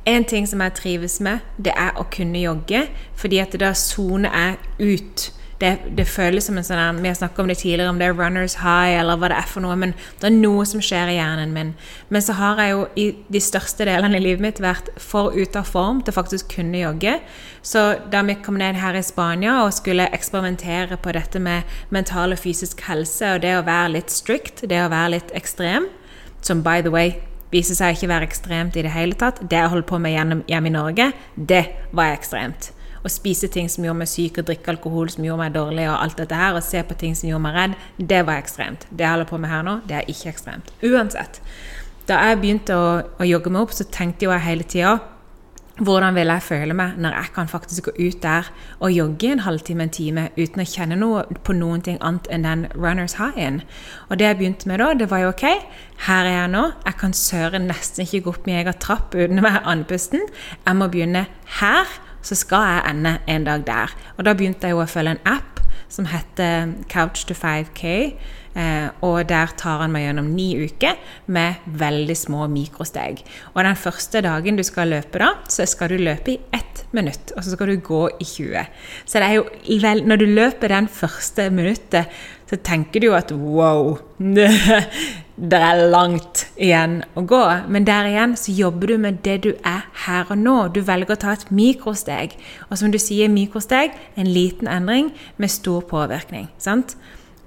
en 0.05 0.25
ting 0.25 0.47
som 0.47 0.61
jeg 0.63 0.75
trives 0.79 1.19
med, 1.23 1.45
det 1.57 1.73
er 1.79 1.95
å 1.99 2.07
kunne 2.11 2.41
jogge, 2.41 2.87
fordi 3.19 3.39
at 3.43 3.55
da 3.59 3.71
soner 3.77 4.33
jeg 4.33 4.91
ut. 4.97 5.29
Det, 5.61 5.77
det, 5.95 6.03
føles 6.09 6.43
som 6.49 6.57
en 6.59 6.65
sånn 6.65 6.97
Vi 6.99 7.07
har 7.07 7.15
snakket 7.15 7.39
om 7.39 7.47
det 7.47 7.55
tidligere, 7.61 7.91
om 7.93 7.99
det 8.01 8.09
er 8.09 8.17
runners 8.17 8.57
high 8.59 8.97
eller 8.97 9.15
hva 9.15 9.29
det 9.31 9.37
er 9.37 9.47
for 9.47 9.63
noe, 9.63 9.77
men 9.79 9.93
det 10.19 10.27
er 10.27 10.35
noe 10.35 10.65
som 10.67 10.81
skjer 10.83 11.13
i 11.13 11.15
hjernen 11.15 11.53
min. 11.55 11.71
Men 12.11 12.25
så 12.25 12.35
har 12.35 12.59
jeg 12.59 12.73
jo 12.73 12.81
i 12.99 13.05
de 13.31 13.39
største 13.39 13.87
delene 13.87 14.19
i 14.19 14.25
livet 14.25 14.43
mitt 14.43 14.59
vært 14.65 14.89
for 14.99 15.31
ute 15.31 15.61
av 15.61 15.69
form 15.69 16.01
til 16.03 16.17
faktisk 16.17 16.51
kunne 16.57 16.81
jogge. 16.81 17.15
Så 17.63 17.85
da 18.11 18.25
vi 18.27 18.35
kom 18.43 18.59
ned 18.59 18.81
her 18.81 18.97
i 18.99 19.05
Spania 19.05 19.61
og 19.63 19.71
skulle 19.77 20.09
eksperimentere 20.11 20.99
på 20.99 21.15
dette 21.15 21.39
med 21.39 21.69
mental 21.95 22.35
og 22.35 22.43
fysisk 22.43 22.83
helse 22.89 23.37
og 23.37 23.45
det 23.45 23.55
å 23.55 23.67
være 23.69 23.93
litt 24.01 24.11
strict, 24.11 24.65
det 24.67 24.83
å 24.83 24.91
være 24.91 25.15
litt 25.15 25.37
ekstrem, 25.37 25.87
som 26.43 26.65
by 26.65 26.81
the 26.83 26.91
way 26.91 27.21
viser 27.53 27.77
seg 27.77 27.95
ikke 27.95 28.09
være 28.11 28.29
ekstremt 28.29 28.77
i 28.77 28.85
det 28.85 28.93
hele 28.93 29.17
tatt. 29.19 29.41
Det 29.41 29.59
jeg 29.59 29.71
holdt 29.73 29.89
på 29.89 29.99
med 30.01 30.15
hjemme 30.15 30.71
i 30.71 30.73
Norge, 30.73 31.11
det 31.35 31.65
var 31.95 32.15
ekstremt. 32.15 32.71
Å 33.03 33.11
spise 33.11 33.49
ting 33.51 33.67
som 33.69 33.83
gjorde 33.83 33.99
meg 33.99 34.09
syk, 34.09 34.39
og 34.39 34.47
drikke 34.47 34.71
alkohol 34.73 35.11
som 35.11 35.25
gjorde 35.27 35.43
meg 35.43 35.55
dårlig, 35.57 35.87
og 35.91 35.97
alt 35.99 36.19
dette 36.21 36.39
her, 36.39 36.55
og 36.55 36.63
se 36.63 36.83
på 36.87 36.97
ting 36.99 37.17
som 37.19 37.29
gjorde 37.29 37.45
meg 37.45 37.57
redd, 37.57 37.79
det 37.99 38.21
var 38.27 38.39
ekstremt. 38.39 38.87
Det 38.89 39.03
jeg 39.03 39.15
holder 39.15 39.29
på 39.29 39.39
med 39.43 39.51
her 39.51 39.65
nå, 39.67 39.79
det 39.89 39.99
er 39.99 40.11
ikke 40.13 40.31
ekstremt. 40.31 40.71
Uansett. 40.87 41.41
Da 42.07 42.19
jeg 42.27 42.39
begynte 42.39 42.75
å, 42.75 42.87
å 43.19 43.27
jogge 43.27 43.51
meg 43.51 43.67
opp, 43.67 43.75
så 43.75 43.87
tenkte 43.91 44.27
jeg 44.27 44.47
hele 44.47 44.67
tida 44.67 44.97
hvordan 45.81 46.13
vil 46.13 46.29
jeg 46.29 46.45
føle 46.45 46.75
meg 46.77 46.97
når 47.01 47.15
jeg 47.17 47.31
kan 47.33 47.47
faktisk 47.49 47.87
gå 47.87 47.93
ut 47.97 48.19
der 48.21 48.49
og 48.79 48.93
jogge 48.93 49.31
en 49.33 49.41
halvtime, 49.41 49.87
en 49.87 49.93
time 49.93 50.25
uten 50.37 50.61
å 50.61 50.67
kjenne 50.69 50.97
noe 50.99 51.23
på 51.45 51.55
noen 51.57 51.81
ting 51.81 51.97
annet 52.01 52.29
enn 52.29 52.45
den 52.45 52.65
runners 52.75 53.17
high-en? 53.17 53.63
Og 54.09 54.19
det 54.19 54.27
jeg 54.27 54.37
begynte 54.37 54.69
med 54.69 54.83
da, 54.83 54.91
det 54.93 55.09
var 55.09 55.23
jo 55.23 55.31
OK, 55.33 55.45
her 56.05 56.29
er 56.29 56.37
jeg 56.37 56.51
nå. 56.53 56.63
Jeg 56.85 56.99
kan 57.01 57.17
søren 57.17 57.65
nesten 57.71 58.05
ikke 58.05 58.21
gå 58.27 58.35
opp 58.35 58.45
min 58.49 58.59
egen 58.61 58.79
trapp 58.85 59.17
uten 59.17 59.41
å 59.41 59.47
være 59.47 59.63
andpusten. 59.73 60.27
Jeg 60.61 60.77
må 60.77 60.89
begynne 60.93 61.25
her, 61.57 61.97
så 62.21 62.37
skal 62.37 62.69
jeg 62.69 62.85
ende 62.93 63.17
en 63.27 63.49
dag 63.49 63.65
der. 63.65 63.97
Og 64.17 64.27
da 64.29 64.37
begynte 64.37 64.69
jeg 64.69 64.77
jo 64.77 64.85
å 64.85 64.89
følge 64.89 65.17
en 65.17 65.25
app 65.25 65.53
som 65.93 66.05
heter 66.09 66.73
Couch 66.89 67.25
to 67.25 67.33
5K. 67.37 68.13
Eh, 68.53 68.89
og 69.01 69.23
der 69.29 69.53
tar 69.57 69.81
han 69.81 69.93
meg 69.93 70.05
gjennom 70.05 70.29
ni 70.35 70.51
uker 70.61 70.99
med 71.33 71.63
veldig 71.65 72.15
små 72.17 72.45
mikrosteg. 72.51 73.23
Og 73.55 73.63
den 73.65 73.79
første 73.79 74.21
dagen 74.25 74.59
du 74.59 74.63
skal 74.65 74.93
løpe, 74.93 75.21
da, 75.23 75.33
så 75.49 75.65
skal 75.69 75.93
du 75.93 76.03
løpe 76.03 76.35
i 76.35 76.39
ett 76.53 76.83
minutt. 76.93 77.33
Og 77.35 77.43
så 77.43 77.55
skal 77.55 77.73
du 77.73 77.81
gå 77.81 78.03
i 78.21 78.27
20. 78.29 78.69
Så 79.05 79.19
det 79.19 79.29
er 79.29 79.39
jo 79.39 79.47
vel, 79.81 80.05
når 80.05 80.21
du 80.21 80.25
løper 80.29 80.75
den 80.75 80.87
første 80.91 81.49
minuttet, 81.53 82.13
så 82.49 82.59
tenker 82.61 83.01
du 83.01 83.07
jo 83.07 83.17
at 83.17 83.31
wow 83.33 83.95
Det 85.33 85.57
er 85.57 85.87
langt 85.89 86.43
igjen 86.61 86.99
å 87.17 87.23
gå. 87.25 87.41
Men 87.73 87.87
der 87.89 88.05
igjen 88.11 88.35
så 88.37 88.53
jobber 88.53 88.93
du 88.93 88.99
med 89.01 89.23
det 89.25 89.39
du 89.47 89.49
er 89.65 89.87
her 90.05 90.29
og 90.29 90.37
nå. 90.37 90.57
Du 90.75 90.83
velger 90.85 91.15
å 91.15 91.21
ta 91.23 91.33
et 91.33 91.47
mikrosteg. 91.49 92.35
Og 92.69 92.77
som 92.77 92.93
du 92.93 92.99
sier, 93.01 93.31
mikrosteg, 93.33 93.97
en 94.13 94.29
liten 94.29 94.69
endring 94.69 95.09
med 95.41 95.49
stor 95.49 95.81
påvirkning. 95.89 96.51
sant? 96.61 96.93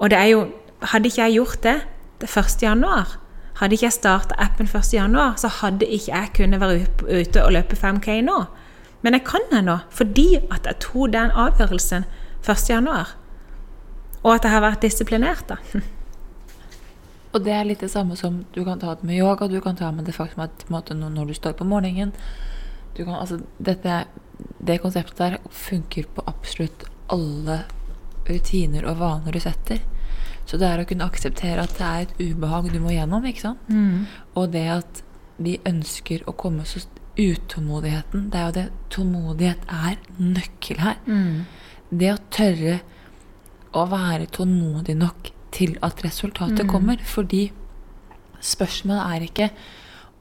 Og 0.02 0.10
det 0.10 0.18
er 0.18 0.32
jo 0.32 0.40
hadde 0.80 1.08
ikke 1.08 1.22
jeg 1.22 1.38
gjort 1.38 1.62
det 1.62 1.76
det 2.20 2.28
1. 2.32 2.62
januar, 2.62 3.18
hadde 3.60 3.76
ikke 3.76 3.86
jeg 3.86 3.92
starta 3.92 4.36
appen 4.40 4.68
1. 4.68 4.92
januar, 4.92 5.34
så 5.36 5.48
hadde 5.48 5.86
ikke 5.86 6.12
jeg 6.12 6.32
kunnet 6.36 6.60
være 6.60 6.86
ute 7.08 7.44
og 7.44 7.52
løpe 7.52 7.76
5K 7.76 8.20
nå. 8.24 8.44
Men 9.02 9.14
jeg 9.14 9.24
kan 9.28 9.44
det 9.50 9.64
nå, 9.64 9.78
fordi 9.90 10.36
at 10.50 10.66
jeg 10.66 10.80
tok 10.80 11.12
den 11.12 11.30
avgjørelsen 11.30 12.06
1. 12.48 12.70
januar. 12.70 13.16
Og 14.22 14.34
at 14.34 14.44
jeg 14.44 14.52
har 14.52 14.64
vært 14.64 14.82
disiplinert, 14.82 15.44
da. 15.48 15.60
Og 17.36 17.44
det 17.44 17.52
er 17.52 17.66
litt 17.68 17.82
det 17.84 17.92
samme 17.92 18.16
som 18.16 18.44
du 18.54 18.62
kan 18.64 18.80
ta 18.80 18.94
det 18.96 19.04
med 19.04 19.18
yoga, 19.18 19.48
du 19.48 19.60
kan 19.60 19.76
ta 19.76 19.90
med 19.92 20.06
det 20.08 20.14
faktum 20.16 20.46
at 20.46 20.64
måte, 20.72 20.94
når 20.96 21.28
du 21.28 21.34
står 21.36 21.52
på 21.58 21.66
morgenen 21.68 22.14
kan, 22.96 23.14
altså, 23.14 23.40
dette, 23.58 24.06
Det 24.66 24.80
konseptet 24.80 25.18
der 25.18 25.36
funker 25.50 26.04
på 26.14 26.22
absolutt 26.26 26.84
alle 27.12 27.62
rutiner 28.28 28.84
og 28.88 28.98
vaner 29.00 29.32
du 29.32 29.40
setter. 29.40 29.80
Så 30.46 30.58
det 30.60 30.68
er 30.68 30.82
å 30.82 30.86
kunne 30.88 31.06
akseptere 31.06 31.64
at 31.64 31.74
det 31.78 31.86
er 31.86 32.04
et 32.04 32.20
ubehag 32.22 32.70
du 32.72 32.78
må 32.82 32.94
gjennom. 32.94 33.24
ikke 33.26 33.48
sant? 33.48 33.68
Mm. 33.68 34.06
Og 34.38 34.52
det 34.54 34.66
at 34.76 35.02
vi 35.42 35.58
ønsker 35.68 36.24
å 36.26 36.36
komme 36.38 36.64
så 36.68 36.84
Utålmodigheten. 37.16 38.26
Det 38.28 38.36
er 38.36 38.44
jo 38.44 38.52
det 38.52 38.64
Tålmodighet 38.92 39.62
er 39.72 39.94
nøkkel 40.20 40.82
her. 40.84 40.98
Mm. 41.06 41.46
Det 41.88 42.10
å 42.12 42.18
tørre 42.28 42.74
å 43.76 43.84
være 43.88 44.28
tålmodig 44.32 44.96
nok 45.00 45.30
til 45.54 45.78
at 45.84 46.02
resultatet 46.04 46.66
mm. 46.66 46.70
kommer. 46.70 47.00
Fordi 47.00 47.46
spørsmålet 48.44 49.14
er 49.14 49.26
ikke 49.30 49.48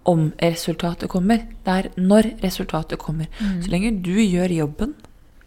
om 0.05 0.29
resultatet 0.39 1.09
kommer, 1.09 1.43
det 1.65 1.75
er 1.75 1.89
når 1.97 2.29
resultatet 2.43 3.01
kommer. 3.01 3.27
Mm. 3.41 3.59
Så 3.63 3.73
lenge 3.73 3.91
du 4.05 4.15
gjør 4.21 4.53
jobben, 4.53 4.93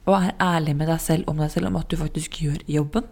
og 0.08 0.16
er 0.18 0.34
ærlig 0.42 0.74
med 0.76 0.90
deg 0.90 1.00
selv 1.00 1.30
om 1.30 1.38
deg 1.38 1.52
selv 1.52 1.70
om 1.70 1.78
at 1.78 1.88
du 1.90 1.96
faktisk 2.00 2.40
gjør 2.42 2.60
jobben, 2.68 3.06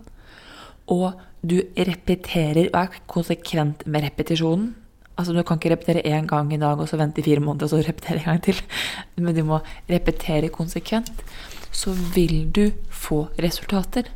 og 0.92 1.22
du 1.51 1.61
repeterer 1.76 2.68
og 2.72 2.80
er 2.82 3.01
konsekvent 3.11 3.86
med 3.86 4.07
repetisjonen. 4.07 4.74
Altså 5.16 5.32
Du 5.32 5.40
kan 5.42 5.57
ikke 5.57 5.72
repetere 5.72 6.05
én 6.05 6.26
gang 6.28 6.53
i 6.53 6.61
dag 6.61 6.78
og 6.78 6.88
så 6.88 6.99
vente 7.01 7.22
i 7.22 7.24
fire 7.24 7.40
måneder 7.40 7.64
og 7.64 7.72
så 7.72 7.80
repetere 7.80 8.20
en 8.20 8.24
gang 8.24 8.42
til. 8.44 8.61
Men 9.16 9.34
du 9.34 9.44
må 9.44 9.62
repetere 9.88 10.53
konsekvent. 10.53 11.24
Så 11.72 11.92
vil 12.14 12.51
du 12.53 12.70
få 12.90 13.26
resultater. 13.40 14.12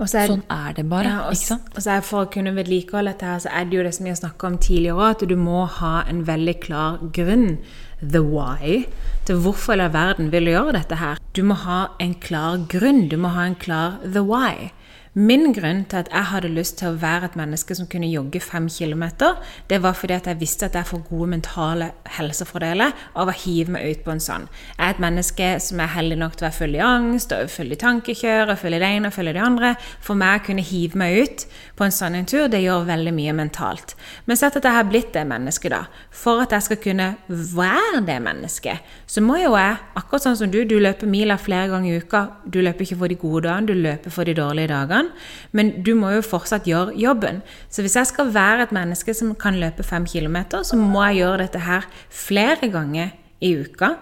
Er, 0.00 0.08
sånn 0.08 0.42
er 0.50 0.72
det 0.74 0.86
bare. 0.88 1.10
Ja, 1.10 1.18
og, 1.28 1.36
ikke 1.36 1.50
sant? 1.52 1.68
Og 1.76 1.84
så 1.84 1.94
er 1.94 2.04
For 2.06 2.24
å 2.24 2.30
kunne 2.32 2.54
vedlikeholde 2.56 3.12
dette, 3.12 3.28
her, 3.28 3.42
så 3.44 3.52
er 3.52 3.68
det 3.68 3.76
jo 3.76 3.84
det 3.84 3.92
som 3.94 4.06
vi 4.06 4.12
har 4.12 4.18
snakka 4.18 4.48
om 4.48 4.58
tidligere, 4.58 5.10
at 5.14 5.24
du 5.28 5.34
må 5.36 5.66
ha 5.78 5.92
en 6.08 6.24
veldig 6.26 6.54
klar 6.64 7.02
grunn, 7.14 7.58
the 8.00 8.22
why, 8.24 8.82
til 9.28 9.42
hvorfor 9.44 9.78
i 9.78 9.90
verden 9.92 10.32
vil 10.32 10.48
du 10.48 10.54
gjøre 10.54 10.74
dette 10.80 10.98
her. 10.98 11.20
Du 11.36 11.42
må 11.46 11.54
ha 11.62 11.82
en 12.02 12.16
klar 12.24 12.64
grunn. 12.72 13.04
Du 13.12 13.18
må 13.20 13.30
ha 13.36 13.44
en 13.46 13.58
klar 13.58 14.00
the 14.02 14.24
why. 14.26 14.72
Min 15.14 15.52
grunn 15.52 15.82
til 15.84 15.98
at 16.00 16.06
jeg 16.08 16.24
hadde 16.24 16.48
lyst 16.48 16.78
til 16.80 16.88
å 16.88 16.96
være 16.96 17.26
et 17.28 17.34
menneske 17.36 17.74
som 17.76 17.84
kunne 17.84 18.08
jogge 18.08 18.40
fem 18.40 18.64
kilometer, 18.72 19.34
det 19.68 19.82
var 19.84 19.92
fordi 19.92 20.14
at 20.16 20.28
jeg 20.30 20.38
visste 20.40 20.70
at 20.70 20.76
jeg 20.78 20.88
får 20.88 21.02
gode 21.04 21.26
mentale 21.34 21.90
helsefordeler 22.14 22.94
av 23.20 23.28
å 23.28 23.34
hive 23.36 23.74
meg 23.74 23.90
ut 23.90 24.00
på 24.06 24.14
en 24.14 24.22
sånn. 24.24 24.46
Jeg 24.70 24.86
er 24.86 24.94
et 24.94 25.02
menneske 25.04 25.48
som 25.60 25.82
er 25.84 25.90
heldig 25.92 26.16
nok 26.16 26.38
til 26.38 26.46
å 26.46 26.48
være 26.48 26.56
full 26.56 26.78
i 26.78 26.80
angst, 26.86 27.34
og 27.36 27.52
full 27.52 27.74
i 27.76 27.78
tankekjør, 27.82 28.54
og 28.54 28.60
full 28.62 28.78
i 28.78 28.80
det 28.80 28.88
ene 28.88 29.10
og 29.10 29.16
full 29.18 29.28
i 29.28 29.34
det 29.36 29.42
andre. 29.44 29.74
For 30.00 30.16
meg 30.22 30.38
å 30.38 30.46
kunne 30.46 30.64
hive 30.70 31.02
meg 31.02 31.18
ut 31.18 31.44
på 31.76 31.84
en 31.84 31.96
sånn 31.98 32.16
en 32.16 32.30
tur, 32.32 32.48
det 32.48 32.62
gjør 32.64 32.88
veldig 32.88 33.14
mye 33.18 33.36
mentalt. 33.36 33.92
Men 34.24 34.40
sett 34.40 34.56
at 34.62 34.64
jeg 34.64 34.78
har 34.78 34.88
blitt 34.88 35.12
det 35.12 35.26
mennesket, 35.28 35.76
da. 35.76 35.82
For 36.08 36.40
at 36.46 36.56
jeg 36.56 36.68
skal 36.70 36.80
kunne 36.88 37.10
være 37.28 38.00
det 38.08 38.16
mennesket, 38.30 38.96
så 39.04 39.20
må 39.20 39.36
jo 39.42 39.52
jeg, 39.60 39.76
akkurat 39.92 40.24
sånn 40.30 40.40
som 40.40 40.56
du, 40.56 40.62
du 40.64 40.78
løper 40.80 41.12
miler 41.18 41.36
flere 41.36 41.68
ganger 41.76 41.92
i 41.92 42.00
uka. 42.00 42.24
Du 42.48 42.62
løper 42.64 42.88
ikke 42.88 43.00
for 43.04 43.12
de 43.12 43.20
gode 43.28 43.44
dagene, 43.50 43.68
du 43.68 43.76
løper 43.90 44.16
for 44.16 44.24
de 44.24 44.40
dårlige 44.40 44.72
dagene 44.72 45.01
kan, 45.02 45.10
men 45.52 45.82
du 45.82 45.94
må 45.98 46.12
jo 46.16 46.22
fortsatt 46.24 46.68
gjøre 46.68 46.96
jobben. 46.98 47.42
Så 47.70 47.82
hvis 47.82 47.96
jeg 47.96 48.06
skal 48.10 48.32
være 48.34 48.66
et 48.66 48.72
menneske 48.72 49.14
som 49.14 49.34
kan 49.34 49.58
løpe 49.60 49.82
fem 49.82 50.06
kilometer, 50.06 50.62
så 50.62 50.76
må 50.76 51.04
jeg 51.08 51.22
gjøre 51.22 51.44
dette 51.46 51.66
her 51.66 51.86
flere 52.10 52.70
ganger 52.70 53.12
i 53.42 53.54
uka. 53.58 53.96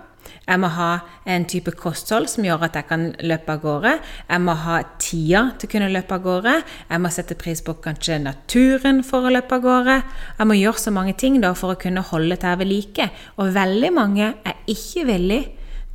Jeg 0.46 0.60
må 0.60 0.68
ha 0.74 0.98
en 1.30 1.44
type 1.48 1.72
kosthold 1.78 2.26
som 2.28 2.44
gjør 2.44 2.66
at 2.66 2.74
jeg 2.76 2.86
kan 2.88 3.06
løpe 3.22 3.54
av 3.54 3.62
gårde. 3.62 3.92
Jeg 4.28 4.42
må 4.42 4.54
ha 4.64 4.80
tida 5.00 5.42
til 5.58 5.68
å 5.68 5.72
kunne 5.72 5.90
løpe 5.94 6.16
av 6.16 6.24
gårde. 6.24 6.54
Jeg 6.90 7.02
må 7.02 7.12
sette 7.14 7.36
pris 7.38 7.62
på 7.64 7.76
kanskje 7.82 8.18
naturen 8.22 9.00
for 9.06 9.26
å 9.26 9.32
løpe 9.32 9.56
av 9.56 9.64
gårde. 9.64 9.96
Jeg 10.38 10.50
må 10.50 10.58
gjøre 10.58 10.82
så 10.82 10.92
mange 10.94 11.14
ting 11.18 11.38
da 11.42 11.54
for 11.56 11.74
å 11.74 11.80
kunne 11.80 12.04
holde 12.10 12.34
dette 12.34 12.56
ved 12.60 12.70
like. 12.70 13.08
Og 13.38 13.54
veldig 13.56 13.92
mange 13.96 14.32
er 14.44 14.60
ikke 14.70 15.06
villig 15.08 15.42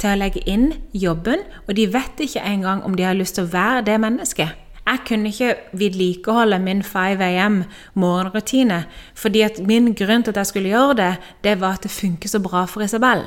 til 0.01 0.11
å 0.11 0.19
legge 0.19 0.43
inn 0.49 0.71
jobben, 0.91 1.45
og 1.67 1.75
de 1.77 1.87
vet 1.87 2.25
ikke 2.25 2.43
engang 2.43 2.83
om 2.83 2.97
de 2.97 3.05
har 3.07 3.15
lyst 3.15 3.37
til 3.37 3.47
å 3.47 3.53
være 3.53 3.85
det 3.87 3.99
mennesket. 4.03 4.64
Jeg 4.86 5.01
kunne 5.07 5.31
ikke 5.31 5.55
vedlikeholde 5.73 6.59
min 6.61 6.83
5 6.83 7.21
AM 7.21 7.63
morgenrutine, 7.93 8.83
fordi 9.15 9.41
at 9.41 9.59
min 9.65 9.93
grunn 9.97 10.23
til 10.23 10.36
at 10.36 10.38
jeg 10.43 10.51
skulle 10.51 10.69
gjøre 10.69 10.97
det, 10.99 11.13
det 11.43 11.55
var 11.61 11.79
at 11.79 11.83
det 11.83 11.91
funker 11.91 12.29
så 12.29 12.39
bra 12.39 12.65
for 12.69 12.86
Isabel. 12.86 13.25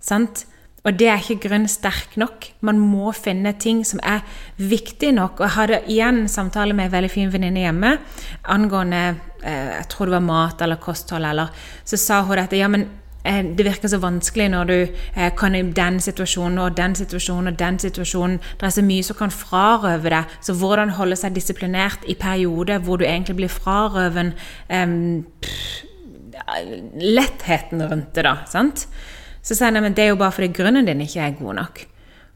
Sant? 0.00 0.46
Og 0.86 0.94
det 0.96 1.08
er 1.10 1.20
ikke 1.20 1.48
grunn 1.48 1.66
sterk 1.68 2.14
nok. 2.16 2.46
Man 2.64 2.78
må 2.80 3.10
finne 3.12 3.52
ting 3.60 3.82
som 3.84 4.00
er 4.06 4.22
viktig 4.56 5.10
nok. 5.12 5.40
Og 5.40 5.44
jeg 5.48 5.56
hadde 5.56 5.80
igjen 5.90 6.22
en 6.22 6.30
samtale 6.32 6.76
med 6.76 6.88
en 6.88 6.94
veldig 6.94 7.10
fin 7.12 7.32
venninne 7.32 7.66
hjemme 7.66 7.96
angående 8.48 9.02
eh, 9.42 9.74
jeg 9.74 9.88
tror 9.90 10.08
det 10.08 10.16
var 10.16 10.24
mat 10.24 10.62
eller 10.64 10.80
kosthold. 10.80 11.26
eller 11.28 11.52
Så 11.84 11.98
sa 12.00 12.22
hun 12.22 12.38
dette. 12.38 12.56
ja, 12.56 12.68
men 12.68 12.88
det 13.28 13.66
virker 13.66 13.90
så 13.92 13.98
vanskelig 14.00 14.48
når 14.52 14.68
du 14.68 14.76
eh, 15.16 15.30
kan 15.36 15.54
i 15.54 15.62
den 15.62 16.00
situasjonen 16.00 16.58
og 16.62 16.76
den 16.76 16.94
situasjonen 16.98 17.52
og 17.52 17.58
den 17.58 17.78
situasjonen. 17.78 18.38
Det 18.60 18.68
er 18.68 18.74
så 18.76 18.84
mye 18.86 19.04
som 19.04 19.18
kan 19.18 19.34
frarøve 19.34 20.12
deg. 20.14 20.38
Så 20.40 20.56
hvordan 20.56 20.94
holde 20.96 21.18
seg 21.18 21.36
disiplinert 21.36 22.06
i 22.08 22.16
perioder 22.18 22.80
hvor 22.84 22.96
du 22.96 23.04
egentlig 23.04 23.36
blir 23.42 23.52
frarøven 23.52 24.32
um, 24.72 25.24
lettheten 26.96 27.84
rundt 27.84 28.14
det, 28.16 28.24
da. 28.24 28.36
sant? 28.48 28.88
Så 29.42 29.54
sier 29.54 29.72
jeg 29.72 29.84
men 29.84 29.96
det 29.96 30.06
er 30.06 30.12
jo 30.12 30.20
bare 30.20 30.34
fordi 30.34 30.52
grunnen 30.52 30.88
din 30.88 31.04
ikke 31.04 31.24
er 31.24 31.38
god 31.38 31.60
nok. 31.62 31.86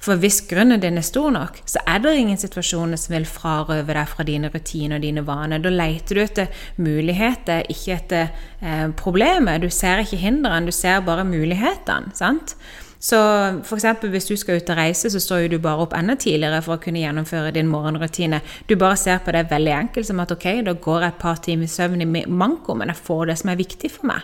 For 0.02 0.18
hvis 0.18 0.40
grunnen 0.50 0.82
din 0.82 0.98
er 0.98 1.06
stor 1.06 1.30
nok, 1.30 1.60
så 1.70 1.82
er 1.86 2.02
det 2.02 2.16
ingen 2.18 2.40
situasjoner 2.40 2.98
som 2.98 3.14
vil 3.14 3.26
frarøve 3.28 3.94
deg 3.94 4.08
fra 4.10 4.26
dine 4.26 4.50
rutiner 4.50 4.98
og 4.98 5.04
dine 5.06 5.22
vaner. 5.26 5.62
Da 5.62 5.70
leter 5.70 6.18
du 6.18 6.22
etter 6.24 6.64
muligheter, 6.82 7.68
ikke 7.70 7.98
etter 7.98 8.32
eh, 8.60 8.88
problemet. 8.98 9.62
Du 9.62 9.70
ser 9.70 10.02
ikke 10.02 10.18
hindrene, 10.18 10.66
du 10.66 10.74
ser 10.74 11.04
bare 11.06 11.26
mulighetene. 11.28 12.16
sant? 12.18 12.56
Så 13.02 13.18
f.eks. 13.66 13.86
hvis 14.12 14.28
du 14.28 14.36
skal 14.38 14.60
ut 14.60 14.68
og 14.70 14.78
reise, 14.78 15.10
så 15.10 15.20
står 15.20 15.44
jo 15.44 15.54
du 15.54 15.62
bare 15.62 15.82
opp 15.82 15.94
enda 15.98 16.14
tidligere 16.14 16.60
for 16.62 16.76
å 16.76 16.82
kunne 16.82 17.02
gjennomføre 17.02 17.50
din 17.56 17.70
morgenrutine. 17.70 18.38
Du 18.70 18.76
bare 18.78 18.98
ser 18.98 19.18
på 19.24 19.34
det 19.34 19.48
veldig 19.50 19.72
enkelt 19.74 20.06
som 20.06 20.22
at 20.22 20.30
ok, 20.30 20.46
da 20.68 20.76
går 20.78 21.00
jeg 21.02 21.14
et 21.14 21.22
par 21.24 21.40
timer 21.42 21.70
søvn 21.70 22.04
i 22.04 22.26
manko, 22.30 22.76
men 22.78 22.94
jeg 22.94 23.02
får 23.02 23.24
det 23.32 23.38
som 23.42 23.50
er 23.50 23.58
viktig 23.58 23.90
for 23.90 24.06
meg. 24.12 24.22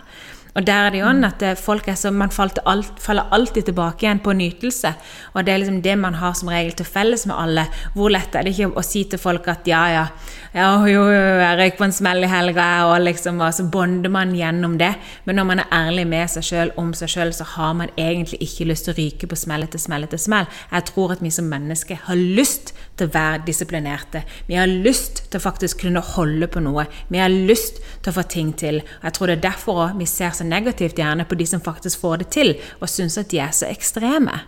Og 0.57 0.65
der 0.65 0.87
er 0.87 0.93
det 0.93 1.01
jo 1.03 1.11
mm. 1.13 1.23
at 1.27 1.43
eh, 1.45 1.57
folk 1.59 1.87
er 1.87 1.97
så, 1.99 2.11
man 2.11 2.31
alt, 2.65 2.91
faller 2.99 3.29
alltid 3.31 3.69
tilbake 3.69 4.05
igjen 4.05 4.21
på 4.23 4.33
nytelse. 4.33 4.93
Og 5.33 5.45
det 5.45 5.53
er 5.53 5.61
liksom 5.61 5.81
det 5.85 5.95
man 5.97 6.17
har 6.17 6.33
som 6.33 6.49
regel 6.49 6.73
til 6.73 6.85
felles 6.85 7.25
med 7.29 7.35
alle. 7.37 7.65
Hvor 7.93 8.09
lett 8.09 8.35
er 8.35 8.43
det 8.43 8.55
ikke 8.55 8.73
å 8.73 8.83
si 8.85 9.03
til 9.09 9.21
folk 9.21 9.47
at 9.47 9.67
ja, 9.69 9.83
ja, 9.93 10.05
ja 10.53 10.69
jo, 10.89 11.05
jo, 11.11 11.21
jeg 11.43 11.59
røyk 11.59 11.77
på 11.77 11.85
en 11.85 11.93
smell 11.93 12.25
i 12.25 12.31
helga, 12.31 12.67
og 12.89 12.97
liksom, 13.05 13.41
og 13.45 13.53
så 13.53 13.67
bonder 13.69 14.09
man 14.09 14.33
gjennom 14.35 14.77
det. 14.81 14.93
Men 15.25 15.39
når 15.39 15.49
man 15.51 15.63
er 15.63 15.73
ærlig 15.75 16.07
med 16.09 16.33
seg 16.33 16.47
sjøl 16.49 16.73
om 16.81 16.93
seg 16.97 17.13
sjøl, 17.13 17.33
så 17.35 17.45
har 17.55 17.77
man 17.77 17.93
egentlig 17.97 18.41
ikke 18.45 18.69
lyst 18.71 18.89
til 18.89 18.95
å 18.95 18.99
ryke 18.99 19.29
på 19.29 19.37
smell 19.37 19.67
etter 19.67 19.81
smell 19.81 20.07
etter 20.07 20.21
smell. 20.21 20.49
Jeg 20.73 20.89
tror 20.89 21.13
at 21.13 21.23
vi 21.23 21.33
som 21.33 21.49
mennesker 21.51 22.07
har 22.07 22.17
lyst 22.17 22.73
til 22.99 23.07
å 23.07 23.13
være 23.13 23.43
disiplinerte. 23.47 24.23
Vi 24.49 24.57
har 24.59 24.69
lyst 24.69 25.23
til 25.29 25.39
å 25.39 25.43
faktisk 25.43 25.83
kunne 25.85 26.03
holde 26.15 26.49
på 26.51 26.63
noe. 26.63 26.87
Vi 27.07 27.21
har 27.21 27.31
lyst 27.31 27.79
til 28.01 28.11
å 28.11 28.17
få 28.17 28.25
ting 28.31 28.51
til. 28.59 28.81
Og 28.99 29.07
jeg 29.07 29.15
tror 29.15 29.29
det 29.29 29.37
er 29.37 29.45
derfor 29.49 29.95
vi 29.99 30.07
ser 30.09 30.35
så 30.39 30.47
negativt 30.47 30.99
gjerne 30.99 31.25
på 31.27 31.37
de 31.39 31.47
som 31.49 31.61
faktisk 31.63 32.01
får 32.01 32.23
det 32.23 32.29
til, 32.35 32.55
og 32.79 32.91
syns 32.91 33.19
at 33.21 33.29
de 33.31 33.41
er 33.43 33.53
så 33.55 33.69
ekstreme. 33.69 34.39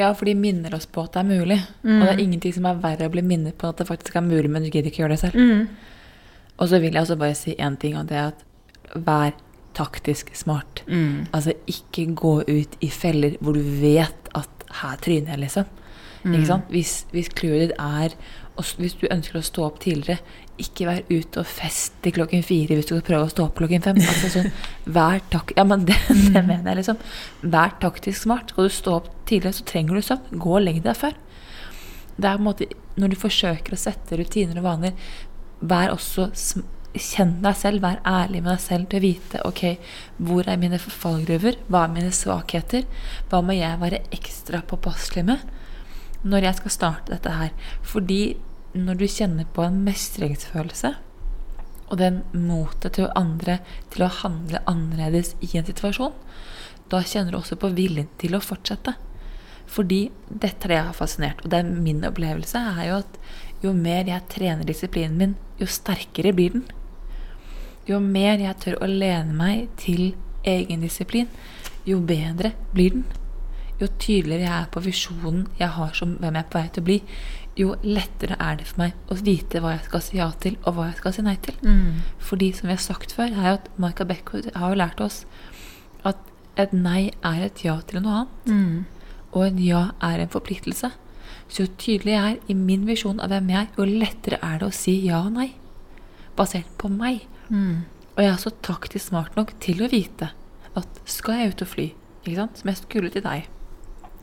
Ja, 0.00 0.08
for 0.16 0.24
de 0.24 0.34
minner 0.38 0.72
oss 0.74 0.88
på 0.88 1.04
at 1.04 1.14
det 1.14 1.20
er 1.20 1.28
mulig. 1.28 1.58
Mm. 1.82 1.98
Og 1.98 2.06
det 2.06 2.12
er 2.14 2.22
ingenting 2.24 2.54
som 2.56 2.68
er 2.68 2.80
verre 2.80 3.10
å 3.10 3.12
bli 3.12 3.24
minnet 3.26 3.58
på 3.60 3.68
at 3.68 3.82
det 3.82 3.88
faktisk 3.90 4.16
er 4.16 4.24
mulig, 4.24 4.48
men 4.50 4.64
du 4.64 4.70
gidder 4.70 4.88
ikke 4.88 5.04
gjøre 5.04 5.16
det 5.18 5.22
selv. 5.26 5.36
Mm. 5.36 5.66
Og 6.56 6.70
så 6.70 6.80
vil 6.80 6.94
jeg 6.94 7.02
også 7.02 7.18
bare 7.20 7.36
si 7.36 7.56
én 7.58 7.76
ting, 7.80 7.98
og 8.00 8.08
det 8.08 8.18
er 8.18 8.32
at 8.32 8.46
vær 8.94 9.36
taktisk 9.76 10.32
smart. 10.36 10.82
Mm. 10.86 11.28
Altså 11.32 11.54
ikke 11.68 12.08
gå 12.16 12.34
ut 12.48 12.74
i 12.80 12.90
feller 12.92 13.38
hvor 13.40 13.56
du 13.56 13.62
vet 13.62 14.32
at 14.36 14.66
her 14.82 14.98
tryner 15.04 15.34
jeg, 15.34 15.44
liksom. 15.46 15.78
Ikke 16.22 16.46
sant? 16.46 16.68
Hvis, 16.70 17.00
hvis 17.10 17.32
clouet 17.34 17.64
ditt 17.64 17.72
er 17.82 18.12
og 18.56 18.68
hvis 18.78 18.94
du 19.00 19.06
ønsker 19.10 19.40
å 19.40 19.44
stå 19.44 19.64
opp 19.66 19.80
tidligere, 19.82 20.20
ikke 20.62 20.86
være 20.88 21.18
ute 21.20 21.42
og 21.42 21.48
feste 21.48 22.12
klokken 22.14 22.44
fire 22.46 22.76
hvis 22.76 22.88
du 22.88 22.94
skal 22.94 23.06
prøve 23.06 23.28
å 23.28 23.32
stå 23.32 23.46
opp 23.48 23.56
klokken 23.58 23.84
fem. 23.84 24.00
Altså 24.00 24.30
sånn, 24.32 24.50
vær 24.96 25.22
tak 25.32 25.54
ja, 25.56 25.64
men 25.68 25.86
det, 25.88 25.98
det, 26.34 26.42
mener 26.46 26.72
jeg 26.72 26.82
liksom. 26.82 27.00
Vær 27.54 27.74
taktisk 27.82 28.24
smart. 28.24 28.52
Skal 28.52 28.68
du 28.68 28.76
stå 28.76 28.98
opp 29.00 29.10
tidligere, 29.28 29.58
så 29.58 29.66
trenger 29.68 29.98
du 29.98 30.06
søvn. 30.06 30.42
Gå 30.44 30.54
og 30.58 30.64
legg 30.66 30.82
deg 30.84 30.98
før. 30.98 31.16
Det 32.16 32.28
er 32.28 32.36
på 32.36 32.42
en 32.42 32.48
måte, 32.50 32.70
Når 33.00 33.12
du 33.12 33.16
forsøker 33.16 33.74
å 33.74 33.80
sette 33.80 34.18
rutiner 34.20 34.60
og 34.60 34.68
vaner, 34.68 35.10
vær 35.60 35.94
også 35.94 36.30
Kjenn 36.92 37.38
deg 37.40 37.56
selv, 37.56 37.80
vær 37.80 38.02
ærlig 38.04 38.42
med 38.42 38.50
deg 38.52 38.60
selv 38.60 38.88
til 38.92 38.98
å 38.98 39.04
vite 39.06 39.38
ok, 39.48 39.62
hvor 40.28 40.44
er 40.44 40.58
mine 40.60 40.76
fallgruver, 40.76 41.56
hva 41.72 41.86
er 41.86 41.94
mine 41.94 42.10
svakheter, 42.12 42.84
hva 43.30 43.40
må 43.40 43.56
jeg 43.56 43.80
være 43.80 44.02
ekstra 44.12 44.60
påpasselig 44.68 45.24
med 45.30 45.46
når 46.28 46.46
jeg 46.46 46.58
skal 46.60 46.74
starte 46.74 47.14
dette 47.14 47.32
her. 47.32 47.54
Fordi 47.80 48.20
når 48.72 49.00
du 49.00 49.06
kjenner 49.10 49.48
på 49.52 49.64
en 49.66 49.80
mestringsfølelse, 49.86 50.94
og 51.92 51.98
den 52.00 52.22
motet 52.32 52.96
til 52.96 53.10
andre 53.18 53.58
til 53.92 54.06
å 54.06 54.12
handle 54.22 54.62
annerledes 54.70 55.34
i 55.44 55.50
en 55.58 55.66
situasjon, 55.68 56.14
da 56.92 57.02
kjenner 57.04 57.34
du 57.34 57.38
også 57.40 57.58
på 57.60 57.72
viljen 57.76 58.08
til 58.20 58.36
å 58.36 58.42
fortsette. 58.44 58.94
Fordi 59.72 60.06
dette 60.28 60.66
er 60.66 60.72
det 60.72 60.78
jeg 60.78 60.88
har 60.88 60.96
fascinert. 60.96 61.40
Og 61.44 61.52
det 61.52 61.60
er 61.62 61.82
min 61.84 62.02
opplevelse 62.04 62.60
er 62.74 62.84
jo 62.88 62.98
at 63.00 63.18
jo 63.62 63.72
mer 63.76 64.08
jeg 64.08 64.28
trener 64.32 64.68
disiplinen 64.68 65.18
min, 65.20 65.34
jo 65.60 65.68
sterkere 65.70 66.34
blir 66.36 66.56
den. 66.56 66.64
Jo 67.88 68.00
mer 68.02 68.40
jeg 68.42 68.58
tør 68.62 68.80
å 68.82 68.90
lene 68.90 69.34
meg 69.36 69.68
til 69.80 70.12
egen 70.48 70.84
disiplin, 70.84 71.28
jo 71.88 72.00
bedre 72.04 72.52
blir 72.74 72.96
den. 72.96 73.04
Jo 73.80 73.88
tydeligere 73.98 74.46
jeg 74.46 74.56
er 74.56 74.72
på 74.74 74.82
visjonen 74.84 75.46
jeg 75.58 75.72
har 75.76 75.96
som 75.98 76.16
hvem 76.20 76.36
jeg 76.38 76.44
er 76.44 76.50
på 76.50 76.58
vei 76.58 76.68
til 76.68 76.84
å 76.84 76.88
bli, 76.88 76.98
jo 77.58 77.74
lettere 77.84 78.38
er 78.40 78.56
det 78.58 78.66
for 78.70 78.80
meg 78.86 79.12
å 79.12 79.16
vite 79.20 79.60
hva 79.60 79.74
jeg 79.74 79.84
skal 79.86 80.02
si 80.04 80.16
ja 80.16 80.28
til, 80.40 80.56
og 80.64 80.76
hva 80.76 80.88
jeg 80.88 80.98
skal 81.02 81.14
si 81.16 81.24
nei 81.26 81.36
til. 81.44 81.58
Mm. 81.60 82.00
Fordi, 82.22 82.50
som 82.56 82.68
vi 82.68 82.76
har 82.76 82.82
sagt 82.82 83.12
før, 83.16 83.28
er 83.34 83.48
jo 83.50 83.58
at 83.58 83.68
Michael 83.82 84.08
Beckwood 84.08 84.48
har 84.56 84.72
jo 84.72 84.80
lært 84.80 85.04
oss 85.04 85.22
at 86.08 86.20
et 86.60 86.72
nei 86.76 87.10
er 87.20 87.46
et 87.46 87.64
ja 87.64 87.78
til 87.84 88.02
noe 88.02 88.22
annet. 88.22 88.48
Mm. 88.48 89.14
Og 89.32 89.46
en 89.46 89.62
ja 89.62 89.84
er 90.04 90.24
en 90.24 90.32
forpliktelse. 90.32 90.92
Så 91.52 91.66
jo 91.66 91.72
tydeligere 91.76 92.32
jeg 92.32 92.38
er 92.38 92.52
i 92.52 92.56
min 92.56 92.86
visjon 92.88 93.20
av 93.20 93.32
hvem 93.32 93.52
jeg 93.52 93.66
er, 93.66 93.72
jo 93.76 93.88
lettere 93.88 94.40
er 94.40 94.60
det 94.60 94.68
å 94.68 94.76
si 94.76 94.96
ja 95.04 95.22
og 95.26 95.34
nei. 95.36 95.50
Basert 96.36 96.70
på 96.80 96.88
meg. 96.92 97.26
Mm. 97.52 97.84
Og 98.14 98.22
jeg 98.24 98.32
er 98.32 98.40
så 98.40 98.52
taktisk 98.64 99.10
smart 99.10 99.36
nok 99.36 99.52
til 99.60 99.84
å 99.84 99.92
vite 99.92 100.32
at 100.78 101.02
skal 101.08 101.42
jeg 101.42 101.52
ut 101.52 101.64
og 101.66 101.68
fly, 101.68 101.90
som 102.24 102.70
jeg 102.70 102.80
skulle 102.80 103.12
til 103.12 103.24
deg 103.24 103.48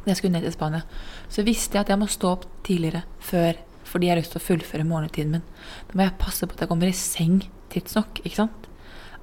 jeg 0.06 0.20
skulle 0.20 0.36
ned 0.38 0.45
til 0.47 0.56
Spania, 0.56 0.84
så 1.30 1.43
visste 1.47 1.78
jeg 1.78 1.86
at 1.86 1.91
jeg 1.93 2.02
må 2.02 2.08
stå 2.10 2.32
opp 2.38 2.45
tidligere 2.66 3.04
før 3.20 3.60
fordi 3.89 4.06
jeg 4.06 4.14
har 4.14 4.20
lyst 4.22 4.36
til 4.36 4.41
å 4.41 4.45
fullføre 4.45 4.86
morgentiden 4.86 5.32
min. 5.34 5.45
Da 5.89 5.97
må 5.97 6.06
jeg 6.06 6.20
passe 6.22 6.45
på 6.45 6.54
at 6.54 6.64
jeg 6.64 6.70
kommer 6.70 6.89
i 6.89 6.97
seng 6.97 7.39
tidsnok. 7.74 8.22
ikke 8.22 8.38
sant? 8.43 8.68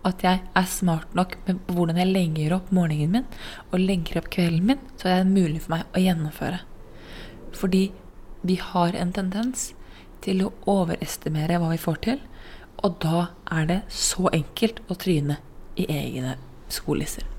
At 0.07 0.23
jeg 0.27 0.43
er 0.43 0.67
smart 0.71 1.15
nok 1.19 1.37
med 1.47 1.61
hvordan 1.71 2.01
jeg 2.01 2.11
legger 2.11 2.57
opp 2.59 2.73
morgenen 2.75 3.15
min 3.15 3.29
og 3.71 3.83
legger 3.83 4.21
opp 4.21 4.31
kvelden 4.35 4.67
min, 4.73 4.83
så 4.99 5.11
er 5.11 5.23
det 5.23 5.35
mulig 5.35 5.63
for 5.65 5.77
meg 5.77 5.87
å 5.95 6.03
gjennomføre. 6.03 6.61
Fordi 7.57 7.85
vi 8.47 8.59
har 8.63 8.99
en 8.99 9.15
tendens 9.15 9.71
til 10.27 10.43
å 10.43 10.53
overestimere 10.71 11.61
hva 11.63 11.71
vi 11.73 11.81
får 11.83 12.03
til, 12.09 12.21
og 12.83 12.99
da 13.03 13.29
er 13.55 13.71
det 13.71 13.81
så 13.93 14.29
enkelt 14.35 14.83
å 14.91 14.99
tryne 14.99 15.39
i 15.79 15.87
egne 15.91 16.37
skolisser. 16.73 17.36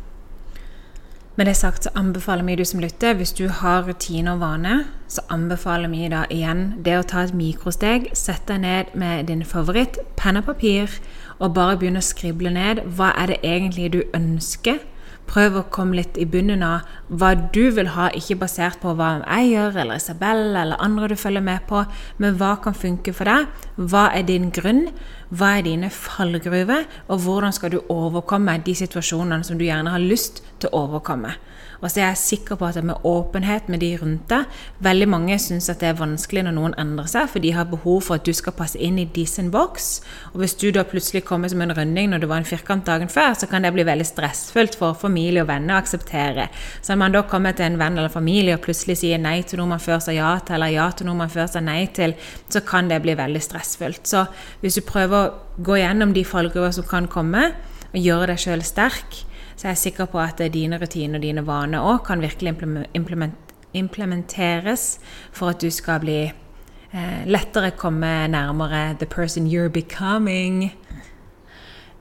Med 1.38 1.46
det 1.46 1.54
sagt 1.56 1.84
så 1.84 1.90
anbefaler 1.94 2.44
vi 2.44 2.56
du 2.58 2.64
som 2.66 2.80
lytter, 2.82 3.14
hvis 3.14 3.32
du 3.38 3.46
har 3.48 3.84
rutine 3.86 4.32
og 4.34 4.40
vane, 4.42 4.88
så 5.08 5.22
anbefaler 5.30 5.92
vi 5.92 6.08
da 6.10 6.24
igjen 6.34 6.80
det 6.82 6.96
å 6.98 7.04
ta 7.06 7.22
et 7.28 7.34
mikrosteg. 7.38 8.08
Sett 8.18 8.48
deg 8.50 8.64
ned 8.64 8.96
med 8.98 9.30
din 9.30 9.44
favoritt, 9.46 10.00
penn 10.18 10.42
og 10.42 10.48
papir, 10.50 10.96
og 11.38 11.54
bare 11.54 11.78
begynne 11.78 12.02
å 12.02 12.08
skrible 12.08 12.50
ned 12.56 12.82
hva 12.98 13.12
er 13.14 13.30
det 13.30 13.38
egentlig 13.46 13.92
du 13.94 14.00
ønsker. 14.18 14.82
Prøv 15.28 15.58
å 15.60 15.66
komme 15.74 15.98
litt 15.98 16.16
i 16.18 16.26
bunnen 16.30 16.64
av 16.64 16.88
hva 17.08 17.34
du 17.36 17.68
vil 17.76 17.92
ha, 17.96 18.08
ikke 18.16 18.40
basert 18.44 18.80
på 18.82 18.94
hva 18.96 19.18
jeg 19.26 19.52
gjør, 19.52 19.82
eller 19.84 20.00
Isabel 20.00 20.44
eller 20.56 20.80
andre 20.84 21.12
du 21.12 21.18
følger 21.20 21.44
med 21.44 21.66
på, 21.68 21.84
men 22.22 22.38
hva 22.40 22.56
kan 22.64 22.78
funke 22.78 23.14
for 23.16 23.28
deg? 23.28 23.68
Hva 23.76 24.08
er 24.16 24.28
din 24.28 24.50
grunn? 24.56 24.88
Hva 25.28 25.58
er 25.58 25.68
dine 25.68 25.92
fallgruver, 25.92 26.88
og 27.12 27.26
hvordan 27.26 27.56
skal 27.56 27.76
du 27.76 27.82
overkomme 27.92 28.56
de 28.64 28.78
situasjonene 28.80 29.44
som 29.44 29.60
du 29.60 29.68
gjerne 29.68 29.92
har 29.92 30.04
lyst 30.04 30.44
til 30.62 30.72
å 30.72 30.86
overkomme? 30.88 31.36
Og 31.82 31.90
så 31.90 32.02
er 32.02 32.08
jeg 32.10 32.22
sikker 32.22 32.58
på 32.58 32.68
at 32.68 32.78
det 32.78 32.86
med 32.88 33.06
åpenhet 33.06 33.70
med 33.70 33.82
de 33.84 33.92
rundt 34.02 34.26
deg 34.32 34.46
Veldig 34.84 35.08
mange 35.10 35.38
syns 35.42 35.70
det 35.70 35.86
er 35.86 35.98
vanskelig 35.98 36.44
når 36.46 36.56
noen 36.56 36.76
endrer 36.80 37.10
seg, 37.10 37.28
for 37.32 37.44
de 37.44 37.52
har 37.54 37.68
behov 37.70 38.02
for 38.08 38.18
at 38.18 38.26
du 38.26 38.34
skal 38.36 38.56
passe 38.58 38.80
inn 38.82 38.98
i 39.02 39.08
deres 39.14 39.38
boks. 39.52 39.88
Og 40.34 40.42
hvis 40.42 40.56
du 40.58 40.70
da 40.74 40.84
plutselig 40.88 41.24
kommer 41.28 41.52
som 41.52 41.62
en 41.62 41.74
runding 41.76 42.12
når 42.12 42.24
du 42.24 42.28
var 42.30 42.42
en 42.42 42.48
firkant 42.48 42.86
dagen 42.88 43.12
før, 43.12 43.34
så 43.38 43.50
kan 43.50 43.66
det 43.66 43.74
bli 43.76 43.86
veldig 43.88 44.08
stressfullt 44.08 44.78
for 44.80 44.98
familie 44.98 45.44
og 45.44 45.50
venner 45.52 45.76
å 45.76 45.82
akseptere. 45.82 46.48
Så 46.82 46.94
når 46.94 47.02
man 47.04 47.18
da 47.18 47.24
kommer 47.30 47.58
til 47.58 47.68
en 47.68 47.80
venn 47.82 47.98
eller 47.98 48.14
familie 48.14 48.58
og 48.58 48.64
plutselig 48.66 49.00
sier 49.02 49.22
nei 49.22 49.42
til 49.48 49.62
noe 49.62 49.74
man 49.74 49.84
før 49.84 50.02
sa 50.04 50.16
ja 50.16 50.34
til, 50.40 50.58
eller 50.58 50.74
ja 50.74 50.90
til 50.92 51.10
noe 51.10 51.22
man 51.22 51.34
før 51.34 51.50
sa 51.52 51.64
nei 51.64 51.84
til, 51.94 52.16
så 52.50 52.64
kan 52.66 52.90
det 52.92 53.02
bli 53.06 53.18
veldig 53.18 53.44
stressfullt. 53.44 54.06
Så 54.08 54.26
hvis 54.62 54.80
du 54.80 54.86
prøver 54.88 55.18
å 55.18 55.64
gå 55.64 55.82
gjennom 55.82 56.14
de 56.16 56.26
fallgruver 56.28 56.74
som 56.76 56.88
kan 56.88 57.10
komme, 57.12 57.52
og 57.88 58.04
gjøre 58.04 58.32
deg 58.34 58.42
sjøl 58.42 58.64
sterk, 58.66 59.24
så 59.58 59.68
jeg 59.68 59.72
er 59.72 59.82
sikker 59.82 60.06
på 60.06 60.20
at 60.22 60.42
dine 60.54 60.78
rutiner 60.78 61.18
og 61.18 61.24
dine 61.26 61.42
vaner 61.48 61.82
òg 61.82 62.04
kan 62.06 62.22
virkelig 62.22 62.54
implementeres 63.74 65.00
for 65.32 65.50
at 65.50 65.62
du 65.62 65.72
skal 65.74 66.00
bli 66.04 66.20
eh, 66.94 67.26
lettere 67.26 67.72
komme 67.72 68.28
nærmere 68.28 68.96
the 69.00 69.06
person 69.06 69.48
you're 69.48 69.74
becoming. 69.74 70.72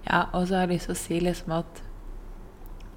Ja, 0.07 0.23
og 0.33 0.49
så 0.49 0.55
har 0.55 0.61
jeg 0.61 0.77
lyst 0.77 0.85
til 0.85 0.95
å 0.95 1.01
si 1.01 1.21
liksom 1.21 1.57
at 1.57 1.83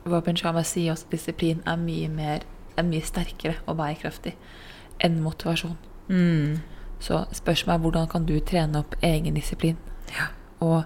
Robin 0.10 0.38
Sharma 0.38 0.64
sier 0.64 0.91
også 0.91 1.07
at 1.07 1.16
disiplin 1.16 1.64
er 1.66 1.80
mye, 1.80 2.10
mer, 2.12 2.43
er 2.78 2.84
mye 2.84 3.05
sterkere 3.05 3.55
og 3.66 3.80
bærekraftig 3.80 4.36
enn 4.99 5.22
motivasjon. 5.24 5.78
Mm. 6.10 6.60
Så 6.99 7.24
spørsmålet 7.32 7.78
er 7.78 7.82
hvordan 7.82 8.07
kan 8.12 8.26
du 8.28 8.39
trene 8.43 8.84
opp 8.84 8.95
egen 9.01 9.39
disiplin? 9.39 9.78
Ja. 10.12 10.32
Og 10.60 10.84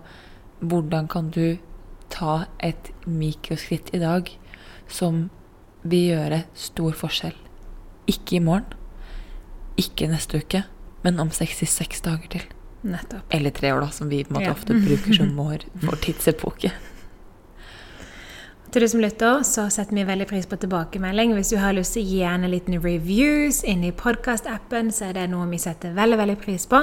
hvordan 0.59 1.07
kan 1.07 1.29
du 1.33 1.57
ta 2.13 2.45
et 2.63 2.91
mikroskritt 3.09 3.93
i 3.93 4.01
dag 4.03 4.29
som 4.91 5.27
vil 5.83 6.13
gjøre 6.13 6.43
stor 6.57 6.95
forskjell? 6.97 7.35
Ikke 8.09 8.37
i 8.37 8.43
morgen, 8.43 8.67
ikke 9.79 10.09
neste 10.11 10.43
uke, 10.43 10.63
men 11.03 11.19
om 11.23 11.31
66 11.33 12.03
dager 12.05 12.29
til. 12.37 12.49
Nettopp. 12.83 13.31
Eller 13.31 13.53
tre 13.55 13.71
år, 13.73 13.85
da, 13.85 13.93
som 13.95 14.09
vi 14.11 14.25
på 14.27 14.33
en 14.33 14.37
måte 14.37 14.49
ja. 14.49 14.55
ofte 14.57 14.75
bruker 14.75 15.15
som 15.15 15.31
vår, 15.39 15.63
vår 15.85 16.01
tidsepoke. 16.03 16.73
Til 18.73 18.81
du 18.81 18.87
som 18.89 19.03
lytter, 19.03 19.43
så 19.45 19.67
setter 19.69 19.93
vi 19.93 20.03
veldig 20.07 20.25
pris 20.25 20.47
på 20.49 20.57
tilbakemelding. 20.57 21.35
Hvis 21.37 21.51
du 21.53 21.59
har 21.61 21.75
lyst 21.77 21.93
til 21.93 22.01
å 22.01 22.09
gi 22.09 22.21
en 22.25 22.47
liten 22.49 22.79
reviews 22.81 23.59
inne 23.69 23.91
i 23.91 23.93
podkast-appen, 23.93 24.89
så 24.89 25.11
er 25.11 25.13
det 25.13 25.25
noe 25.29 25.45
vi 25.51 25.59
setter 25.61 25.93
veldig 25.93 26.17
veldig 26.17 26.35
pris 26.41 26.65
på. 26.71 26.79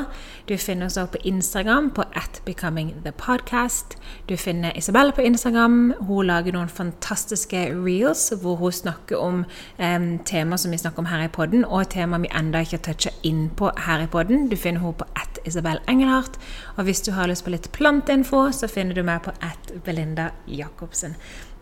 Du 0.46 0.54
finner 0.54 0.86
oss 0.86 0.94
også 0.94 1.16
på 1.16 1.22
Instagram 1.32 1.88
på 1.96 2.04
at 2.14 2.38
becomingthepodcast. 2.46 3.98
Du 4.30 4.36
finner 4.38 4.78
Isabelle 4.78 5.16
på 5.18 5.26
Instagram. 5.26 5.80
Hun 6.06 6.30
lager 6.30 6.54
noen 6.54 6.70
fantastiske 6.70 7.64
reels 7.74 8.28
hvor 8.38 8.62
hun 8.62 8.78
snakker 8.78 9.18
om 9.18 9.42
um, 9.82 10.08
temaer 10.22 10.62
som 10.62 10.70
vi 10.70 10.78
snakker 10.78 11.02
om 11.02 11.10
her 11.10 11.26
i 11.26 11.34
podden, 11.40 11.66
og 11.66 11.90
temaer 11.90 12.22
vi 12.22 12.34
enda 12.38 12.62
ikke 12.62 12.78
har 12.78 12.86
toucha 12.86 13.16
inn 13.26 13.48
på 13.58 13.74
her 13.88 14.06
i 14.06 14.10
podden. 14.14 14.46
Du 14.46 14.54
finner 14.54 14.86
henne 14.86 15.02
på 15.02 15.10
at 15.18 15.42
Isabel 15.42 15.82
Engelhardt. 15.90 16.38
Og 16.78 16.86
hvis 16.86 17.02
du 17.02 17.16
har 17.18 17.26
lyst 17.26 17.42
på 17.42 17.50
litt 17.50 17.72
planteinfo, 17.74 18.46
så 18.54 18.70
finner 18.70 18.94
du 18.94 19.02
meg 19.02 19.24
på 19.26 19.34
at 19.42 19.74
Belinda 19.82 20.30
Jacobsen. 20.46 21.18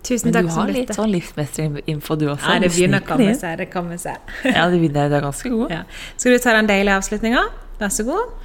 Tusen 0.06 0.32
takk. 0.32 0.44
Men 0.44 0.48
du 0.48 0.54
har 0.54 0.72
litt 0.72 0.92
sånn 0.94 1.10
livsmestringsinfo, 1.12 2.16
du 2.20 2.28
også. 2.30 2.54
Ja, 2.54 2.62
det 2.62 2.70
begynner 2.72 3.02
å 3.02 3.08
komme 3.08 3.32
seg. 3.36 3.56
Det 3.60 3.68
kommer 3.72 4.00
seg. 4.00 4.34
ja, 4.56 4.66
det 4.70 4.78
begynner, 4.78 5.10
det 5.10 5.18
er 5.18 5.24
ganske 5.26 5.52
god. 5.52 5.74
Ja. 5.74 5.82
Skal 6.16 6.36
du 6.36 6.42
ta 6.44 6.54
den 6.56 6.70
deilige 6.70 6.98
avslutninga? 7.00 7.46
Vær 7.80 7.94
så 7.94 8.06
god. 8.06 8.36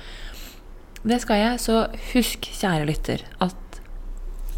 Det 1.04 1.20
skal 1.24 1.41
jeg. 1.41 1.60
Så 1.62 1.78
husk, 2.14 2.49
kjære 2.62 2.88
lytter, 2.89 3.26
at 3.43 3.80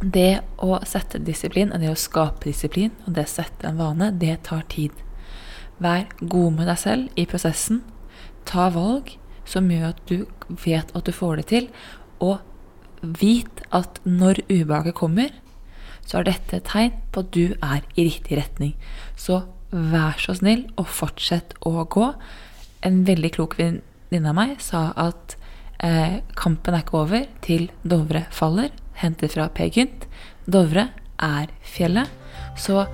det 0.02 0.44
å 0.62 0.80
sette 0.88 1.22
disiplin, 1.24 1.72
og 1.74 1.84
det 1.84 1.92
å 1.92 2.00
skape 2.00 2.48
disiplin, 2.48 2.94
og 3.06 3.16
det 3.18 3.28
å 3.28 3.34
sette 3.36 3.68
en 3.70 3.80
vane, 3.80 4.12
det 4.22 4.38
tar 4.48 4.66
tid. 4.72 4.96
Vær 5.84 6.08
god 6.22 6.60
med 6.60 6.70
deg 6.72 6.80
selv 6.80 7.20
i 7.20 7.28
prosessen. 7.30 7.84
Ta 8.48 8.70
valg 8.74 9.16
som 9.46 9.70
gjør 9.72 9.92
at 9.92 10.04
du 10.10 10.26
vet 10.64 10.92
at 10.96 11.08
du 11.08 11.14
får 11.16 11.42
det 11.42 11.48
til, 11.52 11.72
og 12.24 12.40
vit 13.20 13.62
at 13.76 14.00
når 14.08 14.42
ubehaget 14.50 14.96
kommer, 14.98 15.34
så 16.06 16.20
er 16.20 16.30
dette 16.30 16.60
et 16.60 16.68
tegn 16.70 16.96
på 17.12 17.24
at 17.26 17.32
du 17.34 17.56
er 17.60 17.86
i 17.98 18.08
riktig 18.08 18.38
retning. 18.40 18.76
Så 19.18 19.44
vær 19.72 20.20
så 20.22 20.36
snill 20.38 20.66
og 20.80 20.90
fortsett 20.92 21.56
å 21.66 21.84
gå. 21.90 22.12
En 22.86 23.02
veldig 23.08 23.32
klok 23.36 23.58
venninne 23.60 24.32
av 24.32 24.38
meg 24.38 24.60
sa 24.64 24.88
at 25.00 25.36
eh, 25.84 26.22
kampen 26.38 26.78
er 26.78 26.86
ikke 26.86 27.02
over 27.02 27.26
til 27.46 27.68
Dovre 27.84 28.26
faller. 28.36 28.72
Hentet 29.02 29.36
fra 29.36 29.50
Per 29.52 29.72
Gynt. 29.74 30.06
Dovre 30.46 30.90
er 31.18 31.52
fjellet. 31.66 32.12
Så 32.58 32.86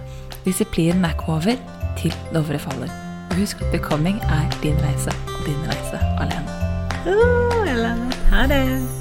disiplinen 0.45 1.05
er 1.05 1.17
ikke 1.17 1.35
over 1.35 1.61
til 1.99 2.15
Dovre 2.33 2.61
faller. 2.61 2.89
Og 3.31 3.37
husk 3.43 3.61
at 3.63 3.75
becoming 3.75 4.17
er 4.31 4.49
din 4.63 4.79
reise, 4.83 5.13
og 5.35 5.45
din 5.45 5.61
reise 5.69 6.01
alene. 6.19 6.57
Oh, 7.05 7.61
alene. 7.67 8.11
Ha 8.31 8.47
det. 8.51 9.00